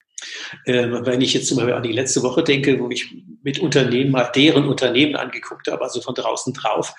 Ähm, 0.66 1.00
wenn 1.04 1.20
ich 1.20 1.34
jetzt 1.34 1.48
zum 1.48 1.56
Beispiel 1.56 1.74
an 1.74 1.82
die 1.82 1.92
letzte 1.92 2.22
Woche 2.22 2.42
denke, 2.42 2.78
wo 2.78 2.90
ich 2.90 3.12
mit 3.42 3.58
Unternehmen 3.58 4.10
mal 4.10 4.30
deren 4.34 4.68
Unternehmen 4.68 5.16
angeguckt 5.16 5.68
habe, 5.68 5.82
also 5.82 6.00
von 6.00 6.14
draußen 6.14 6.52
drauf, 6.52 6.92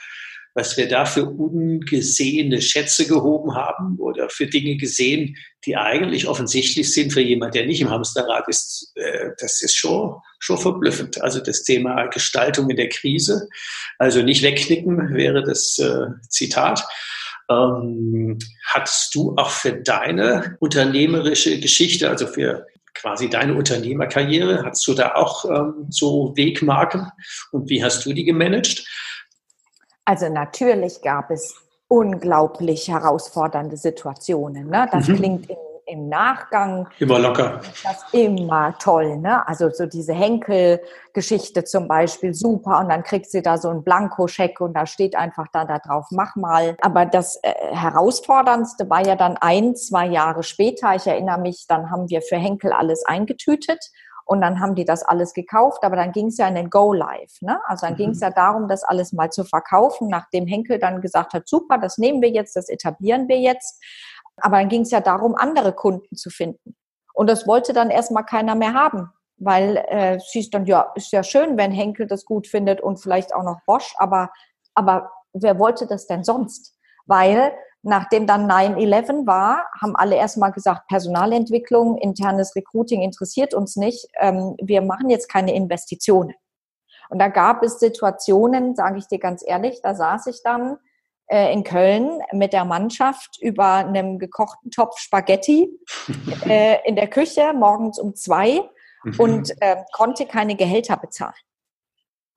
was 0.54 0.78
wir 0.78 0.88
da 0.88 1.06
für 1.06 1.26
ungesehene 1.26 2.62
Schätze 2.62 3.08
gehoben 3.08 3.56
haben 3.56 3.98
oder 4.00 4.30
für 4.30 4.48
Dinge 4.48 4.78
gesehen, 4.78 5.38
die 5.66 5.78
eigentlich 5.78 6.28
offensichtlich 6.28 6.92
sind 6.94 7.14
für 7.14 7.22
jemand, 7.22 7.56
der 7.56 7.66
nicht 7.66 7.82
im 7.82 7.90
Hamsterrad 7.90 8.48
ist, 8.48 8.92
äh, 8.96 9.30
das 9.40 9.62
ist 9.62 9.76
schon, 9.76 10.16
schon 10.40 10.58
verblüffend. 10.58 11.22
Also 11.22 11.40
das 11.40 11.64
Thema 11.64 12.08
Gestaltung 12.08 12.70
in 12.70 12.78
der 12.78 12.90
Krise, 12.90 13.48
also 13.98 14.22
nicht 14.22 14.44
wegknicken 14.44 15.14
wäre 15.14 15.44
das 15.44 15.78
äh, 15.80 16.08
Zitat. 16.30 16.86
Ähm, 17.50 18.38
hattest 18.66 19.16
du 19.16 19.36
auch 19.38 19.50
für 19.50 19.74
deine 19.74 20.58
unternehmerische 20.60 21.60
Geschichte, 21.60 22.10
also 22.10 22.28
für 22.28 22.68
quasi 22.94 23.30
deine 23.30 23.56
Unternehmerkarriere, 23.56 24.64
hast 24.66 24.86
du 24.88 24.94
da 24.94 25.16
auch 25.16 25.46
ähm, 25.46 25.88
so 25.90 26.34
Wegmarken 26.36 27.12
und 27.52 27.70
wie 27.70 27.84
hast 27.84 28.06
du 28.06 28.14
die 28.14 28.26
gemanagt? 28.26 28.86
Also 30.10 30.28
natürlich 30.28 31.04
gab 31.04 31.30
es 31.30 31.54
unglaublich 31.88 32.88
herausfordernde 32.88 33.78
Situationen. 33.78 34.68
Ne? 34.68 34.90
Das 34.92 35.08
mhm. 35.08 35.16
klingt 35.18 35.50
im, 35.52 35.58
im, 35.86 36.10
Nachgang 36.10 36.88
immer 36.98 37.20
locker. 37.20 37.62
Das 37.84 38.04
immer 38.12 38.76
toll. 38.80 39.18
Ne? 39.18 39.48
Also 39.48 39.70
so 39.70 39.86
diese 39.86 40.14
Henkel-Geschichte 40.14 41.64
zum 41.64 41.88
Beispiel 41.88 42.34
super 42.34 42.80
und 42.80 42.90
dann 42.90 43.04
kriegt 43.04 43.30
sie 43.30 43.44
da 43.44 43.60
so 43.60 43.70
einen 43.70 43.84
Blankoscheck 43.84 44.60
und 44.62 44.74
da 44.74 44.88
steht 44.88 45.16
einfach 45.16 45.46
da, 45.54 45.64
da 45.66 45.78
drauf, 45.78 46.08
mach 46.10 46.36
mal. 46.36 46.76
Aber 46.82 47.06
das 47.06 47.40
äh, 47.44 47.54
herausforderndste 47.70 48.90
war 48.90 49.06
ja 49.06 49.16
dann 49.16 49.38
ein, 49.38 49.76
zwei 49.76 50.08
Jahre 50.08 50.42
später. 50.42 50.96
Ich 50.96 51.06
erinnere 51.06 51.40
mich, 51.40 51.66
dann 51.68 51.92
haben 51.92 52.10
wir 52.10 52.24
für 52.24 52.38
Henkel 52.38 52.74
alles 52.74 53.06
eingetütet 53.06 53.92
und 54.30 54.42
dann 54.42 54.60
haben 54.60 54.76
die 54.76 54.86
das 54.86 55.02
alles 55.02 55.34
gekauft, 55.34 55.84
aber 55.84 55.96
dann 55.96 56.12
ging 56.12 56.28
es 56.28 56.38
ja 56.38 56.48
in 56.48 56.54
den 56.54 56.70
Go 56.70 56.94
Live. 56.94 57.42
Ne? 57.42 57.60
Also 57.66 57.88
dann 57.88 57.94
mhm. 57.94 57.98
ging 57.98 58.10
es 58.12 58.20
ja 58.20 58.30
darum, 58.30 58.68
das 58.68 58.84
alles 58.84 59.12
mal 59.12 59.32
zu 59.32 59.44
verkaufen, 59.44 60.08
nachdem 60.08 60.46
Henkel 60.46 60.78
dann 60.78 61.02
gesagt 61.02 61.34
hat, 61.34 61.50
super, 61.50 61.80
das 61.80 61.98
nehmen 61.98 62.22
wir 62.22 62.30
jetzt, 62.30 62.56
das 62.56 62.70
etablieren 62.70 63.28
wir 63.28 63.40
jetzt. 63.40 63.84
Aber 64.38 64.58
dann 64.58 64.70
ging 64.70 64.84
es 64.84 64.92
ja 64.92 65.02
darum, 65.02 65.34
andere 65.34 65.74
Kunden 65.74 66.16
zu 66.16 66.30
finden. 66.30 66.76
Und 67.16 67.28
das 67.28 67.48
wollte 67.48 67.74
dann 67.74 67.90
erstmal 67.90 68.24
keiner 68.24 68.54
mehr 68.54 68.76
haben, 68.76 69.10
weil 69.38 69.78
äh, 69.78 70.18
es 70.18 70.30
hieß 70.32 70.52
dann, 70.52 70.68
ja, 70.68 70.92
ist 70.94 71.12
ja 71.12 71.24
schön, 71.24 71.58
wenn 71.58 71.72
Henkel 71.72 72.06
das 72.06 72.24
gut 72.24 72.46
findet 72.46 72.82
und 72.82 72.98
vielleicht 73.02 73.34
auch 73.34 73.44
noch 73.44 73.58
Bosch, 73.66 73.96
aber, 73.98 74.30
aber 74.76 75.10
wer 75.34 75.58
wollte 75.58 75.88
das 75.88 76.06
denn 76.06 76.24
sonst? 76.24 76.78
Weil 77.08 77.52
Nachdem 77.82 78.28
dann 78.28 78.50
9-11 78.50 79.26
war, 79.26 79.68
haben 79.82 79.96
alle 79.96 80.16
erstmal 80.16 80.52
gesagt, 80.52 80.88
Personalentwicklung, 80.88 81.98
internes 81.98 82.56
Recruiting 82.56 83.02
interessiert 83.02 83.54
uns 83.54 83.78
nicht. 83.78 84.08
Ähm, 84.20 84.56
wir 84.62 84.82
machen 84.82 85.10
jetzt 85.10 85.30
keine 85.30 85.54
Investitionen. 85.54 86.34
Und 87.10 87.20
da 87.20 87.30
gab 87.30 87.64
es 87.64 87.80
Situationen, 87.80 88.76
sage 88.76 88.98
ich 88.98 89.08
dir 89.08 89.20
ganz 89.20 89.44
ehrlich, 89.46 89.80
da 89.82 89.96
saß 89.96 90.28
ich 90.28 90.44
dann 90.44 90.78
äh, 91.28 91.54
in 91.54 91.64
Köln 91.64 92.22
mit 92.34 92.54
der 92.54 92.66
Mannschaft 92.66 93.38
über 93.42 93.76
einem 93.76 94.20
gekochten 94.20 94.72
Topf 94.72 95.00
Spaghetti 95.00 95.70
äh, 96.46 96.78
in 96.86 96.96
der 96.96 97.08
Küche 97.08 97.54
morgens 97.54 97.98
um 97.98 98.14
zwei 98.14 98.62
mhm. 99.04 99.16
und 99.18 99.62
äh, 99.62 99.78
konnte 99.94 100.26
keine 100.26 100.56
Gehälter 100.56 100.98
bezahlen. 100.98 101.34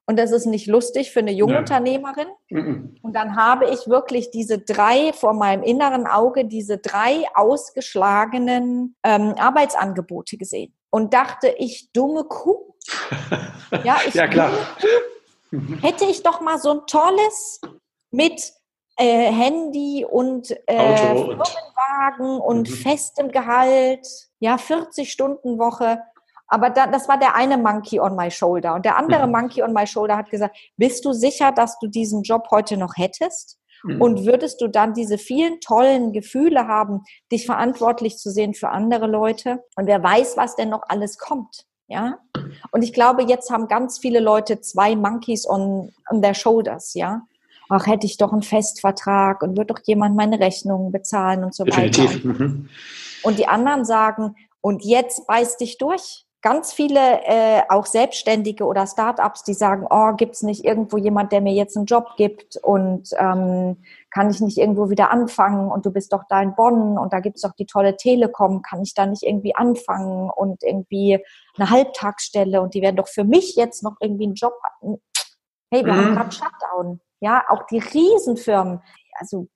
Und 0.07 0.19
das 0.19 0.33
ist 0.33 0.47
nicht 0.47 0.67
lustig 0.67 1.13
für 1.13 1.21
eine 1.21 1.33
Jungunternehmerin. 1.33 2.27
Mhm. 2.51 2.97
Und 3.03 3.15
dann 3.15 3.37
habe 3.37 3.71
ich 3.71 3.87
wirklich 3.89 4.31
diese 4.31 4.59
drei 4.59 5.13
vor 5.13 5.33
meinem 5.33 5.63
inneren 5.63 6.07
Auge, 6.07 6.45
diese 6.45 6.79
drei 6.79 7.25
ausgeschlagenen 7.35 8.97
ähm, 9.05 9.35
Arbeitsangebote 9.39 10.37
gesehen 10.37 10.75
und 10.91 11.15
dachte, 11.15 11.55
ich 11.57 11.93
dumme 11.93 12.25
Kuh. 12.25 12.75
ja, 13.85 13.99
ich 14.07 14.15
ja, 14.15 14.27
klar. 14.27 14.51
Hätte 15.83 16.05
ich 16.07 16.23
doch 16.23 16.41
mal 16.41 16.59
so 16.59 16.73
ein 16.73 16.87
tolles 16.87 17.61
mit 18.11 18.53
äh, 18.97 19.33
Handy 19.33 20.05
und 20.05 20.51
äh, 20.67 20.97
Firmenwagen 20.97 22.41
und, 22.41 22.41
und 22.41 22.71
mhm. 22.71 22.75
festem 22.75 23.31
Gehalt, 23.31 24.07
ja, 24.41 24.59
40 24.59 25.11
Stunden 25.11 25.59
Woche 25.59 26.03
aber 26.53 26.69
da, 26.69 26.87
das 26.87 27.09
war 27.09 27.19
der 27.19 27.35
eine 27.35 27.57
Monkey 27.57 27.99
on 27.99 28.15
my 28.15 28.31
shoulder. 28.31 28.75
Und 28.75 28.85
der 28.85 28.99
andere 28.99 29.27
mhm. 29.27 29.33
Monkey 29.33 29.63
on 29.63 29.73
my 29.73 29.87
shoulder 29.87 30.19
hat 30.19 30.29
gesagt, 30.29 30.55
bist 30.77 31.03
du 31.07 31.15
sicher, 31.15 31.51
dass 31.51 31.79
du 31.79 31.87
diesen 31.87 32.25
Job 32.25 32.49
heute 32.51 32.77
noch 32.77 32.93
hättest? 32.99 33.59
Mhm. 33.85 34.03
Und 34.03 34.27
würdest 34.27 34.61
du 34.61 34.69
dann 34.69 34.93
diese 34.93 35.17
vielen 35.17 35.61
tollen 35.61 36.13
Gefühle 36.13 36.69
haben, 36.69 37.05
dich 37.33 37.47
verantwortlich 37.47 38.19
zu 38.19 38.31
sehen 38.31 38.53
für 38.53 38.69
andere 38.69 39.07
Leute? 39.07 39.65
Und 39.77 39.87
wer 39.87 40.03
weiß, 40.03 40.37
was 40.37 40.55
denn 40.55 40.69
noch 40.69 40.83
alles 40.89 41.17
kommt? 41.17 41.65
Ja. 41.89 42.19
Und 42.71 42.83
ich 42.83 42.93
glaube, 42.93 43.23
jetzt 43.23 43.51
haben 43.51 43.67
ganz 43.67 43.99
viele 43.99 44.21
Leute 44.21 44.61
zwei 44.61 44.95
Monkeys 44.95 45.49
on, 45.49 45.91
on 46.11 46.21
their 46.21 46.35
shoulders, 46.35 46.93
ja. 46.93 47.23
Ach, 47.71 47.87
hätte 47.87 48.05
ich 48.05 48.19
doch 48.19 48.33
einen 48.33 48.43
Festvertrag 48.43 49.43
und 49.43 49.57
wird 49.57 49.71
doch 49.71 49.81
jemand 49.85 50.17
meine 50.17 50.39
Rechnungen 50.39 50.93
bezahlen 50.93 51.45
und 51.45 51.55
so 51.55 51.65
Definitiv. 51.65 52.27
weiter. 52.27 52.45
Mhm. 52.45 52.69
Und 53.23 53.39
die 53.39 53.47
anderen 53.47 53.87
sagen, 53.87 54.35
und 54.61 54.85
jetzt 54.85 55.27
beiß 55.27 55.57
dich 55.57 55.79
durch 55.79 56.27
ganz 56.43 56.73
viele, 56.73 57.23
äh, 57.25 57.63
auch 57.69 57.87
Selbstständige 57.87 58.65
oder 58.65 58.87
Startups, 58.87 59.45
die 59.45 59.55
sagen, 59.55 59.87
oh, 59.89 60.13
gibt's 60.15 60.43
nicht 60.43 60.65
irgendwo 60.65 60.99
jemand, 60.99 61.31
der 61.31 61.41
mir 61.41 61.55
jetzt 61.55 61.77
einen 61.77 61.87
Job 61.87 62.17
gibt 62.17 62.57
und 62.57 63.11
ähm, 63.17 63.79
kann 64.11 64.29
ich 64.29 64.41
nicht 64.41 64.59
irgendwo 64.59 64.91
wieder 64.91 65.11
anfangen 65.11 65.71
und 65.71 65.87
du 65.87 65.93
bist 65.93 66.13
doch 66.13 66.25
da 66.29 66.43
in 66.43 66.57
Bonn 66.57 66.99
und 66.99 67.13
da 67.13 67.21
gibt's 67.21 67.43
doch 67.43 67.53
die 67.53 67.67
tolle 67.67 67.97
Telekom, 67.97 68.61
kann 68.61 68.83
ich 68.83 68.93
da 68.93 69.07
nicht 69.07 69.23
irgendwie 69.23 69.55
anfangen 69.55 70.31
und 70.31 70.65
irgendwie 70.65 71.25
eine 71.57 71.71
Halbtagsstelle 71.71 72.61
und 72.61 72.75
die 72.75 72.83
werden 72.83 72.97
doch 72.97 73.09
für 73.09 73.25
mich 73.25 73.55
jetzt 73.55 73.85
noch 73.85 73.97
irgendwie 74.01 74.25
einen 74.25 74.35
Job. 74.35 74.55
Hey, 75.71 75.87
wir 75.87 75.93
mhm. 75.93 75.97
haben 75.97 76.15
gerade 76.15 76.33
Shutdown. 76.33 77.01
Ja, 77.21 77.45
auch 77.49 77.67
die 77.67 77.79
Riesenfirmen, 77.79 78.83
also 79.15 79.47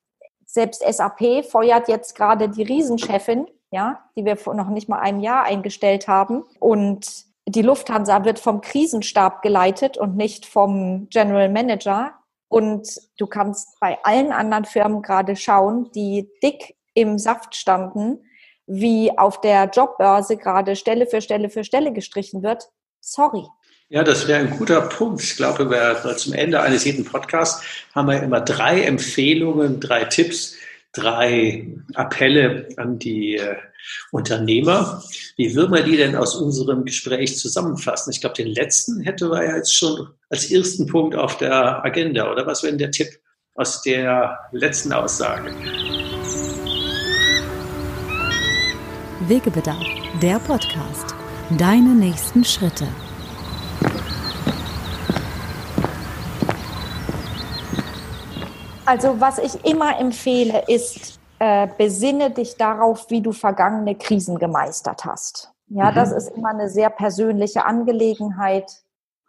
selbst 0.45 0.81
SAP 0.81 1.45
feuert 1.45 1.89
jetzt 1.89 2.15
gerade 2.15 2.47
die 2.47 2.63
Riesenchefin 2.63 3.45
ja, 3.71 4.03
die 4.15 4.25
wir 4.25 4.37
vor 4.37 4.53
noch 4.53 4.69
nicht 4.69 4.89
mal 4.89 4.99
einem 4.99 5.19
Jahr 5.19 5.43
eingestellt 5.43 6.07
haben. 6.07 6.43
Und 6.59 7.25
die 7.45 7.61
Lufthansa 7.61 8.25
wird 8.25 8.39
vom 8.39 8.61
Krisenstab 8.61 9.41
geleitet 9.41 9.97
und 9.97 10.15
nicht 10.15 10.45
vom 10.45 11.07
General 11.09 11.49
Manager. 11.49 12.13
Und 12.49 12.89
du 13.17 13.27
kannst 13.27 13.79
bei 13.79 13.97
allen 14.03 14.31
anderen 14.31 14.65
Firmen 14.65 15.01
gerade 15.01 15.35
schauen, 15.35 15.91
die 15.93 16.29
dick 16.41 16.75
im 16.93 17.17
Saft 17.17 17.55
standen, 17.55 18.23
wie 18.65 19.17
auf 19.17 19.39
der 19.41 19.69
Jobbörse 19.69 20.37
gerade 20.37 20.75
Stelle 20.75 21.07
für 21.07 21.21
Stelle 21.21 21.49
für 21.49 21.63
Stelle 21.63 21.93
gestrichen 21.93 22.43
wird. 22.43 22.69
Sorry. 22.99 23.45
Ja, 23.89 24.03
das 24.03 24.27
wäre 24.27 24.39
ein 24.39 24.57
guter 24.57 24.81
Punkt. 24.81 25.23
Ich 25.23 25.37
glaube, 25.37 25.69
wir, 25.69 26.17
zum 26.17 26.33
Ende 26.33 26.61
eines 26.61 26.83
jeden 26.83 27.05
Podcasts 27.05 27.63
haben 27.95 28.09
wir 28.09 28.21
immer 28.21 28.41
drei 28.41 28.81
Empfehlungen, 28.81 29.79
drei 29.79 30.03
Tipps, 30.03 30.57
drei 30.97 31.67
Appelle 31.93 32.67
an 32.77 32.99
die 32.99 33.37
äh, 33.37 33.55
Unternehmer. 34.11 35.03
Wie 35.37 35.55
würden 35.55 35.73
wir 35.73 35.83
die 35.83 35.97
denn 35.97 36.15
aus 36.15 36.35
unserem 36.35 36.85
Gespräch 36.85 37.37
zusammenfassen? 37.37 38.11
Ich 38.11 38.21
glaube, 38.21 38.35
den 38.35 38.47
letzten 38.47 39.01
hätte 39.01 39.29
wir 39.29 39.45
ja 39.45 39.55
jetzt 39.57 39.75
schon 39.75 40.07
als 40.29 40.51
ersten 40.51 40.87
Punkt 40.87 41.15
auf 41.15 41.37
der 41.37 41.83
Agenda. 41.85 42.31
Oder 42.31 42.45
was 42.45 42.63
wäre 42.63 42.71
denn 42.71 42.79
der 42.79 42.91
Tipp 42.91 43.09
aus 43.55 43.81
der 43.83 44.37
letzten 44.51 44.91
Aussage? 44.91 45.51
Wegebedarf, 49.27 49.85
der 50.21 50.39
Podcast. 50.39 51.15
Deine 51.57 51.95
nächsten 51.95 52.43
Schritte. 52.43 52.87
Also 58.87 59.19
was 59.19 59.37
ich 59.37 59.65
immer 59.65 59.99
empfehle, 59.99 60.63
ist, 60.67 61.19
äh, 61.39 61.67
besinne 61.77 62.31
dich 62.31 62.55
darauf, 62.55 63.09
wie 63.09 63.21
du 63.21 63.33
vergangene 63.33 63.95
Krisen 63.95 64.39
gemeistert 64.39 65.03
hast. 65.03 65.51
Ja, 65.67 65.91
mhm. 65.91 65.95
das 65.95 66.13
ist 66.13 66.29
immer 66.29 66.51
eine 66.51 66.69
sehr 66.69 66.89
persönliche 66.89 67.65
Angelegenheit. 67.65 68.71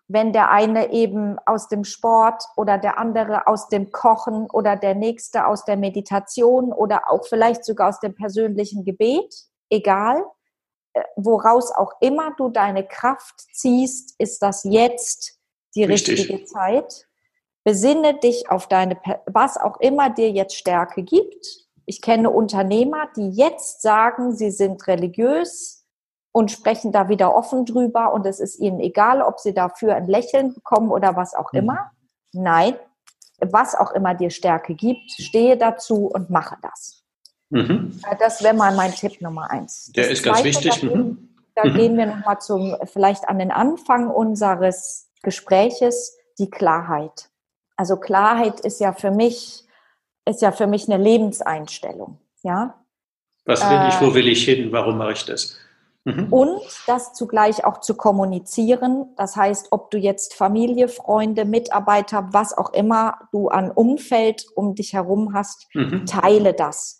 Wenn 0.06 0.32
der 0.32 0.52
eine 0.52 0.92
eben 0.92 1.38
aus 1.44 1.66
dem 1.66 1.82
Sport 1.82 2.44
oder 2.56 2.78
der 2.78 2.98
andere 2.98 3.48
aus 3.48 3.68
dem 3.68 3.90
Kochen 3.90 4.48
oder 4.48 4.76
der 4.76 4.94
nächste 4.94 5.48
aus 5.48 5.64
der 5.64 5.76
Meditation 5.76 6.72
oder 6.72 7.10
auch 7.10 7.26
vielleicht 7.26 7.64
sogar 7.64 7.88
aus 7.88 7.98
dem 7.98 8.14
persönlichen 8.14 8.84
Gebet, 8.84 9.34
egal, 9.70 10.24
äh, 10.92 11.02
woraus 11.16 11.72
auch 11.72 11.94
immer 12.00 12.32
du 12.36 12.48
deine 12.48 12.86
Kraft 12.86 13.40
ziehst, 13.52 14.14
ist 14.18 14.40
das 14.40 14.62
jetzt 14.62 15.36
die 15.74 15.82
Richtig. 15.82 16.20
richtige 16.20 16.44
Zeit. 16.44 17.07
Besinne 17.68 18.14
dich 18.14 18.50
auf 18.50 18.66
deine, 18.66 18.96
was 19.26 19.58
auch 19.58 19.78
immer 19.78 20.08
dir 20.08 20.30
jetzt 20.30 20.56
Stärke 20.56 21.02
gibt. 21.02 21.66
Ich 21.84 22.00
kenne 22.00 22.30
Unternehmer, 22.30 23.08
die 23.14 23.28
jetzt 23.28 23.82
sagen, 23.82 24.34
sie 24.34 24.50
sind 24.50 24.86
religiös 24.86 25.84
und 26.32 26.50
sprechen 26.50 26.92
da 26.92 27.10
wieder 27.10 27.34
offen 27.34 27.66
drüber 27.66 28.14
und 28.14 28.24
es 28.24 28.40
ist 28.40 28.58
ihnen 28.58 28.80
egal, 28.80 29.20
ob 29.20 29.38
sie 29.38 29.52
dafür 29.52 29.96
ein 29.96 30.06
Lächeln 30.06 30.54
bekommen 30.54 30.90
oder 30.90 31.14
was 31.14 31.34
auch 31.34 31.52
mhm. 31.52 31.58
immer. 31.58 31.90
Nein, 32.32 32.74
was 33.38 33.74
auch 33.74 33.90
immer 33.90 34.14
dir 34.14 34.30
Stärke 34.30 34.74
gibt, 34.74 35.10
stehe 35.10 35.58
dazu 35.58 36.06
und 36.06 36.30
mache 36.30 36.56
das. 36.62 37.04
Mhm. 37.50 38.00
Äh, 38.10 38.16
das 38.18 38.42
wäre 38.42 38.54
mal 38.54 38.74
mein 38.74 38.92
Tipp 38.92 39.20
Nummer 39.20 39.50
eins. 39.50 39.92
Der 39.92 40.04
das 40.04 40.12
ist 40.14 40.22
ganz 40.22 40.42
wichtig. 40.42 40.70
Da, 40.70 40.86
gehen, 40.86 41.02
mhm. 41.02 41.36
da 41.54 41.64
mhm. 41.66 41.74
gehen 41.74 41.98
wir 41.98 42.06
nochmal 42.06 42.40
zum, 42.40 42.78
vielleicht 42.84 43.28
an 43.28 43.38
den 43.38 43.50
Anfang 43.50 44.08
unseres 44.08 45.10
Gespräches, 45.22 46.16
die 46.38 46.48
Klarheit. 46.48 47.28
Also 47.78 47.96
Klarheit 47.96 48.58
ist 48.60 48.80
ja 48.80 48.92
für 48.92 49.12
mich, 49.12 49.64
ist 50.24 50.42
ja 50.42 50.50
für 50.50 50.66
mich 50.66 50.90
eine 50.90 51.02
Lebenseinstellung. 51.02 52.18
Ja. 52.42 52.74
Was 53.44 53.62
will 53.62 53.88
ich, 53.88 54.00
wo 54.00 54.14
will 54.14 54.28
ich 54.28 54.44
hin, 54.44 54.72
warum 54.72 54.98
mache 54.98 55.12
ich 55.12 55.24
das? 55.24 55.56
Mhm. 56.04 56.32
Und 56.32 56.60
das 56.88 57.12
zugleich 57.12 57.64
auch 57.64 57.78
zu 57.78 57.94
kommunizieren. 57.94 59.14
Das 59.16 59.36
heißt, 59.36 59.68
ob 59.70 59.92
du 59.92 59.98
jetzt 59.98 60.34
Familie, 60.34 60.88
Freunde, 60.88 61.44
Mitarbeiter, 61.44 62.28
was 62.32 62.56
auch 62.56 62.72
immer 62.72 63.16
du 63.30 63.48
an 63.48 63.70
Umfeld 63.70 64.44
um 64.56 64.74
dich 64.74 64.92
herum 64.92 65.32
hast, 65.32 65.68
mhm. 65.72 66.04
teile 66.04 66.54
das. 66.54 66.98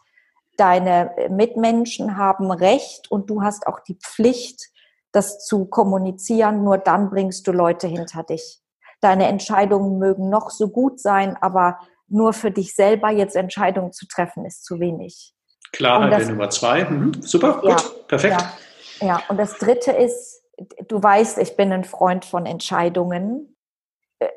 Deine 0.56 1.10
Mitmenschen 1.28 2.16
haben 2.16 2.52
Recht 2.52 3.10
und 3.10 3.30
du 3.30 3.42
hast 3.42 3.66
auch 3.66 3.80
die 3.80 3.96
Pflicht, 3.96 4.68
das 5.10 5.44
zu 5.44 5.64
kommunizieren. 5.64 6.62
Nur 6.62 6.78
dann 6.78 7.10
bringst 7.10 7.48
du 7.48 7.52
Leute 7.52 7.88
hinter 7.88 8.22
dich. 8.22 8.62
Deine 9.00 9.26
Entscheidungen 9.26 9.98
mögen 9.98 10.28
noch 10.28 10.50
so 10.50 10.68
gut 10.68 11.00
sein, 11.00 11.36
aber 11.40 11.78
nur 12.08 12.32
für 12.32 12.50
dich 12.50 12.74
selber 12.74 13.10
jetzt 13.10 13.36
Entscheidungen 13.36 13.92
zu 13.92 14.06
treffen, 14.06 14.44
ist 14.44 14.64
zu 14.64 14.80
wenig. 14.80 15.34
Klarheit 15.72 16.28
Nummer 16.28 16.50
zwei. 16.50 16.84
Mhm. 16.84 17.22
Super, 17.22 17.60
ja, 17.64 17.76
gut, 17.76 18.08
perfekt. 18.08 18.40
Ja. 18.40 18.52
Ja, 19.00 19.22
und 19.28 19.36
das 19.36 19.58
Dritte 19.58 19.92
ist, 19.92 20.42
du 20.88 21.02
weißt, 21.02 21.38
ich 21.38 21.56
bin 21.56 21.72
ein 21.72 21.84
Freund 21.84 22.24
von 22.24 22.46
Entscheidungen, 22.46 23.56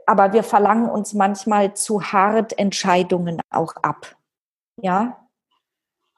aber 0.05 0.33
wir 0.33 0.43
verlangen 0.43 0.89
uns 0.89 1.13
manchmal 1.13 1.73
zu 1.73 2.01
hart 2.03 2.57
Entscheidungen 2.59 3.39
auch 3.49 3.75
ab. 3.77 4.15
Ja, 4.77 5.27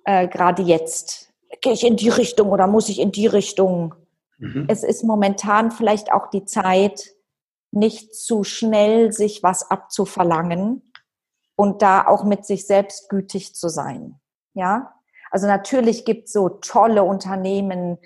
äh, 0.05 0.27
gerade 0.27 0.63
jetzt. 0.63 1.31
Gehe 1.61 1.73
ich 1.73 1.85
in 1.85 1.95
die 1.95 2.09
Richtung 2.09 2.49
oder 2.49 2.67
muss 2.67 2.89
ich 2.89 2.99
in 2.99 3.11
die 3.11 3.27
Richtung? 3.27 3.95
Mhm. 4.37 4.65
Es 4.67 4.83
ist 4.83 5.03
momentan 5.03 5.71
vielleicht 5.71 6.11
auch 6.11 6.29
die 6.29 6.45
Zeit, 6.45 7.13
nicht 7.73 8.15
zu 8.15 8.43
schnell 8.43 9.11
sich 9.11 9.43
was 9.43 9.69
abzuverlangen 9.69 10.93
und 11.55 11.81
da 11.81 12.07
auch 12.07 12.23
mit 12.23 12.45
sich 12.45 12.67
selbst 12.67 13.09
gütig 13.09 13.55
zu 13.55 13.67
sein. 13.67 14.19
Ja, 14.53 14.93
also 15.31 15.47
natürlich 15.47 16.05
gibt 16.05 16.27
es 16.27 16.33
so 16.33 16.49
tolle 16.49 17.03
Unternehmen, 17.03 17.97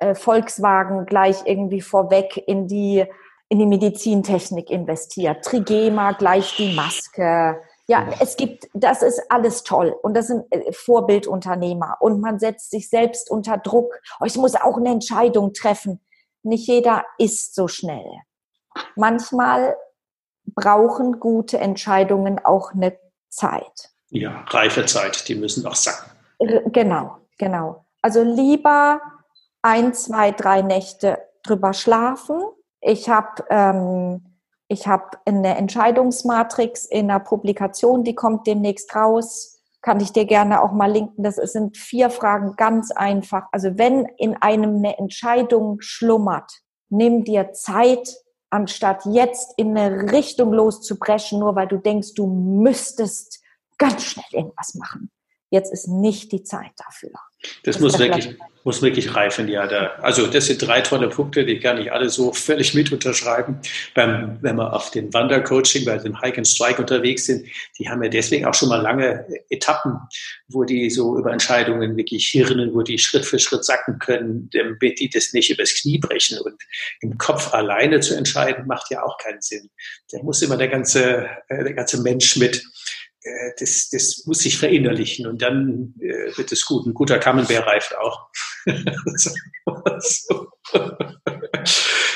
äh, 0.00 0.14
Volkswagen 0.16 1.06
gleich 1.06 1.46
irgendwie 1.46 1.80
vorweg 1.80 2.42
in 2.46 2.66
die, 2.66 3.04
in 3.48 3.60
die 3.60 3.66
Medizintechnik 3.66 4.70
investiert. 4.70 5.44
Trigema 5.44 6.12
gleich 6.12 6.56
die 6.56 6.74
Maske. 6.74 7.60
Ja, 7.86 8.08
es 8.20 8.36
gibt, 8.36 8.68
das 8.74 9.02
ist 9.02 9.22
alles 9.28 9.64
toll 9.64 9.94
und 10.02 10.14
das 10.14 10.28
sind 10.28 10.44
äh, 10.50 10.72
Vorbildunternehmer 10.72 11.98
und 12.00 12.20
man 12.20 12.40
setzt 12.40 12.70
sich 12.70 12.88
selbst 12.88 13.30
unter 13.30 13.58
Druck. 13.58 14.00
Oh, 14.20 14.24
ich 14.24 14.36
muss 14.36 14.56
auch 14.56 14.78
eine 14.78 14.90
Entscheidung 14.90 15.52
treffen. 15.52 16.00
Nicht 16.42 16.66
jeder 16.66 17.04
ist 17.18 17.54
so 17.54 17.68
schnell. 17.68 18.22
Manchmal 18.96 19.76
brauchen 20.44 21.20
gute 21.20 21.58
Entscheidungen 21.58 22.38
auch 22.44 22.72
eine 22.72 22.98
Zeit. 23.28 23.90
Ja, 24.10 24.44
reife 24.48 24.84
Zeit, 24.86 25.28
die 25.28 25.34
müssen 25.34 25.66
auch 25.66 25.74
sacken. 25.74 26.10
Genau, 26.72 27.18
genau. 27.38 27.86
Also 28.02 28.22
lieber 28.22 29.00
ein, 29.62 29.94
zwei, 29.94 30.32
drei 30.32 30.62
Nächte 30.62 31.18
drüber 31.42 31.72
schlafen. 31.72 32.42
Ich 32.80 33.08
habe 33.08 33.44
ähm, 33.48 34.32
ich 34.72 34.86
habe 34.86 35.18
eine 35.26 35.58
Entscheidungsmatrix 35.58 36.86
in 36.86 37.10
einer 37.10 37.20
Publikation, 37.20 38.04
die 38.04 38.14
kommt 38.14 38.46
demnächst 38.46 38.96
raus. 38.96 39.60
Kann 39.82 40.00
ich 40.00 40.12
dir 40.12 40.24
gerne 40.24 40.62
auch 40.62 40.72
mal 40.72 40.90
linken. 40.90 41.22
Das 41.22 41.36
sind 41.36 41.76
vier 41.76 42.08
Fragen 42.08 42.54
ganz 42.56 42.90
einfach. 42.90 43.48
Also 43.52 43.76
wenn 43.76 44.06
in 44.16 44.34
einem 44.40 44.76
eine 44.76 44.96
Entscheidung 44.96 45.76
schlummert, 45.80 46.50
nimm 46.88 47.22
dir 47.22 47.52
Zeit, 47.52 48.16
anstatt 48.52 49.06
jetzt 49.06 49.54
in 49.56 49.76
eine 49.76 50.12
Richtung 50.12 50.52
loszubrechen, 50.52 51.40
nur 51.40 51.56
weil 51.56 51.68
du 51.68 51.78
denkst, 51.78 52.14
du 52.14 52.26
müsstest 52.26 53.42
ganz 53.78 54.04
schnell 54.04 54.26
irgendwas 54.30 54.74
machen. 54.74 55.10
Jetzt 55.50 55.72
ist 55.72 55.88
nicht 55.88 56.32
die 56.32 56.42
Zeit 56.42 56.72
dafür. 56.76 57.12
Das, 57.64 57.74
das 57.74 57.80
muss 57.80 57.98
wirklich, 57.98 58.36
muss 58.64 58.82
wirklich 58.82 59.14
reifen, 59.14 59.48
ja. 59.48 59.66
Da, 59.66 59.94
also 60.00 60.26
das 60.26 60.46
sind 60.46 60.62
drei 60.62 60.80
tolle 60.80 61.08
Punkte, 61.08 61.44
die 61.44 61.58
kann 61.58 61.78
ich 61.78 61.90
alle 61.90 62.08
so 62.08 62.32
völlig 62.32 62.74
mit 62.74 62.92
unterschreiben. 62.92 63.58
Beim, 63.94 64.38
wenn 64.40 64.56
wir 64.56 64.72
auf 64.72 64.90
dem 64.90 65.12
Wandercoaching, 65.12 65.84
bei 65.84 65.98
dem 65.98 66.20
Hike 66.20 66.38
and 66.38 66.46
Strike 66.46 66.80
unterwegs 66.80 67.26
sind, 67.26 67.46
die 67.78 67.88
haben 67.88 68.02
ja 68.02 68.08
deswegen 68.08 68.46
auch 68.46 68.54
schon 68.54 68.68
mal 68.68 68.80
lange 68.80 69.26
Etappen, 69.50 69.98
wo 70.48 70.64
die 70.64 70.88
so 70.90 71.18
über 71.18 71.32
Entscheidungen 71.32 71.96
wirklich 71.96 72.28
hirnen, 72.28 72.72
wo 72.74 72.82
die 72.82 72.98
Schritt 72.98 73.24
für 73.24 73.38
Schritt 73.38 73.64
sacken 73.64 73.98
können, 73.98 74.48
damit 74.52 75.00
die 75.00 75.10
das 75.10 75.32
nicht 75.32 75.50
übers 75.50 75.74
Knie 75.74 75.98
brechen. 75.98 76.38
Und 76.38 76.54
im 77.00 77.18
Kopf 77.18 77.52
alleine 77.52 78.00
zu 78.00 78.14
entscheiden, 78.14 78.66
macht 78.66 78.90
ja 78.90 79.02
auch 79.02 79.18
keinen 79.18 79.40
Sinn. 79.40 79.68
Da 80.12 80.22
muss 80.22 80.42
immer 80.42 80.56
der 80.56 80.68
ganze, 80.68 81.28
äh, 81.48 81.64
der 81.64 81.74
ganze 81.74 82.00
Mensch 82.02 82.36
mit. 82.36 82.62
Äh, 83.22 83.52
das, 83.58 83.88
das 83.90 84.24
muss 84.26 84.40
sich 84.40 84.58
verinnerlichen 84.58 85.26
und 85.26 85.42
dann 85.42 85.94
äh, 86.00 86.36
wird 86.36 86.52
es 86.52 86.64
gut. 86.64 86.86
Ein 86.86 86.94
guter 86.94 87.18
Camembert 87.18 87.66
reift 87.66 87.96
auch. 87.96 88.28
so. 89.98 90.48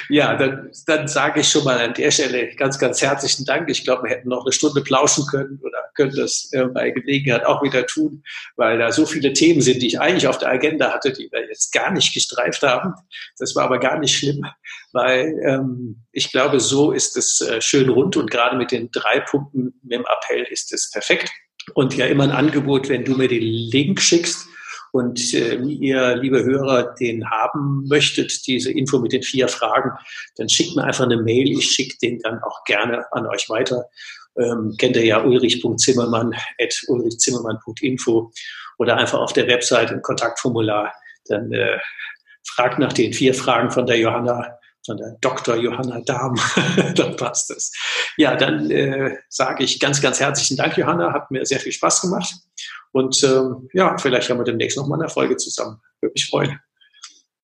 Ja, 0.08 0.36
dann, 0.36 0.70
dann 0.86 1.08
sage 1.08 1.40
ich 1.40 1.48
schon 1.48 1.64
mal 1.64 1.78
an 1.78 1.94
der 1.94 2.10
Stelle 2.10 2.54
ganz, 2.54 2.78
ganz 2.78 3.02
herzlichen 3.02 3.44
Dank. 3.44 3.68
Ich 3.68 3.84
glaube, 3.84 4.04
wir 4.04 4.10
hätten 4.10 4.28
noch 4.28 4.44
eine 4.44 4.52
Stunde 4.52 4.82
plauschen 4.82 5.26
können 5.26 5.60
oder 5.62 5.78
können 5.94 6.14
das 6.14 6.48
äh, 6.52 6.64
bei 6.66 6.90
Gelegenheit 6.90 7.44
auch 7.44 7.62
wieder 7.62 7.86
tun, 7.86 8.22
weil 8.56 8.78
da 8.78 8.92
so 8.92 9.06
viele 9.06 9.32
Themen 9.32 9.60
sind, 9.60 9.82
die 9.82 9.88
ich 9.88 10.00
eigentlich 10.00 10.28
auf 10.28 10.38
der 10.38 10.50
Agenda 10.50 10.92
hatte, 10.92 11.12
die 11.12 11.28
wir 11.32 11.48
jetzt 11.48 11.72
gar 11.72 11.90
nicht 11.90 12.14
gestreift 12.14 12.62
haben. 12.62 12.94
Das 13.38 13.56
war 13.56 13.64
aber 13.64 13.78
gar 13.78 13.98
nicht 13.98 14.16
schlimm, 14.16 14.44
weil 14.92 15.34
ähm, 15.44 16.04
ich 16.12 16.30
glaube, 16.30 16.60
so 16.60 16.92
ist 16.92 17.16
es 17.16 17.40
äh, 17.40 17.60
schön 17.60 17.88
rund 17.88 18.16
und 18.16 18.30
gerade 18.30 18.56
mit 18.56 18.70
den 18.70 18.90
drei 18.92 19.20
Punkten 19.20 19.74
mit 19.82 19.92
dem 19.92 20.04
Appell 20.04 20.46
ist 20.50 20.72
es 20.72 20.90
perfekt. 20.90 21.30
Und 21.74 21.96
ja 21.96 22.06
immer 22.06 22.24
ein 22.24 22.30
Angebot, 22.30 22.88
wenn 22.88 23.04
du 23.04 23.16
mir 23.16 23.26
den 23.26 23.42
Link 23.42 24.00
schickst, 24.00 24.46
und 24.96 25.34
äh, 25.34 25.56
ihr, 25.56 26.16
liebe 26.16 26.42
Hörer, 26.42 26.94
den 26.94 27.28
haben 27.30 27.84
möchtet, 27.86 28.46
diese 28.46 28.72
Info 28.72 28.98
mit 28.98 29.12
den 29.12 29.22
vier 29.22 29.46
Fragen, 29.46 29.90
dann 30.36 30.48
schickt 30.48 30.74
mir 30.74 30.84
einfach 30.84 31.04
eine 31.04 31.18
Mail. 31.18 31.50
Ich 31.50 31.70
schicke 31.70 31.98
den 32.00 32.18
dann 32.20 32.42
auch 32.42 32.64
gerne 32.64 33.04
an 33.12 33.26
euch 33.26 33.50
weiter. 33.50 33.84
Ähm, 34.38 34.74
kennt 34.78 34.96
ihr 34.96 35.04
ja 35.04 35.22
ulrich.zimmermann 35.22 36.34
ulrichzimmermann.info 36.88 38.32
oder 38.78 38.96
einfach 38.96 39.18
auf 39.18 39.34
der 39.34 39.46
Website 39.48 39.90
ein 39.90 40.00
Kontaktformular. 40.00 40.94
Dann 41.26 41.52
äh, 41.52 41.78
fragt 42.48 42.78
nach 42.78 42.94
den 42.94 43.12
vier 43.12 43.34
Fragen 43.34 43.70
von 43.70 43.84
der 43.84 43.98
Johanna 43.98 44.56
von 44.86 44.96
der 44.96 45.16
Dr. 45.20 45.56
Johanna 45.56 46.00
Dahm. 46.06 46.36
dann 46.94 47.16
passt 47.16 47.50
es. 47.50 47.72
Ja, 48.16 48.34
dann 48.34 48.70
äh, 48.70 49.16
sage 49.28 49.64
ich 49.64 49.78
ganz, 49.78 50.00
ganz 50.00 50.20
herzlichen 50.20 50.56
Dank, 50.56 50.78
Johanna. 50.78 51.12
Hat 51.12 51.30
mir 51.30 51.44
sehr 51.44 51.60
viel 51.60 51.72
Spaß 51.72 52.00
gemacht. 52.02 52.32
Und 52.96 53.22
ähm, 53.24 53.68
ja, 53.74 53.94
vielleicht 53.98 54.30
haben 54.30 54.38
wir 54.38 54.44
demnächst 54.44 54.78
noch 54.78 54.86
mal 54.86 54.98
eine 54.98 55.10
Folge 55.10 55.36
zusammen. 55.36 55.82
Würde 56.00 56.14
mich 56.14 56.30
freuen. 56.30 56.58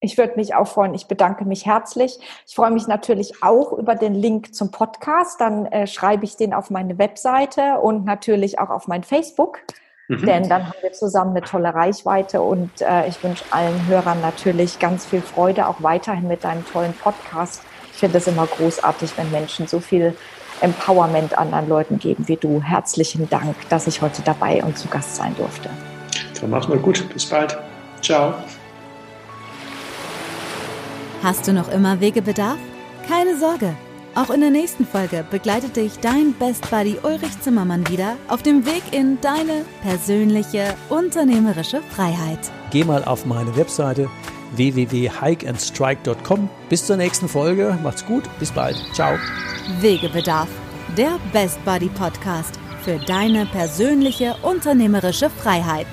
Ich 0.00 0.16
würde 0.16 0.34
mich 0.36 0.54
auch 0.54 0.66
freuen. 0.66 0.94
Ich 0.94 1.08
bedanke 1.08 1.44
mich 1.44 1.66
herzlich. 1.66 2.18
Ich 2.46 2.54
freue 2.54 2.70
mich 2.70 2.86
natürlich 2.86 3.42
auch 3.42 3.72
über 3.74 3.94
den 3.94 4.14
Link 4.14 4.54
zum 4.54 4.70
Podcast. 4.70 5.42
Dann 5.42 5.66
äh, 5.66 5.86
schreibe 5.86 6.24
ich 6.24 6.36
den 6.36 6.54
auf 6.54 6.70
meine 6.70 6.96
Webseite 6.96 7.80
und 7.82 8.06
natürlich 8.06 8.60
auch 8.60 8.70
auf 8.70 8.88
mein 8.88 9.04
Facebook. 9.04 9.58
Mhm. 10.08 10.24
Denn 10.24 10.48
dann 10.48 10.68
haben 10.68 10.78
wir 10.80 10.92
zusammen 10.94 11.36
eine 11.36 11.44
tolle 11.44 11.74
Reichweite 11.74 12.40
und 12.40 12.70
äh, 12.80 13.06
ich 13.06 13.22
wünsche 13.22 13.44
allen 13.50 13.86
Hörern 13.88 14.22
natürlich 14.22 14.78
ganz 14.78 15.04
viel 15.04 15.20
Freude, 15.20 15.68
auch 15.68 15.82
weiterhin 15.82 16.28
mit 16.28 16.44
deinem 16.44 16.64
tollen 16.64 16.94
Podcast. 16.94 17.62
Ich 17.92 17.98
finde 17.98 18.16
es 18.16 18.26
immer 18.26 18.46
großartig, 18.46 19.18
wenn 19.18 19.30
Menschen 19.30 19.66
so 19.66 19.80
viel 19.80 20.16
Empowerment 20.62 21.36
anderen 21.36 21.68
Leuten 21.68 21.98
geben 21.98 22.28
wie 22.28 22.36
du. 22.36 22.62
Herzlichen 22.62 23.28
Dank, 23.28 23.56
dass 23.68 23.86
ich 23.86 24.00
heute 24.00 24.22
dabei 24.22 24.62
und 24.62 24.78
zu 24.78 24.88
Gast 24.88 25.16
sein 25.16 25.34
durfte. 25.36 25.68
Dann 26.40 26.50
mach's 26.50 26.68
mal 26.68 26.78
gut. 26.78 27.08
Bis 27.12 27.26
bald. 27.26 27.56
Ciao. 28.00 28.34
Hast 31.22 31.46
du 31.46 31.52
noch 31.52 31.70
immer 31.70 32.00
Wegebedarf? 32.00 32.58
Keine 33.06 33.36
Sorge. 33.38 33.74
Auch 34.14 34.28
in 34.28 34.40
der 34.40 34.50
nächsten 34.50 34.84
Folge 34.84 35.24
begleitet 35.30 35.76
dich 35.76 35.98
dein 36.00 36.34
Best 36.34 36.68
Buddy 36.70 36.98
Ulrich 37.02 37.40
Zimmermann 37.40 37.88
wieder 37.88 38.16
auf 38.28 38.42
dem 38.42 38.66
Weg 38.66 38.82
in 38.90 39.18
deine 39.22 39.64
persönliche 39.82 40.74
unternehmerische 40.90 41.80
Freiheit. 41.90 42.50
Geh 42.70 42.84
mal 42.84 43.04
auf 43.04 43.24
meine 43.24 43.56
Webseite 43.56 44.10
www.hikeandstrike.com. 44.56 46.48
Bis 46.68 46.86
zur 46.86 46.96
nächsten 46.96 47.28
Folge. 47.28 47.78
Macht's 47.82 48.04
gut. 48.04 48.24
Bis 48.38 48.50
bald. 48.50 48.76
Ciao. 48.94 49.16
Wegebedarf. 49.80 50.48
Der 50.96 51.18
Best 51.32 51.64
Buddy 51.64 51.88
Podcast 51.88 52.58
für 52.82 52.98
deine 52.98 53.46
persönliche 53.46 54.34
unternehmerische 54.42 55.30
Freiheit. 55.30 55.86